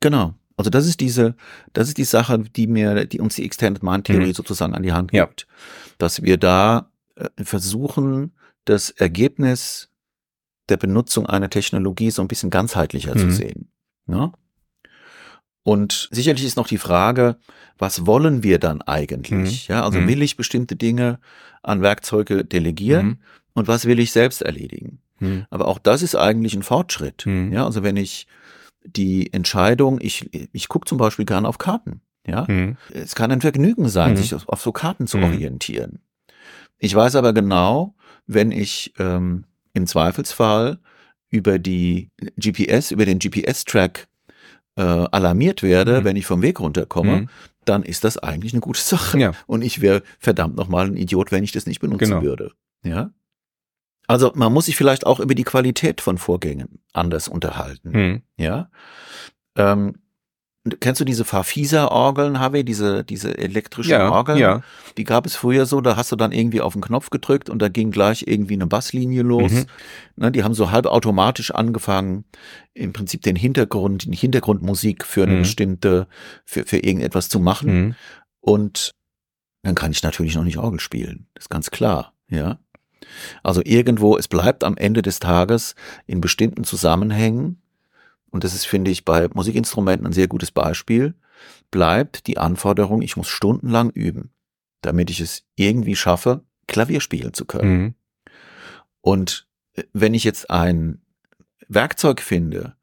Genau. 0.00 0.34
Also 0.56 0.70
das 0.70 0.86
ist 0.86 1.00
diese, 1.00 1.36
das 1.72 1.86
ist 1.88 1.98
die 1.98 2.04
Sache, 2.04 2.38
die 2.40 2.66
mir, 2.66 3.04
die 3.06 3.20
uns 3.20 3.36
die 3.36 3.44
Extended 3.44 3.82
Mind 3.82 4.06
Theorie 4.06 4.26
mhm. 4.26 4.34
sozusagen 4.34 4.74
an 4.74 4.82
die 4.82 4.92
Hand 4.92 5.12
gibt, 5.12 5.42
ja. 5.42 5.46
dass 5.98 6.22
wir 6.22 6.36
da 6.36 6.90
äh, 7.14 7.28
versuchen, 7.44 8.32
das 8.68 8.90
Ergebnis 8.90 9.88
der 10.68 10.76
Benutzung 10.76 11.26
einer 11.26 11.50
Technologie 11.50 12.10
so 12.10 12.22
ein 12.22 12.28
bisschen 12.28 12.50
ganzheitlicher 12.50 13.14
mhm. 13.14 13.18
zu 13.18 13.30
sehen. 13.30 13.70
Ne? 14.06 14.32
Und 15.62 16.08
sicherlich 16.10 16.44
ist 16.44 16.56
noch 16.56 16.68
die 16.68 16.78
Frage, 16.78 17.36
was 17.78 18.06
wollen 18.06 18.42
wir 18.42 18.58
dann 18.58 18.82
eigentlich? 18.82 19.68
Mhm. 19.68 19.74
Ja, 19.74 19.84
also 19.84 20.00
mhm. 20.00 20.08
will 20.08 20.22
ich 20.22 20.36
bestimmte 20.36 20.76
Dinge 20.76 21.18
an 21.62 21.82
Werkzeuge 21.82 22.44
delegieren 22.44 23.06
mhm. 23.06 23.18
und 23.54 23.68
was 23.68 23.84
will 23.84 23.98
ich 23.98 24.12
selbst 24.12 24.42
erledigen? 24.42 25.00
Mhm. 25.18 25.46
Aber 25.50 25.68
auch 25.68 25.78
das 25.78 26.02
ist 26.02 26.14
eigentlich 26.14 26.54
ein 26.54 26.62
Fortschritt. 26.62 27.26
Mhm. 27.26 27.52
Ja, 27.52 27.64
also 27.64 27.82
wenn 27.82 27.96
ich 27.96 28.26
die 28.84 29.32
Entscheidung, 29.32 29.98
ich, 30.00 30.30
ich 30.52 30.68
gucke 30.68 30.88
zum 30.88 30.98
Beispiel 30.98 31.24
gerne 31.24 31.48
auf 31.48 31.58
Karten. 31.58 32.00
Ja, 32.26 32.46
es 32.92 33.14
kann 33.14 33.32
ein 33.32 33.40
Vergnügen 33.40 33.88
sein, 33.88 34.14
sich 34.14 34.34
auf, 34.34 34.46
auf 34.50 34.60
so 34.60 34.70
Karten 34.70 35.06
zu 35.06 35.16
orientieren. 35.16 36.00
Ich 36.78 36.94
weiß 36.94 37.16
aber 37.16 37.32
genau, 37.32 37.94
wenn 38.28 38.52
ich 38.52 38.94
ähm, 38.98 39.44
im 39.72 39.86
Zweifelsfall 39.86 40.78
über 41.30 41.58
die 41.58 42.10
GPS, 42.36 42.92
über 42.92 43.04
den 43.04 43.18
GPS-Track 43.18 44.06
äh, 44.76 44.82
alarmiert 44.82 45.62
werde, 45.62 46.00
mhm. 46.00 46.04
wenn 46.04 46.16
ich 46.16 46.26
vom 46.26 46.42
Weg 46.42 46.60
runterkomme, 46.60 47.22
mhm. 47.22 47.28
dann 47.64 47.82
ist 47.82 48.04
das 48.04 48.16
eigentlich 48.18 48.52
eine 48.52 48.60
gute 48.60 48.80
Sache. 48.80 49.18
Ja. 49.18 49.32
Und 49.46 49.62
ich 49.62 49.80
wäre 49.80 50.02
verdammt 50.18 50.56
nochmal 50.56 50.86
ein 50.86 50.96
Idiot, 50.96 51.32
wenn 51.32 51.44
ich 51.44 51.52
das 51.52 51.66
nicht 51.66 51.80
benutzen 51.80 52.04
genau. 52.04 52.22
würde. 52.22 52.52
Ja. 52.84 53.10
Also 54.06 54.32
man 54.34 54.52
muss 54.52 54.66
sich 54.66 54.76
vielleicht 54.76 55.06
auch 55.06 55.20
über 55.20 55.34
die 55.34 55.44
Qualität 55.44 56.00
von 56.00 56.16
Vorgängen 56.16 56.80
anders 56.92 57.28
unterhalten. 57.28 57.90
Mhm. 57.90 58.22
Ja. 58.36 58.70
Ähm, 59.56 59.96
Kennst 60.80 61.00
du 61.00 61.04
diese 61.04 61.24
Farfisa-Orgeln, 61.24 62.40
Harvey, 62.40 62.64
diese, 62.64 63.04
diese 63.04 63.38
elektrischen 63.38 63.92
ja, 63.92 64.10
Orgeln? 64.10 64.38
Ja. 64.38 64.62
Die 64.96 65.04
gab 65.04 65.24
es 65.24 65.36
früher 65.36 65.66
so, 65.66 65.80
da 65.80 65.96
hast 65.96 66.12
du 66.12 66.16
dann 66.16 66.32
irgendwie 66.32 66.60
auf 66.60 66.72
den 66.72 66.82
Knopf 66.82 67.10
gedrückt 67.10 67.48
und 67.48 67.60
da 67.62 67.68
ging 67.68 67.90
gleich 67.90 68.24
irgendwie 68.26 68.54
eine 68.54 68.66
Basslinie 68.66 69.22
los. 69.22 69.52
Mhm. 69.52 69.66
Ne, 70.16 70.32
die 70.32 70.44
haben 70.44 70.54
so 70.54 70.70
halb 70.70 70.86
automatisch 70.86 71.52
angefangen, 71.52 72.24
im 72.74 72.92
Prinzip 72.92 73.22
den 73.22 73.36
Hintergrund, 73.36 74.12
die 74.12 74.16
Hintergrundmusik 74.16 75.04
für 75.04 75.22
eine 75.22 75.36
mhm. 75.36 75.38
bestimmte, 75.40 76.08
für, 76.44 76.64
für 76.64 76.78
irgendetwas 76.78 77.28
zu 77.28 77.40
machen. 77.40 77.80
Mhm. 77.80 77.94
Und 78.40 78.94
dann 79.62 79.74
kann 79.74 79.92
ich 79.92 80.02
natürlich 80.02 80.34
noch 80.34 80.44
nicht 80.44 80.58
Orgel 80.58 80.80
spielen. 80.80 81.28
Das 81.34 81.44
ist 81.44 81.50
ganz 81.50 81.70
klar, 81.70 82.12
ja. 82.28 82.58
Also 83.42 83.62
irgendwo, 83.64 84.16
es 84.16 84.28
bleibt 84.28 84.64
am 84.64 84.76
Ende 84.76 85.02
des 85.02 85.20
Tages 85.20 85.76
in 86.06 86.20
bestimmten 86.20 86.64
Zusammenhängen 86.64 87.62
und 88.30 88.44
das 88.44 88.54
ist, 88.54 88.66
finde 88.66 88.90
ich, 88.90 89.04
bei 89.04 89.28
Musikinstrumenten 89.32 90.06
ein 90.06 90.12
sehr 90.12 90.28
gutes 90.28 90.50
Beispiel, 90.50 91.14
bleibt 91.70 92.26
die 92.26 92.38
Anforderung, 92.38 93.02
ich 93.02 93.16
muss 93.16 93.28
stundenlang 93.28 93.90
üben, 93.90 94.30
damit 94.82 95.10
ich 95.10 95.20
es 95.20 95.44
irgendwie 95.56 95.96
schaffe, 95.96 96.44
Klavier 96.66 97.00
spielen 97.00 97.32
zu 97.32 97.44
können. 97.44 97.78
Mhm. 97.78 97.94
Und 99.00 99.48
äh, 99.74 99.84
wenn 99.92 100.14
ich 100.14 100.24
jetzt 100.24 100.50
ein 100.50 101.00
Werkzeug 101.68 102.20
finde, 102.20 102.76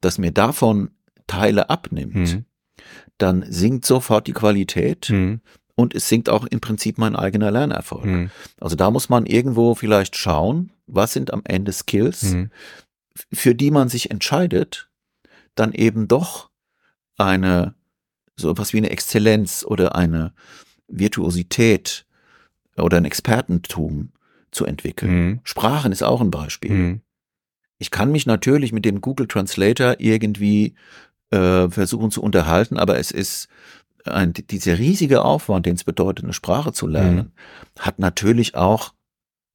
das 0.00 0.18
mir 0.18 0.32
davon 0.32 0.90
Teile 1.26 1.70
abnimmt, 1.70 2.14
mhm. 2.14 2.44
dann 3.18 3.44
sinkt 3.48 3.84
sofort 3.84 4.26
die 4.26 4.32
Qualität 4.32 5.10
mhm. 5.10 5.40
und 5.74 5.94
es 5.94 6.08
sinkt 6.08 6.28
auch 6.28 6.44
im 6.46 6.60
Prinzip 6.60 6.98
mein 6.98 7.16
eigener 7.16 7.50
Lernerfolg. 7.50 8.04
Mhm. 8.04 8.30
Also 8.60 8.76
da 8.76 8.90
muss 8.90 9.08
man 9.08 9.26
irgendwo 9.26 9.74
vielleicht 9.74 10.16
schauen, 10.16 10.72
was 10.86 11.12
sind 11.12 11.32
am 11.32 11.42
Ende 11.44 11.72
Skills, 11.72 12.34
mhm. 12.34 12.50
für 13.32 13.54
die 13.54 13.70
man 13.70 13.88
sich 13.88 14.10
entscheidet, 14.10 14.88
dann 15.54 15.72
eben 15.72 16.08
doch 16.08 16.50
eine, 17.16 17.74
so 18.36 18.50
etwas 18.50 18.72
wie 18.72 18.78
eine 18.78 18.90
Exzellenz 18.90 19.64
oder 19.66 19.94
eine 19.94 20.32
Virtuosität 20.88 22.06
oder 22.76 22.96
ein 22.96 23.04
Expertentum 23.04 24.12
zu 24.50 24.64
entwickeln. 24.66 25.10
Mhm. 25.12 25.40
Sprachen 25.44 25.92
ist 25.92 26.02
auch 26.02 26.20
ein 26.20 26.30
Beispiel. 26.30 26.70
Mhm. 26.70 27.00
Ich 27.78 27.90
kann 27.90 28.12
mich 28.12 28.26
natürlich 28.26 28.72
mit 28.72 28.84
dem 28.84 29.00
Google 29.00 29.26
Translator 29.26 29.96
irgendwie 29.98 30.74
äh, 31.30 31.68
versuchen 31.68 32.10
zu 32.10 32.22
unterhalten, 32.22 32.78
aber 32.78 32.98
es 32.98 33.10
ist 33.10 33.48
ein, 34.04 34.32
dieser 34.32 34.78
riesige 34.78 35.24
Aufwand, 35.24 35.66
den 35.66 35.74
es 35.74 35.84
bedeutet, 35.84 36.24
eine 36.24 36.32
Sprache 36.32 36.72
zu 36.72 36.86
lernen, 36.86 37.16
mhm. 37.16 37.80
hat 37.80 37.98
natürlich 37.98 38.54
auch 38.54 38.92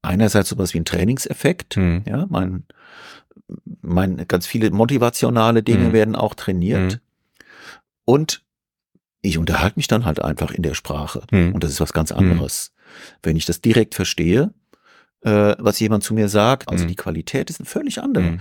einerseits 0.02 0.48
sowas 0.48 0.74
wie 0.74 0.78
einen 0.78 0.84
Trainingseffekt. 0.84 1.76
Mhm. 1.76 2.02
Ja, 2.06 2.26
mein 2.28 2.64
mein, 3.82 4.24
ganz 4.28 4.46
viele 4.46 4.70
motivationale 4.70 5.62
Dinge 5.62 5.88
mhm. 5.88 5.92
werden 5.92 6.16
auch 6.16 6.34
trainiert. 6.34 6.94
Mhm. 6.94 7.00
Und 8.04 8.42
ich 9.22 9.38
unterhalte 9.38 9.78
mich 9.78 9.88
dann 9.88 10.04
halt 10.04 10.22
einfach 10.22 10.50
in 10.50 10.62
der 10.62 10.74
Sprache. 10.74 11.22
Mhm. 11.30 11.54
Und 11.54 11.64
das 11.64 11.70
ist 11.70 11.80
was 11.80 11.92
ganz 11.92 12.10
mhm. 12.10 12.18
anderes. 12.18 12.72
Wenn 13.22 13.36
ich 13.36 13.46
das 13.46 13.60
direkt 13.60 13.94
verstehe, 13.94 14.52
äh, 15.22 15.54
was 15.58 15.80
jemand 15.80 16.04
zu 16.04 16.14
mir 16.14 16.28
sagt, 16.28 16.68
also 16.68 16.84
mhm. 16.84 16.88
die 16.88 16.96
Qualität 16.96 17.50
ist 17.50 17.60
eine 17.60 17.66
völlig 17.66 18.00
andere. 18.02 18.38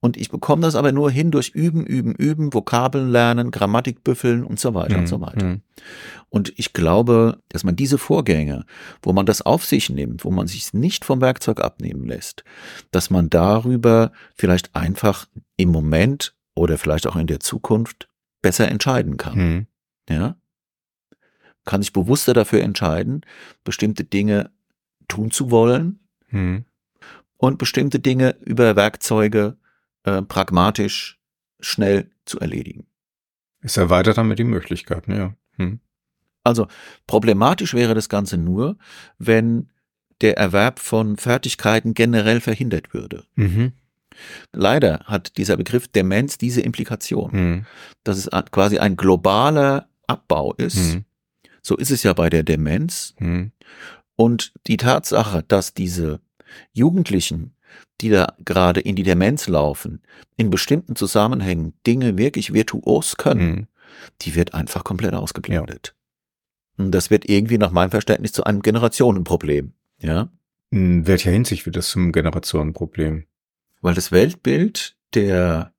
Mhm. 0.00 0.06
Und 0.06 0.16
ich 0.16 0.30
bekomme 0.30 0.62
das 0.62 0.74
aber 0.74 0.92
nur 0.92 1.10
hin 1.10 1.30
durch 1.30 1.50
Üben, 1.50 1.84
Üben, 1.84 2.14
Üben, 2.14 2.52
Vokabeln 2.54 3.10
lernen, 3.10 3.50
Grammatik 3.50 4.02
büffeln 4.02 4.44
und 4.44 4.58
so 4.58 4.74
weiter 4.74 4.94
mhm. 4.94 5.00
und 5.00 5.06
so 5.06 5.20
weiter. 5.20 5.46
Mhm. 5.46 5.62
Und 6.28 6.52
ich 6.56 6.72
glaube, 6.72 7.38
dass 7.48 7.64
man 7.64 7.76
diese 7.76 7.98
Vorgänge, 7.98 8.64
wo 9.02 9.12
man 9.12 9.26
das 9.26 9.42
auf 9.42 9.64
sich 9.64 9.90
nimmt, 9.90 10.24
wo 10.24 10.30
man 10.30 10.46
sich 10.46 10.72
nicht 10.72 11.04
vom 11.04 11.20
Werkzeug 11.20 11.60
abnehmen 11.60 12.06
lässt, 12.06 12.44
dass 12.90 13.10
man 13.10 13.30
darüber 13.30 14.12
vielleicht 14.34 14.74
einfach 14.74 15.26
im 15.56 15.70
Moment 15.70 16.34
oder 16.54 16.78
vielleicht 16.78 17.06
auch 17.06 17.16
in 17.16 17.26
der 17.26 17.40
Zukunft 17.40 18.08
besser 18.42 18.68
entscheiden 18.68 19.16
kann. 19.16 19.38
Mhm. 19.38 19.66
Ja? 20.08 20.36
Kann 21.64 21.82
sich 21.82 21.92
bewusster 21.92 22.32
dafür 22.32 22.62
entscheiden, 22.62 23.20
bestimmte 23.64 24.04
Dinge 24.04 24.50
tun 25.08 25.30
zu 25.30 25.50
wollen 25.50 26.00
mhm. 26.30 26.64
und 27.36 27.58
bestimmte 27.58 27.98
Dinge 27.98 28.36
über 28.44 28.76
Werkzeuge 28.76 29.56
äh, 30.04 30.22
pragmatisch 30.22 31.18
schnell 31.60 32.10
zu 32.24 32.40
erledigen. 32.40 32.86
Es 33.60 33.76
erweitert 33.76 34.18
damit 34.18 34.38
die 34.38 34.44
Möglichkeiten, 34.44 35.14
ja. 35.14 35.34
Hm. 35.56 35.80
Also 36.42 36.68
problematisch 37.06 37.74
wäre 37.74 37.94
das 37.94 38.08
Ganze 38.08 38.38
nur, 38.38 38.78
wenn 39.18 39.70
der 40.20 40.36
Erwerb 40.36 40.78
von 40.78 41.16
Fertigkeiten 41.16 41.94
generell 41.94 42.40
verhindert 42.40 42.94
würde. 42.94 43.24
Mhm. 43.36 43.72
Leider 44.52 45.00
hat 45.04 45.36
dieser 45.38 45.56
Begriff 45.56 45.88
Demenz 45.88 46.36
diese 46.36 46.60
Implikation, 46.60 47.30
mhm. 47.32 47.66
dass 48.04 48.18
es 48.18 48.30
quasi 48.50 48.78
ein 48.78 48.96
globaler 48.96 49.88
Abbau 50.06 50.52
ist. 50.54 50.94
Mhm. 50.94 51.04
So 51.62 51.76
ist 51.76 51.90
es 51.90 52.02
ja 52.02 52.12
bei 52.12 52.28
der 52.28 52.42
Demenz. 52.42 53.14
Mhm. 53.18 53.52
Und 54.16 54.52
die 54.66 54.76
Tatsache, 54.76 55.44
dass 55.46 55.72
diese 55.72 56.20
Jugendlichen 56.72 57.54
die 58.00 58.10
da 58.10 58.34
gerade 58.44 58.80
in 58.80 58.96
die 58.96 59.02
Demenz 59.02 59.48
laufen, 59.48 60.02
in 60.36 60.50
bestimmten 60.50 60.96
Zusammenhängen 60.96 61.74
Dinge 61.86 62.16
wirklich 62.16 62.52
virtuos 62.52 63.16
können, 63.16 63.50
mhm. 63.50 63.66
die 64.22 64.34
wird 64.34 64.54
einfach 64.54 64.84
komplett 64.84 65.14
ausgeblendet. 65.14 65.94
Ja. 66.78 66.84
Und 66.84 66.92
das 66.92 67.10
wird 67.10 67.28
irgendwie 67.28 67.58
nach 67.58 67.72
meinem 67.72 67.90
Verständnis 67.90 68.32
zu 68.32 68.44
einem 68.44 68.62
Generationenproblem. 68.62 69.72
Ja. 69.98 70.30
In 70.70 71.06
welcher 71.06 71.30
Hinsicht 71.30 71.66
wird 71.66 71.76
das 71.76 71.90
zum 71.90 72.12
Generationenproblem? 72.12 73.24
Weil 73.82 73.94
das 73.94 74.12
Weltbild 74.12 74.96
der, 75.14 75.72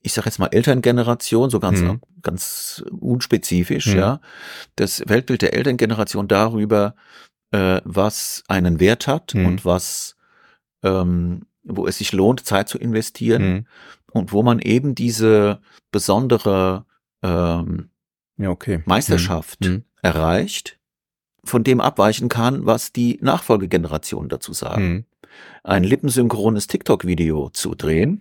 ich 0.00 0.12
sage 0.12 0.26
jetzt 0.26 0.38
mal 0.38 0.46
Elterngeneration, 0.46 1.50
so 1.50 1.60
ganz, 1.60 1.80
mhm. 1.80 2.00
ganz 2.22 2.84
unspezifisch, 2.98 3.88
mhm. 3.88 3.98
ja, 3.98 4.20
das 4.76 5.02
Weltbild 5.06 5.42
der 5.42 5.54
Elterngeneration 5.54 6.28
darüber, 6.28 6.94
äh, 7.50 7.80
was 7.84 8.44
einen 8.48 8.80
Wert 8.80 9.06
hat 9.06 9.34
mhm. 9.34 9.46
und 9.46 9.64
was 9.64 10.16
ähm, 10.82 11.42
wo 11.64 11.86
es 11.86 11.98
sich 11.98 12.12
lohnt, 12.12 12.46
Zeit 12.46 12.68
zu 12.68 12.78
investieren 12.78 13.42
Mhm. 13.42 13.66
und 14.12 14.32
wo 14.32 14.42
man 14.42 14.58
eben 14.58 14.94
diese 14.94 15.60
besondere 15.90 16.84
ähm, 17.22 17.90
Ja, 18.36 18.50
okay. 18.50 18.82
Meisterschaft 18.86 19.60
Mhm. 19.62 19.84
erreicht, 20.02 20.78
von 21.44 21.64
dem 21.64 21.80
abweichen 21.80 22.28
kann, 22.28 22.64
was 22.66 22.92
die 22.92 23.18
Nachfolgegeneration 23.20 24.28
dazu 24.28 24.52
sagen. 24.52 24.88
Mhm. 24.88 25.04
Ein 25.64 25.84
lippensynchrones 25.84 26.66
TikTok-Video 26.68 27.50
zu 27.50 27.74
drehen, 27.74 28.20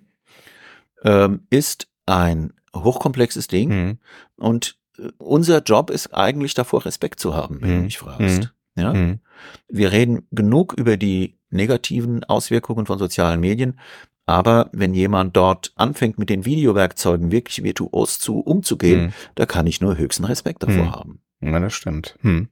ähm, 1.03 1.41
ist 1.49 1.87
ein 2.05 2.53
hochkomplexes 2.75 3.47
Ding 3.47 3.69
Mhm. 3.69 3.97
und 4.37 4.77
äh, 4.97 5.09
unser 5.19 5.61
Job 5.61 5.89
ist 5.91 6.13
eigentlich 6.13 6.53
davor 6.55 6.85
Respekt 6.85 7.19
zu 7.19 7.35
haben, 7.35 7.61
wenn 7.61 7.69
du 7.69 7.75
Mhm. 7.77 7.83
mich 7.83 7.97
fragst. 7.99 8.53
Ja? 8.75 8.93
Mhm. 8.93 9.19
Wir 9.67 9.91
reden 9.91 10.27
genug 10.31 10.73
über 10.73 10.97
die 10.97 11.36
negativen 11.49 12.23
Auswirkungen 12.23 12.85
von 12.85 12.99
sozialen 12.99 13.39
Medien, 13.39 13.79
aber 14.25 14.69
wenn 14.73 14.93
jemand 14.93 15.35
dort 15.37 15.71
anfängt, 15.75 16.19
mit 16.19 16.29
den 16.29 16.45
Videowerkzeugen 16.45 17.31
wirklich 17.31 17.63
virtuos 17.63 18.19
zu 18.19 18.39
umzugehen, 18.39 19.05
Mhm. 19.07 19.13
da 19.35 19.45
kann 19.45 19.67
ich 19.67 19.79
nur 19.81 19.97
höchsten 19.97 20.25
Respekt 20.25 20.63
davor 20.63 20.83
Mhm. 20.83 20.91
haben. 20.91 21.19
Ja, 21.41 21.59
das 21.59 21.73
stimmt. 21.73 22.17
Mhm. 22.21 22.49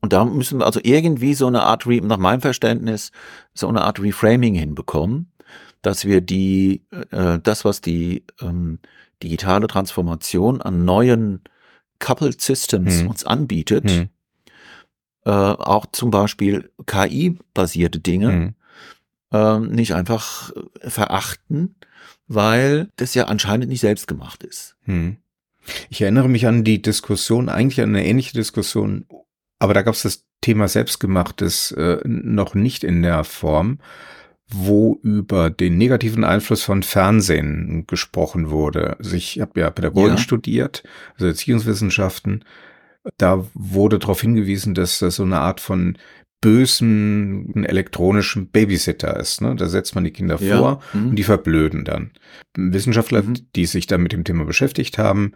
Und 0.00 0.12
da 0.14 0.24
müssen 0.24 0.60
wir 0.60 0.66
also 0.66 0.80
irgendwie 0.82 1.34
so 1.34 1.46
eine 1.46 1.62
Art, 1.64 1.86
Re 1.86 2.00
nach 2.02 2.16
meinem 2.16 2.40
Verständnis, 2.40 3.12
so 3.52 3.68
eine 3.68 3.82
Art 3.82 4.00
Reframing 4.00 4.54
hinbekommen, 4.54 5.30
dass 5.82 6.06
wir 6.06 6.22
die, 6.22 6.86
äh, 7.10 7.38
das, 7.42 7.66
was 7.66 7.82
die 7.82 8.24
ähm, 8.40 8.78
digitale 9.22 9.66
Transformation 9.66 10.62
an 10.62 10.86
neuen 10.86 11.42
Coupled 11.98 12.40
Systems 12.40 13.02
Mhm. 13.02 13.08
uns 13.10 13.24
anbietet, 13.26 13.84
Mhm. 13.84 14.08
Äh, 15.24 15.30
auch 15.30 15.86
zum 15.92 16.10
Beispiel 16.10 16.70
KI-basierte 16.86 18.00
Dinge, 18.00 18.30
Mhm. 18.32 18.54
ähm, 19.32 19.70
nicht 19.70 19.94
einfach 19.94 20.50
äh, 20.80 20.90
verachten, 20.90 21.74
weil 22.26 22.88
das 22.96 23.14
ja 23.14 23.24
anscheinend 23.26 23.68
nicht 23.68 23.80
selbst 23.80 24.06
gemacht 24.08 24.42
ist. 24.42 24.76
Hm. 24.84 25.16
Ich 25.90 26.00
erinnere 26.00 26.28
mich 26.28 26.46
an 26.46 26.64
die 26.64 26.80
Diskussion, 26.80 27.48
eigentlich 27.48 27.80
an 27.80 27.90
eine 27.90 28.04
ähnliche 28.06 28.32
Diskussion, 28.32 29.06
aber 29.58 29.74
da 29.74 29.82
gab 29.82 29.94
es 29.94 30.02
das 30.02 30.24
Thema 30.40 30.68
Selbstgemachtes 30.68 31.72
äh, 31.72 31.98
noch 32.04 32.54
nicht 32.54 32.82
in 32.82 33.02
der 33.02 33.24
Form, 33.24 33.78
wo 34.48 34.98
über 35.02 35.50
den 35.50 35.76
negativen 35.76 36.24
Einfluss 36.24 36.62
von 36.64 36.82
Fernsehen 36.82 37.84
gesprochen 37.86 38.50
wurde. 38.50 38.96
Also 38.98 39.14
ich 39.16 39.38
habe 39.40 39.60
ja 39.60 39.70
Pädagogik 39.70 40.12
Ja. 40.12 40.16
studiert, 40.18 40.82
also 41.14 41.26
Erziehungswissenschaften. 41.26 42.44
Da 43.18 43.46
wurde 43.54 43.98
darauf 43.98 44.20
hingewiesen, 44.20 44.74
dass 44.74 44.98
das 44.98 45.16
so 45.16 45.22
eine 45.22 45.38
Art 45.40 45.60
von 45.60 45.96
bösen 46.42 47.64
elektronischen 47.64 48.48
Babysitter 48.48 49.18
ist. 49.18 49.40
Ne? 49.40 49.54
Da 49.56 49.66
setzt 49.68 49.94
man 49.94 50.04
die 50.04 50.10
Kinder 50.12 50.38
Ja. 50.40 50.58
vor 50.58 50.80
Mhm. 50.92 51.08
und 51.10 51.16
die 51.16 51.22
verblöden 51.22 51.84
dann. 51.84 52.12
Wissenschaftler, 52.56 53.22
Mhm. 53.22 53.34
die 53.56 53.66
sich 53.66 53.86
dann 53.86 54.02
mit 54.02 54.12
dem 54.12 54.24
Thema 54.24 54.44
beschäftigt 54.44 54.98
haben, 54.98 55.32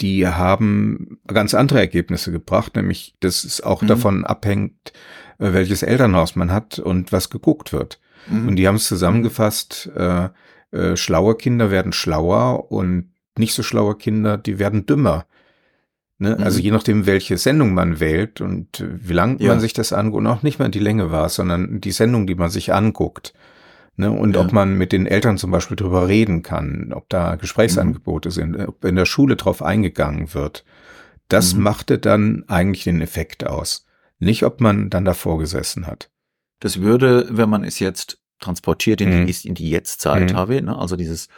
die 0.00 0.26
haben 0.26 1.18
ganz 1.26 1.54
andere 1.54 1.78
Ergebnisse 1.78 2.32
gebracht, 2.32 2.74
nämlich 2.76 3.14
dass 3.20 3.44
es 3.44 3.60
auch 3.60 3.82
Mhm. 3.82 3.86
davon 3.86 4.24
abhängt, 4.24 4.92
äh, 5.38 5.52
welches 5.52 5.82
Elternhaus 5.82 6.36
man 6.36 6.50
hat 6.52 6.78
und 6.78 7.12
was 7.12 7.30
geguckt 7.30 7.72
wird. 7.72 8.00
Mhm. 8.28 8.48
Und 8.48 8.56
die 8.56 8.66
haben 8.66 8.76
es 8.76 8.84
zusammengefasst, 8.88 9.90
äh, 9.94 10.28
äh, 10.72 10.96
schlaue 10.96 11.34
Kinder 11.36 11.70
werden 11.70 11.92
schlauer 11.92 12.70
und 12.72 13.10
nicht 13.38 13.54
so 13.54 13.62
schlaue 13.62 13.96
Kinder, 13.96 14.36
die 14.36 14.58
werden 14.58 14.86
dümmer. 14.86 15.26
Ne? 16.22 16.36
Mhm. 16.36 16.44
Also 16.44 16.60
je 16.60 16.70
nachdem, 16.70 17.06
welche 17.06 17.38
Sendung 17.38 17.72
man 17.74 17.98
wählt 17.98 18.40
und 18.42 18.80
äh, 18.80 18.88
wie 19.08 19.14
lang 19.14 19.40
Ja. 19.40 19.48
man 19.48 19.60
sich 19.60 19.72
das 19.72 19.92
anguckt, 19.92 20.18
und 20.18 20.26
auch 20.26 20.42
nicht 20.42 20.58
mal 20.58 20.68
die 20.68 20.78
Länge 20.78 21.10
war, 21.10 21.28
sondern 21.30 21.80
die 21.80 21.92
Sendung, 21.92 22.26
die 22.26 22.34
man 22.34 22.50
sich 22.50 22.72
anguckt. 22.74 23.32
Ne? 23.96 24.10
Und 24.10 24.36
Ja. 24.36 24.42
ob 24.42 24.52
man 24.52 24.74
mit 24.76 24.92
den 24.92 25.06
Eltern 25.06 25.38
zum 25.38 25.50
Beispiel 25.50 25.76
drüber 25.78 26.08
reden 26.08 26.42
kann, 26.42 26.92
ob 26.94 27.08
da 27.08 27.36
Gesprächsangebote 27.36 28.30
sind, 28.30 28.54
ob 28.56 28.84
in 28.84 28.96
der 28.96 29.06
Schule 29.06 29.36
drauf 29.36 29.62
eingegangen 29.62 30.34
wird. 30.34 30.64
Das 31.28 31.54
Mhm. 31.54 31.62
machte 31.62 31.98
dann 31.98 32.44
eigentlich 32.48 32.84
den 32.84 33.00
Effekt 33.00 33.46
aus. 33.46 33.86
Nicht, 34.18 34.42
ob 34.44 34.60
man 34.60 34.90
dann 34.90 35.06
davor 35.06 35.38
gesessen 35.38 35.86
hat. 35.86 36.10
Das 36.60 36.82
würde, 36.82 37.28
wenn 37.30 37.48
man 37.48 37.64
es 37.64 37.78
jetzt 37.78 38.18
transportiert 38.40 39.00
in, 39.00 39.22
Mhm. 39.22 39.26
die, 39.26 39.48
in 39.48 39.54
die 39.54 39.70
Jetztzeit, 39.70 40.32
Mhm. 40.32 40.36
habe, 40.36 40.60
ne, 40.60 40.76
also 40.78 40.96
dieses 40.96 41.28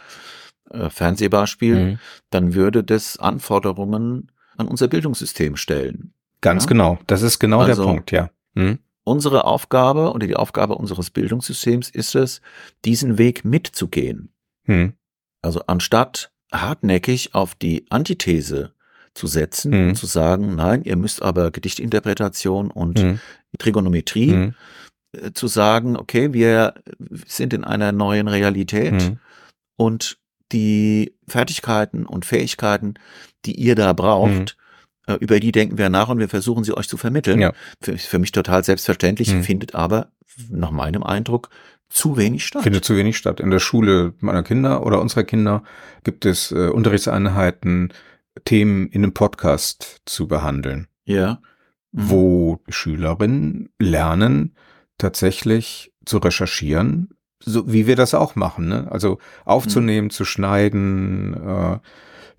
äh, 0.70 0.88
Fernsehbeispiel, 0.88 1.98
dann 2.30 2.54
würde 2.54 2.82
das 2.82 3.18
Anforderungen 3.18 4.31
an 4.56 4.68
unser 4.68 4.88
Bildungssystem 4.88 5.56
stellen. 5.56 6.12
Ganz 6.40 6.64
Ja. 6.64 6.68
genau. 6.68 6.98
Das 7.06 7.22
ist 7.22 7.38
genau 7.38 7.60
Also- 7.60 7.82
der 7.82 7.88
Punkt, 7.88 8.10
ja. 8.12 8.30
Mhm. 8.54 8.78
Unsere 9.04 9.44
Aufgabe 9.46 10.12
oder 10.12 10.26
die 10.28 10.36
Aufgabe 10.36 10.76
unseres 10.76 11.10
Bildungssystems 11.10 11.90
ist 11.90 12.14
es, 12.14 12.40
diesen 12.84 13.18
Weg 13.18 13.44
mitzugehen. 13.44 14.32
Mhm. 14.66 14.92
Also 15.40 15.62
anstatt 15.66 16.30
hartnäckig 16.52 17.34
auf 17.34 17.54
die 17.56 17.86
Antithese 17.90 18.74
zu 19.14 19.26
setzen 19.26 19.70
Mhm. 19.72 19.88
und 19.90 19.94
zu 19.96 20.06
sagen, 20.06 20.54
nein, 20.54 20.82
ihr 20.84 20.96
müsst 20.96 21.20
aber 21.22 21.50
Gedichtinterpretation 21.50 22.70
und 22.70 23.02
Mhm. 23.02 23.20
Trigonometrie 23.58 24.32
Mhm. 24.32 24.54
äh, 25.12 25.32
zu 25.32 25.48
sagen, 25.48 25.96
okay, 25.96 26.32
wir 26.32 26.74
sind 27.26 27.52
in 27.52 27.64
einer 27.64 27.92
neuen 27.92 28.28
Realität 28.28 28.92
Mhm. 28.94 29.18
und 29.76 30.18
die 30.52 31.14
Fertigkeiten 31.26 32.06
und 32.06 32.24
Fähigkeiten, 32.26 32.94
die 33.44 33.54
ihr 33.54 33.74
da 33.74 33.92
braucht, 33.92 34.56
äh, 35.06 35.14
über 35.14 35.40
die 35.40 35.52
denken 35.52 35.78
wir 35.78 35.88
nach 35.88 36.08
und 36.08 36.18
wir 36.18 36.28
versuchen 36.28 36.64
sie 36.64 36.76
euch 36.76 36.88
zu 36.88 36.96
vermitteln. 36.96 37.40
Ja. 37.40 37.52
Für, 37.80 37.96
für 37.98 38.18
mich 38.18 38.32
total 38.32 38.62
selbstverständlich, 38.64 39.32
Mhm. 39.34 39.42
findet 39.42 39.74
aber 39.74 40.12
nach 40.50 40.70
meinem 40.70 41.02
Eindruck 41.02 41.50
zu 41.88 42.16
wenig 42.16 42.46
statt. 42.46 42.62
Findet 42.62 42.84
zu 42.84 42.96
wenig 42.96 43.16
statt. 43.18 43.40
In 43.40 43.50
der 43.50 43.58
Schule 43.58 44.14
meiner 44.20 44.42
Kinder 44.42 44.86
oder 44.86 45.00
unserer 45.00 45.24
Kinder 45.24 45.62
gibt 46.04 46.24
es 46.24 46.50
äh, 46.52 46.68
Unterrichtseinheiten, 46.68 47.92
Themen 48.46 48.88
in 48.88 49.02
einem 49.02 49.12
Podcast 49.12 50.00
zu 50.06 50.26
behandeln, 50.26 50.88
ja. 51.04 51.40
Mhm. 51.92 52.10
wo 52.10 52.60
Schülerinnen 52.68 53.68
lernen, 53.78 54.54
tatsächlich 54.96 55.92
zu 56.06 56.16
recherchieren, 56.18 57.10
so 57.44 57.72
wie 57.72 57.86
wir 57.86 57.96
das 57.96 58.14
auch 58.14 58.34
machen. 58.36 58.68
Ne? 58.68 58.88
Also 58.90 59.18
aufzunehmen, 59.44 60.10
zu 60.10 60.24
schneiden, 60.24 61.34
äh, 61.34 61.78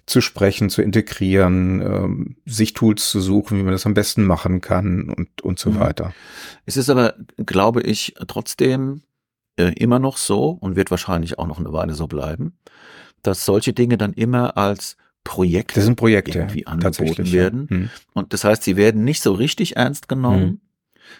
zu 0.06 0.20
sprechen, 0.20 0.70
zu 0.70 0.82
integrieren, 0.82 1.82
ähm, 1.82 2.36
sich 2.46 2.74
Tools 2.74 3.10
zu 3.10 3.22
suchen, 3.22 3.58
wie 3.58 3.64
man 3.64 3.72
das 3.72 3.86
am 3.86 3.94
besten 3.94 4.26
machen 4.26 4.60
kann 4.60 5.10
und, 5.10 5.42
und 5.42 5.60
so 5.60 5.72
Mhm. 5.72 5.80
weiter. 5.80 6.14
Es 6.66 6.76
ist 6.76 6.90
aber, 6.90 7.14
glaube 7.38 7.82
ich, 7.82 8.16
trotzdem 8.28 9.04
äh, 9.56 9.72
immer 9.74 10.00
noch 10.00 10.18
so 10.18 10.50
und 10.50 10.76
wird 10.76 10.92
wahrscheinlich 10.92 11.40
auch 11.40 11.48
noch 11.48 11.60
eine 11.60 11.72
Weile 11.72 11.94
so 11.94 12.08
bleiben, 12.08 12.58
dass 13.22 13.46
solche 13.46 13.72
Dinge 13.72 13.98
dann 13.98 14.12
immer 14.14 14.58
als 14.58 14.98
Projekte 15.24 15.76
Das 15.76 15.86
sind 15.86 15.96
Projekte, 15.96 16.40
irgendwie 16.40 16.68
angeboten 16.68 17.32
werden. 17.32 17.68
Hm. 17.70 17.90
Und 18.14 18.34
das 18.34 18.44
heißt, 18.44 18.64
sie 18.64 18.76
werden 18.76 19.06
nicht 19.06 19.22
so 19.22 19.32
richtig 19.32 19.78
ernst 19.78 20.10
genommen. 20.10 20.60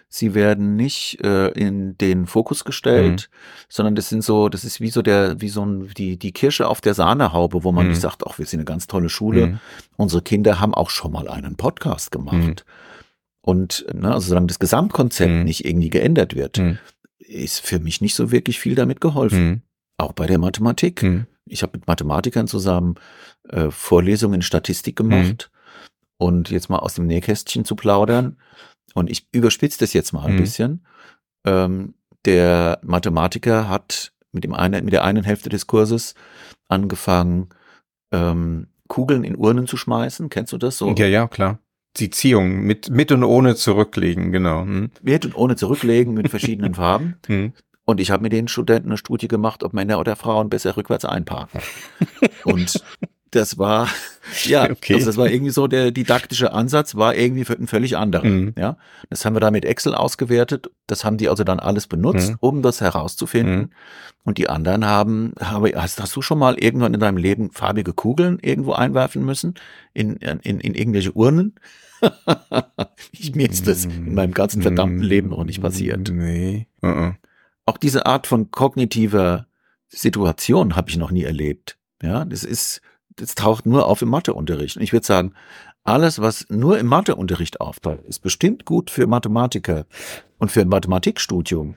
Sie 0.10 0.34
werden 0.36 0.76
nicht 0.76 1.20
äh, 1.24 1.48
in 1.50 1.98
den 1.98 2.26
Fokus 2.28 2.64
gestellt, 2.66 3.30
Mhm. 3.32 3.36
sondern 3.70 3.96
das 3.96 4.10
sind 4.10 4.24
so, 4.24 4.50
das 4.50 4.64
ist 4.64 4.80
wie 4.82 4.90
so 4.90 5.02
der, 5.02 5.42
wie 5.42 5.50
so 5.50 5.66
ein, 5.66 5.90
die, 5.98 6.18
die 6.18 6.32
Kirsche 6.32 6.68
auf 6.68 6.82
der 6.82 6.94
Sahnehaube, 6.94 7.64
wo 7.64 7.72
man 7.72 7.86
Mhm. 7.86 7.92
nicht 7.92 8.02
sagt, 8.02 8.24
ach, 8.28 8.38
wir 8.38 8.46
sind 8.46 8.60
eine 8.60 8.66
ganz 8.66 8.88
tolle 8.88 9.10
Schule. 9.10 9.48
Mhm. 9.48 9.60
Unsere 9.98 10.22
Kinder 10.22 10.60
haben 10.60 10.74
auch 10.74 10.90
schon 10.90 11.12
mal 11.12 11.28
einen 11.28 11.56
Podcast 11.56 12.12
gemacht. 12.12 12.36
Mhm. 12.36 12.56
Und 13.42 13.86
ne, 13.94 14.14
also 14.14 14.30
solange 14.30 14.48
das 14.48 14.60
Gesamtkonzept 14.60 15.32
Mhm. 15.32 15.44
nicht 15.44 15.66
irgendwie 15.66 15.90
geändert 15.90 16.36
wird, 16.36 16.58
Mhm. 16.60 16.78
ist 17.20 17.60
für 17.62 17.80
mich 17.80 18.00
nicht 18.02 18.16
so 18.16 18.32
wirklich 18.32 18.60
viel 18.60 18.76
damit 18.76 19.02
geholfen. 19.02 19.64
Auch 19.98 20.14
bei 20.14 20.28
der 20.28 20.38
Mathematik. 20.40 21.04
Ich 21.46 21.62
habe 21.62 21.78
mit 21.78 21.88
Mathematikern 21.88 22.48
zusammen 22.48 22.96
äh, 23.50 23.70
Vorlesungen 23.72 24.36
in 24.36 24.42
Statistik 24.42 24.96
gemacht 24.96 25.52
und 26.18 26.50
jetzt 26.50 26.70
mal 26.70 26.80
aus 26.80 26.94
dem 26.96 27.06
Nähkästchen 27.08 27.66
zu 27.66 27.76
plaudern. 27.76 28.38
Und 28.94 29.10
ich 29.10 29.28
überspitze 29.32 29.80
das 29.80 29.94
jetzt 29.94 30.14
mal 30.14 30.26
ein 30.26 30.36
Mhm. 30.36 30.40
bisschen. 30.40 30.86
Ähm, 31.46 31.94
der 32.26 32.80
Mathematiker 32.84 33.68
hat 33.68 34.14
mit, 34.32 34.44
dem 34.44 34.54
einen, 34.54 34.86
mit 34.86 34.94
der 34.94 35.04
einen 35.04 35.24
Hälfte 35.24 35.50
des 35.50 35.68
Kurses 35.68 36.16
angefangen, 36.68 37.50
ähm, 38.12 38.68
Kugeln 38.88 39.24
in 39.24 39.36
Urnen 39.38 39.68
zu 39.68 39.78
schmeißen. 39.78 40.30
Kennst 40.30 40.54
du 40.54 40.58
das 40.58 40.78
so? 40.78 40.94
Ja, 40.96 41.06
ja, 41.08 41.28
klar. 41.28 41.60
Die 41.98 42.10
Ziehung 42.10 42.62
mit, 42.62 42.90
mit 42.90 43.12
und 43.12 43.24
ohne 43.24 43.56
zurücklegen, 43.56 44.32
genau. 44.32 44.62
Hm. 44.62 44.92
Mit 45.02 45.26
und 45.26 45.36
ohne 45.36 45.56
zurücklegen 45.56 46.14
mit 46.14 46.30
verschiedenen 46.30 46.74
Farben. 46.76 47.16
Hm. 47.28 47.54
Und 47.86 48.00
ich 48.00 48.12
habe 48.12 48.24
mit 48.24 48.32
den 48.32 48.48
Studenten 48.48 48.90
eine 48.90 48.98
Studie 48.98 49.28
gemacht, 49.28 49.62
ob 49.64 49.74
Männer 49.74 50.00
oder 50.00 50.16
Frauen 50.16 50.50
besser 50.50 50.78
rückwärts 50.78 51.04
einparken. 51.06 51.60
Und 52.46 52.82
das 53.36 53.58
war, 53.58 53.88
ja, 54.46 54.70
Okay. 54.70 54.94
also 54.96 55.06
das 55.08 55.18
war 55.18 55.30
irgendwie 55.30 55.52
so, 55.52 55.68
der 55.68 55.92
didaktische 55.92 56.54
Ansatz 56.54 56.96
war 56.96 57.16
irgendwie 57.16 57.46
für 57.46 57.56
einen 57.56 57.68
völlig 57.68 57.98
anderen. 57.98 58.46
Mhm. 58.46 58.54
Ja, 58.58 58.78
das 59.10 59.26
haben 59.26 59.36
wir 59.36 59.40
da 59.40 59.52
mit 59.52 59.66
Excel 59.66 59.96
ausgewertet. 59.96 60.70
Das 60.88 61.04
haben 61.04 61.18
die 61.18 61.30
also 61.30 61.44
dann 61.44 61.60
alles 61.60 61.88
benutzt, 61.88 62.32
Mhm. 62.32 62.38
um 62.40 62.62
das 62.62 62.82
herauszufinden. 62.82 63.58
Mhm. 63.58 63.70
Und 64.26 64.38
die 64.38 64.50
anderen 64.50 64.86
haben, 64.86 65.34
habe, 65.40 65.72
hast, 65.76 66.02
hast 66.02 66.16
du 66.16 66.22
schon 66.22 66.40
mal 66.40 66.56
irgendwann 66.58 66.94
in 66.94 67.00
deinem 67.00 67.18
Leben 67.18 67.52
farbige 67.52 67.92
Kugeln 67.94 68.40
irgendwo 68.42 68.72
einwerfen 68.74 69.26
müssen? 69.26 69.56
In, 69.94 70.16
in, 70.18 70.60
in 70.60 70.74
irgendwelche 70.74 71.12
Urnen? 71.12 71.56
ich, 73.12 73.36
mir 73.36 73.50
ist 73.50 73.68
das 73.68 73.86
in 73.86 74.14
meinem 74.14 74.34
ganzen 74.34 74.62
verdammten 74.62 75.02
Leben 75.02 75.30
noch 75.30 75.44
nicht 75.44 75.62
passiert. 75.62 76.10
Nee. 76.12 76.68
Uh 76.82 76.88
-uh. 76.88 77.14
auch 77.66 77.78
diese 77.78 78.06
Art 78.06 78.28
von 78.28 78.52
kognitiver 78.52 79.48
Situation 79.88 80.76
habe 80.76 80.90
ich 80.90 80.98
noch 80.98 81.12
nie 81.12 81.24
erlebt. 81.24 81.78
Ja, 82.02 82.26
das 82.26 82.44
ist, 82.44 82.82
das 83.16 83.36
taucht 83.36 83.66
nur 83.66 83.86
auf 83.88 84.02
im 84.02 84.10
Matheunterricht. 84.10 84.78
Und 84.78 84.84
ich 84.84 84.94
würde 84.94 85.06
sagen, 85.06 85.34
alles, 85.84 86.20
was 86.20 86.46
nur 86.50 86.80
im 86.80 86.88
Matheunterricht 86.88 87.60
auftaucht, 87.60 88.04
ist 88.08 88.20
bestimmt 88.20 88.66
gut 88.66 88.90
für 88.90 89.08
Mathematiker 89.08 89.86
und 90.38 90.52
für 90.52 90.62
ein 90.62 90.70
Mathematikstudium 90.70 91.76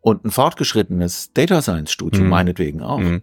und 0.00 0.24
ein 0.24 0.30
fortgeschrittenes 0.30 1.32
Data 1.32 1.62
Science 1.62 1.90
Studium 1.90 2.24
mhm. 2.24 2.30
meinetwegen 2.30 2.82
auch. 2.82 2.98
Mhm. 2.98 3.22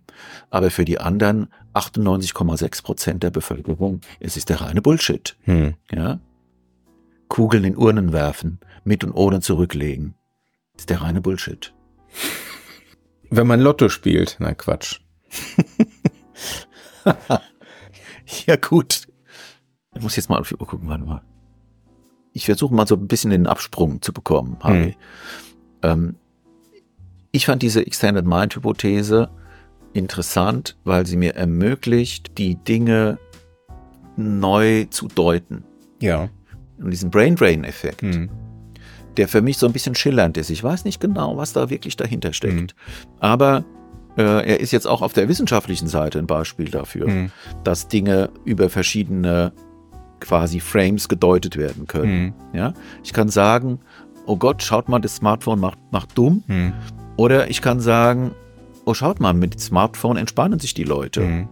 Aber 0.50 0.72
für 0.72 0.86
die 0.86 1.00
anderen 1.00 1.48
98,6 1.74 2.84
Prozent 2.84 3.24
der 3.24 3.32
Bevölkerung 3.32 4.02
es 4.20 4.38
ist 4.38 4.50
der 4.50 4.62
reine 4.62 4.82
Bullshit. 4.82 5.38
Mhm. 5.46 5.76
Ja? 5.92 6.20
Kugeln 7.30 7.64
in 7.64 7.78
Urnen 7.78 8.12
werfen, 8.12 8.60
mit 8.84 9.04
und 9.04 9.14
ohne 9.14 9.40
zurücklegen. 9.40 10.16
Ist 10.76 10.90
der 10.90 11.02
reine 11.02 11.22
Bullshit. 11.22 11.74
Wenn 13.30 13.48
man 13.48 13.60
Lotto 13.60 13.90
spielt, 13.90 14.36
na 14.40 14.54
Quatsch. 14.54 15.00
ja 18.46 18.56
gut. 18.56 19.08
Ich 19.96 20.02
muss 20.02 20.16
jetzt 20.16 20.30
mal 20.30 20.40
auf 20.40 20.50
die 20.50 20.56
Uhr 20.56 20.68
gucken, 20.68 20.90
warte 20.90 21.04
mal. 21.04 21.22
Ich 22.34 22.46
versuche 22.46 22.74
mal 22.74 22.88
so 22.88 22.96
ein 22.96 23.08
bisschen 23.08 23.30
den 23.30 23.46
Absprung 23.46 24.02
zu 24.02 24.12
bekommen, 24.12 24.58
Harvey. 24.62 24.92
Hm. 24.92 24.96
Ähm, 25.84 26.16
ich 27.32 27.46
fand 27.46 27.62
diese 27.62 27.86
Extended 27.86 28.26
Mind 28.26 28.56
Hypothese 28.56 29.30
interessant, 29.94 30.76
weil 30.84 31.06
sie 31.06 31.18
mir 31.18 31.36
ermöglicht, 31.36 32.38
die 32.38 32.56
Dinge 32.56 33.20
neu 34.16 34.86
zu 34.86 35.08
deuten. 35.08 35.64
Ja. 36.00 36.30
Und 36.80 36.92
diesen 36.92 37.12
Brain 37.12 37.36
Drain 37.36 37.64
Effekt, 37.64 38.02
hm. 38.02 38.30
der 39.18 39.28
für 39.28 39.42
mich 39.42 39.58
so 39.58 39.68
ein 39.68 39.74
bisschen 39.74 39.96
schillernd 39.96 40.38
ist. 40.38 40.50
Ich 40.50 40.64
weiß 40.64 40.86
nicht 40.86 41.00
genau, 41.00 41.38
was 41.38 41.54
da 41.54 41.70
wirklich 41.70 41.96
dahinter 41.96 42.34
steckt. 42.34 42.72
Hm. 42.72 42.78
Aber 43.20 43.64
er 44.22 44.60
ist 44.60 44.72
jetzt 44.72 44.88
auch 44.88 45.02
auf 45.02 45.14
der 45.14 45.28
wissenschaftlichen 45.28 45.88
Seite 45.88 46.20
ein 46.20 46.28
Beispiel 46.28 46.70
dafür, 46.70 47.08
hm. 47.08 47.32
dass 47.64 47.88
Dinge 47.88 48.30
über 48.46 48.70
verschiedene 48.70 49.54
quasi 50.24 50.60
Frames 50.60 51.10
gedeutet 51.10 51.58
werden 51.58 51.86
können. 51.86 52.24
Mhm. 52.24 52.34
Ja, 52.54 52.74
ich 53.04 53.12
kann 53.14 53.28
sagen, 53.28 53.80
oh 54.26 54.38
Gott, 54.38 54.64
schaut 54.64 54.90
mal, 54.90 55.00
das 55.00 55.18
Smartphone 55.18 55.60
macht, 55.60 55.78
macht 55.92 56.18
dumm. 56.18 56.44
Mhm. 56.48 56.74
Oder 57.18 57.50
ich 57.50 57.62
kann 57.62 57.80
sagen, 57.80 58.32
oh 58.86 58.94
schaut 58.94 59.20
mal, 59.20 59.34
mit 59.34 59.54
dem 59.54 59.60
Smartphone 59.60 60.18
entspannen 60.18 60.60
sich 60.60 60.74
die 60.74 60.84
Leute. 60.84 61.22
Mhm. 61.22 61.50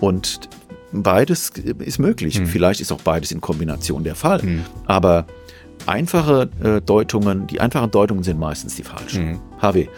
Und 0.00 0.50
beides 0.92 1.50
ist 1.50 1.98
möglich. 1.98 2.38
Mhm. 2.38 2.46
Vielleicht 2.46 2.80
ist 2.80 2.92
auch 2.92 3.00
beides 3.00 3.32
in 3.32 3.40
Kombination 3.40 4.04
der 4.04 4.14
Fall. 4.14 4.42
Mhm. 4.42 4.64
Aber 4.86 5.26
einfache 5.86 6.50
äh, 6.62 6.80
Deutungen, 6.80 7.46
die 7.46 7.60
einfachen 7.60 7.90
Deutungen 7.90 8.22
sind 8.22 8.38
meistens 8.38 8.76
die 8.76 8.82
falschen. 8.82 9.32
Mhm. 9.32 9.40
HW, 9.60 9.88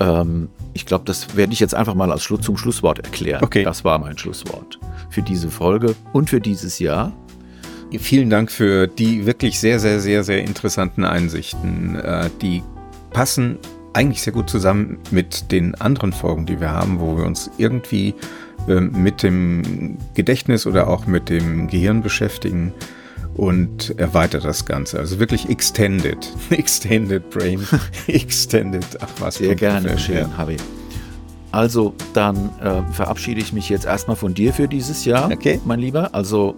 ähm, 0.00 0.48
ich 0.72 0.86
glaube, 0.86 1.04
das 1.04 1.36
werde 1.36 1.52
ich 1.52 1.60
jetzt 1.60 1.74
einfach 1.74 1.94
mal 1.94 2.10
als 2.12 2.22
Schluss, 2.22 2.40
zum 2.40 2.56
Schlusswort 2.56 2.98
erklären. 3.00 3.42
Okay. 3.42 3.64
Das 3.64 3.84
war 3.84 3.98
mein 3.98 4.16
Schlusswort 4.16 4.78
für 5.08 5.22
diese 5.22 5.50
Folge 5.50 5.94
und 6.12 6.30
für 6.30 6.40
dieses 6.40 6.78
Jahr. 6.78 7.12
Vielen 7.98 8.30
Dank 8.30 8.52
für 8.52 8.86
die 8.86 9.26
wirklich 9.26 9.58
sehr, 9.58 9.80
sehr, 9.80 9.98
sehr, 10.00 10.22
sehr 10.22 10.44
interessanten 10.44 11.04
Einsichten. 11.04 11.96
Äh, 11.96 12.30
die 12.40 12.62
passen 13.10 13.58
eigentlich 13.92 14.22
sehr 14.22 14.32
gut 14.32 14.48
zusammen 14.48 14.98
mit 15.10 15.50
den 15.50 15.74
anderen 15.74 16.12
Folgen, 16.12 16.46
die 16.46 16.60
wir 16.60 16.70
haben, 16.70 17.00
wo 17.00 17.16
wir 17.16 17.24
uns 17.24 17.50
irgendwie 17.58 18.14
ähm, 18.68 18.92
mit 19.02 19.24
dem 19.24 19.98
Gedächtnis 20.14 20.66
oder 20.66 20.88
auch 20.88 21.06
mit 21.06 21.28
dem 21.28 21.66
Gehirn 21.66 22.02
beschäftigen 22.02 22.72
und 23.40 23.98
erweitert 23.98 24.44
das 24.44 24.66
Ganze. 24.66 24.98
Also 24.98 25.18
wirklich 25.18 25.48
extended. 25.48 26.30
Extended 26.50 27.30
Brain. 27.30 27.66
extended. 28.06 28.84
Ach 29.00 29.08
was. 29.18 29.36
Sehr 29.36 29.54
gerne, 29.54 29.98
schön, 29.98 30.18
ja. 30.18 30.36
Harvey. 30.36 30.58
Also, 31.50 31.94
dann 32.12 32.50
äh, 32.62 32.82
verabschiede 32.92 33.40
ich 33.40 33.54
mich 33.54 33.70
jetzt 33.70 33.86
erstmal 33.86 34.16
von 34.16 34.34
dir 34.34 34.52
für 34.52 34.68
dieses 34.68 35.06
Jahr, 35.06 35.32
okay. 35.32 35.58
mein 35.64 35.80
Lieber. 35.80 36.14
Also 36.14 36.54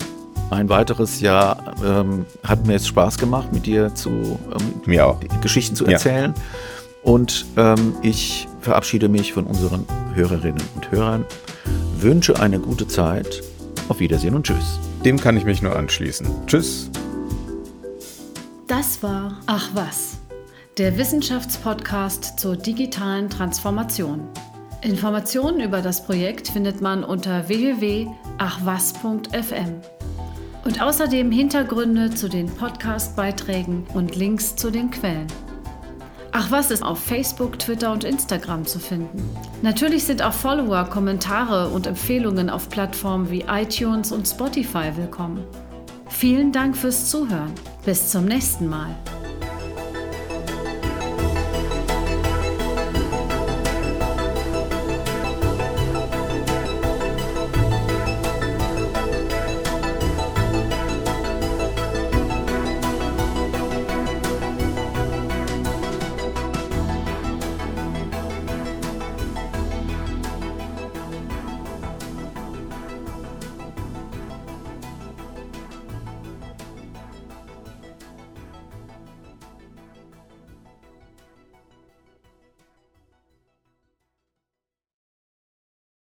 ein 0.51 0.69
weiteres 0.69 1.21
Jahr 1.21 1.77
ähm, 1.87 2.27
hat 2.43 2.67
mir 2.67 2.73
jetzt 2.73 2.89
Spaß 2.89 3.17
gemacht, 3.17 3.53
mit 3.53 3.65
dir 3.65 3.95
zu 3.95 4.41
ähm. 4.85 5.17
Geschichten 5.41 5.77
zu 5.77 5.87
erzählen. 5.87 6.35
Ja. 6.37 6.43
Und 7.05 7.47
ähm, 7.57 7.95
ich 8.03 8.49
verabschiede 8.61 9.09
mich 9.09 9.33
von 9.33 9.45
unseren 9.45 9.87
Hörerinnen 10.15 10.63
und 10.75 10.91
Hörern, 10.91 11.27
wünsche 11.97 12.41
eine 12.41 12.59
gute 12.59 12.89
Zeit. 12.89 13.41
Auf 13.89 14.01
Wiedersehen 14.01 14.35
und 14.35 14.47
Tschüss. 14.47 14.81
Dem 15.05 15.19
kann 15.19 15.37
ich 15.37 15.45
mich 15.45 15.63
nur 15.63 15.75
anschließen. 15.75 16.27
Tschüss. 16.47 16.91
Das 18.69 19.03
war 19.03 19.41
Ach 19.47 19.71
was, 19.75 20.19
der 20.79 20.97
Wissenschaftspodcast 20.97 22.39
zur 22.39 22.57
digitalen 22.57 23.29
Transformation. 23.29 24.29
Informationen 24.83 25.61
über 25.61 25.83
das 25.83 26.05
Projekt 26.05 26.49
findet 26.49 26.81
man 26.81 27.03
unter 27.05 27.49
www.achwas.fm 27.49 28.11
und 30.65 30.81
außerdem 30.81 31.31
Hintergründe 31.33 32.11
zu 32.11 32.29
den 32.29 32.47
Podcast-Beiträgen 32.47 33.87
und 33.95 34.15
Links 34.17 34.55
zu 34.57 34.71
den 34.71 34.91
Quellen. 34.91 35.27
Ach 36.35 36.51
was 36.51 36.71
ist 36.71 36.83
auf 36.83 36.99
Facebook, 36.99 37.59
Twitter 37.59 37.93
und 37.93 38.05
Instagram 38.05 38.65
zu 38.67 38.79
finden. 38.79 39.23
Natürlich 39.61 40.05
sind 40.05 40.23
auch 40.23 40.33
Follower, 40.33 40.85
Kommentare 40.85 41.69
und 41.69 41.87
Empfehlungen 41.87 42.49
auf 42.49 42.71
Plattformen 42.71 43.31
wie 43.31 43.45
iTunes 43.47 44.13
und 44.13 44.27
Spotify 44.27 44.91
willkommen. 44.97 45.45
Vielen 46.09 46.51
Dank 46.51 46.75
fürs 46.75 47.11
Zuhören. 47.11 47.53
Bis 47.85 48.11
zum 48.11 48.25
nächsten 48.25 48.67
Mal. 48.67 48.97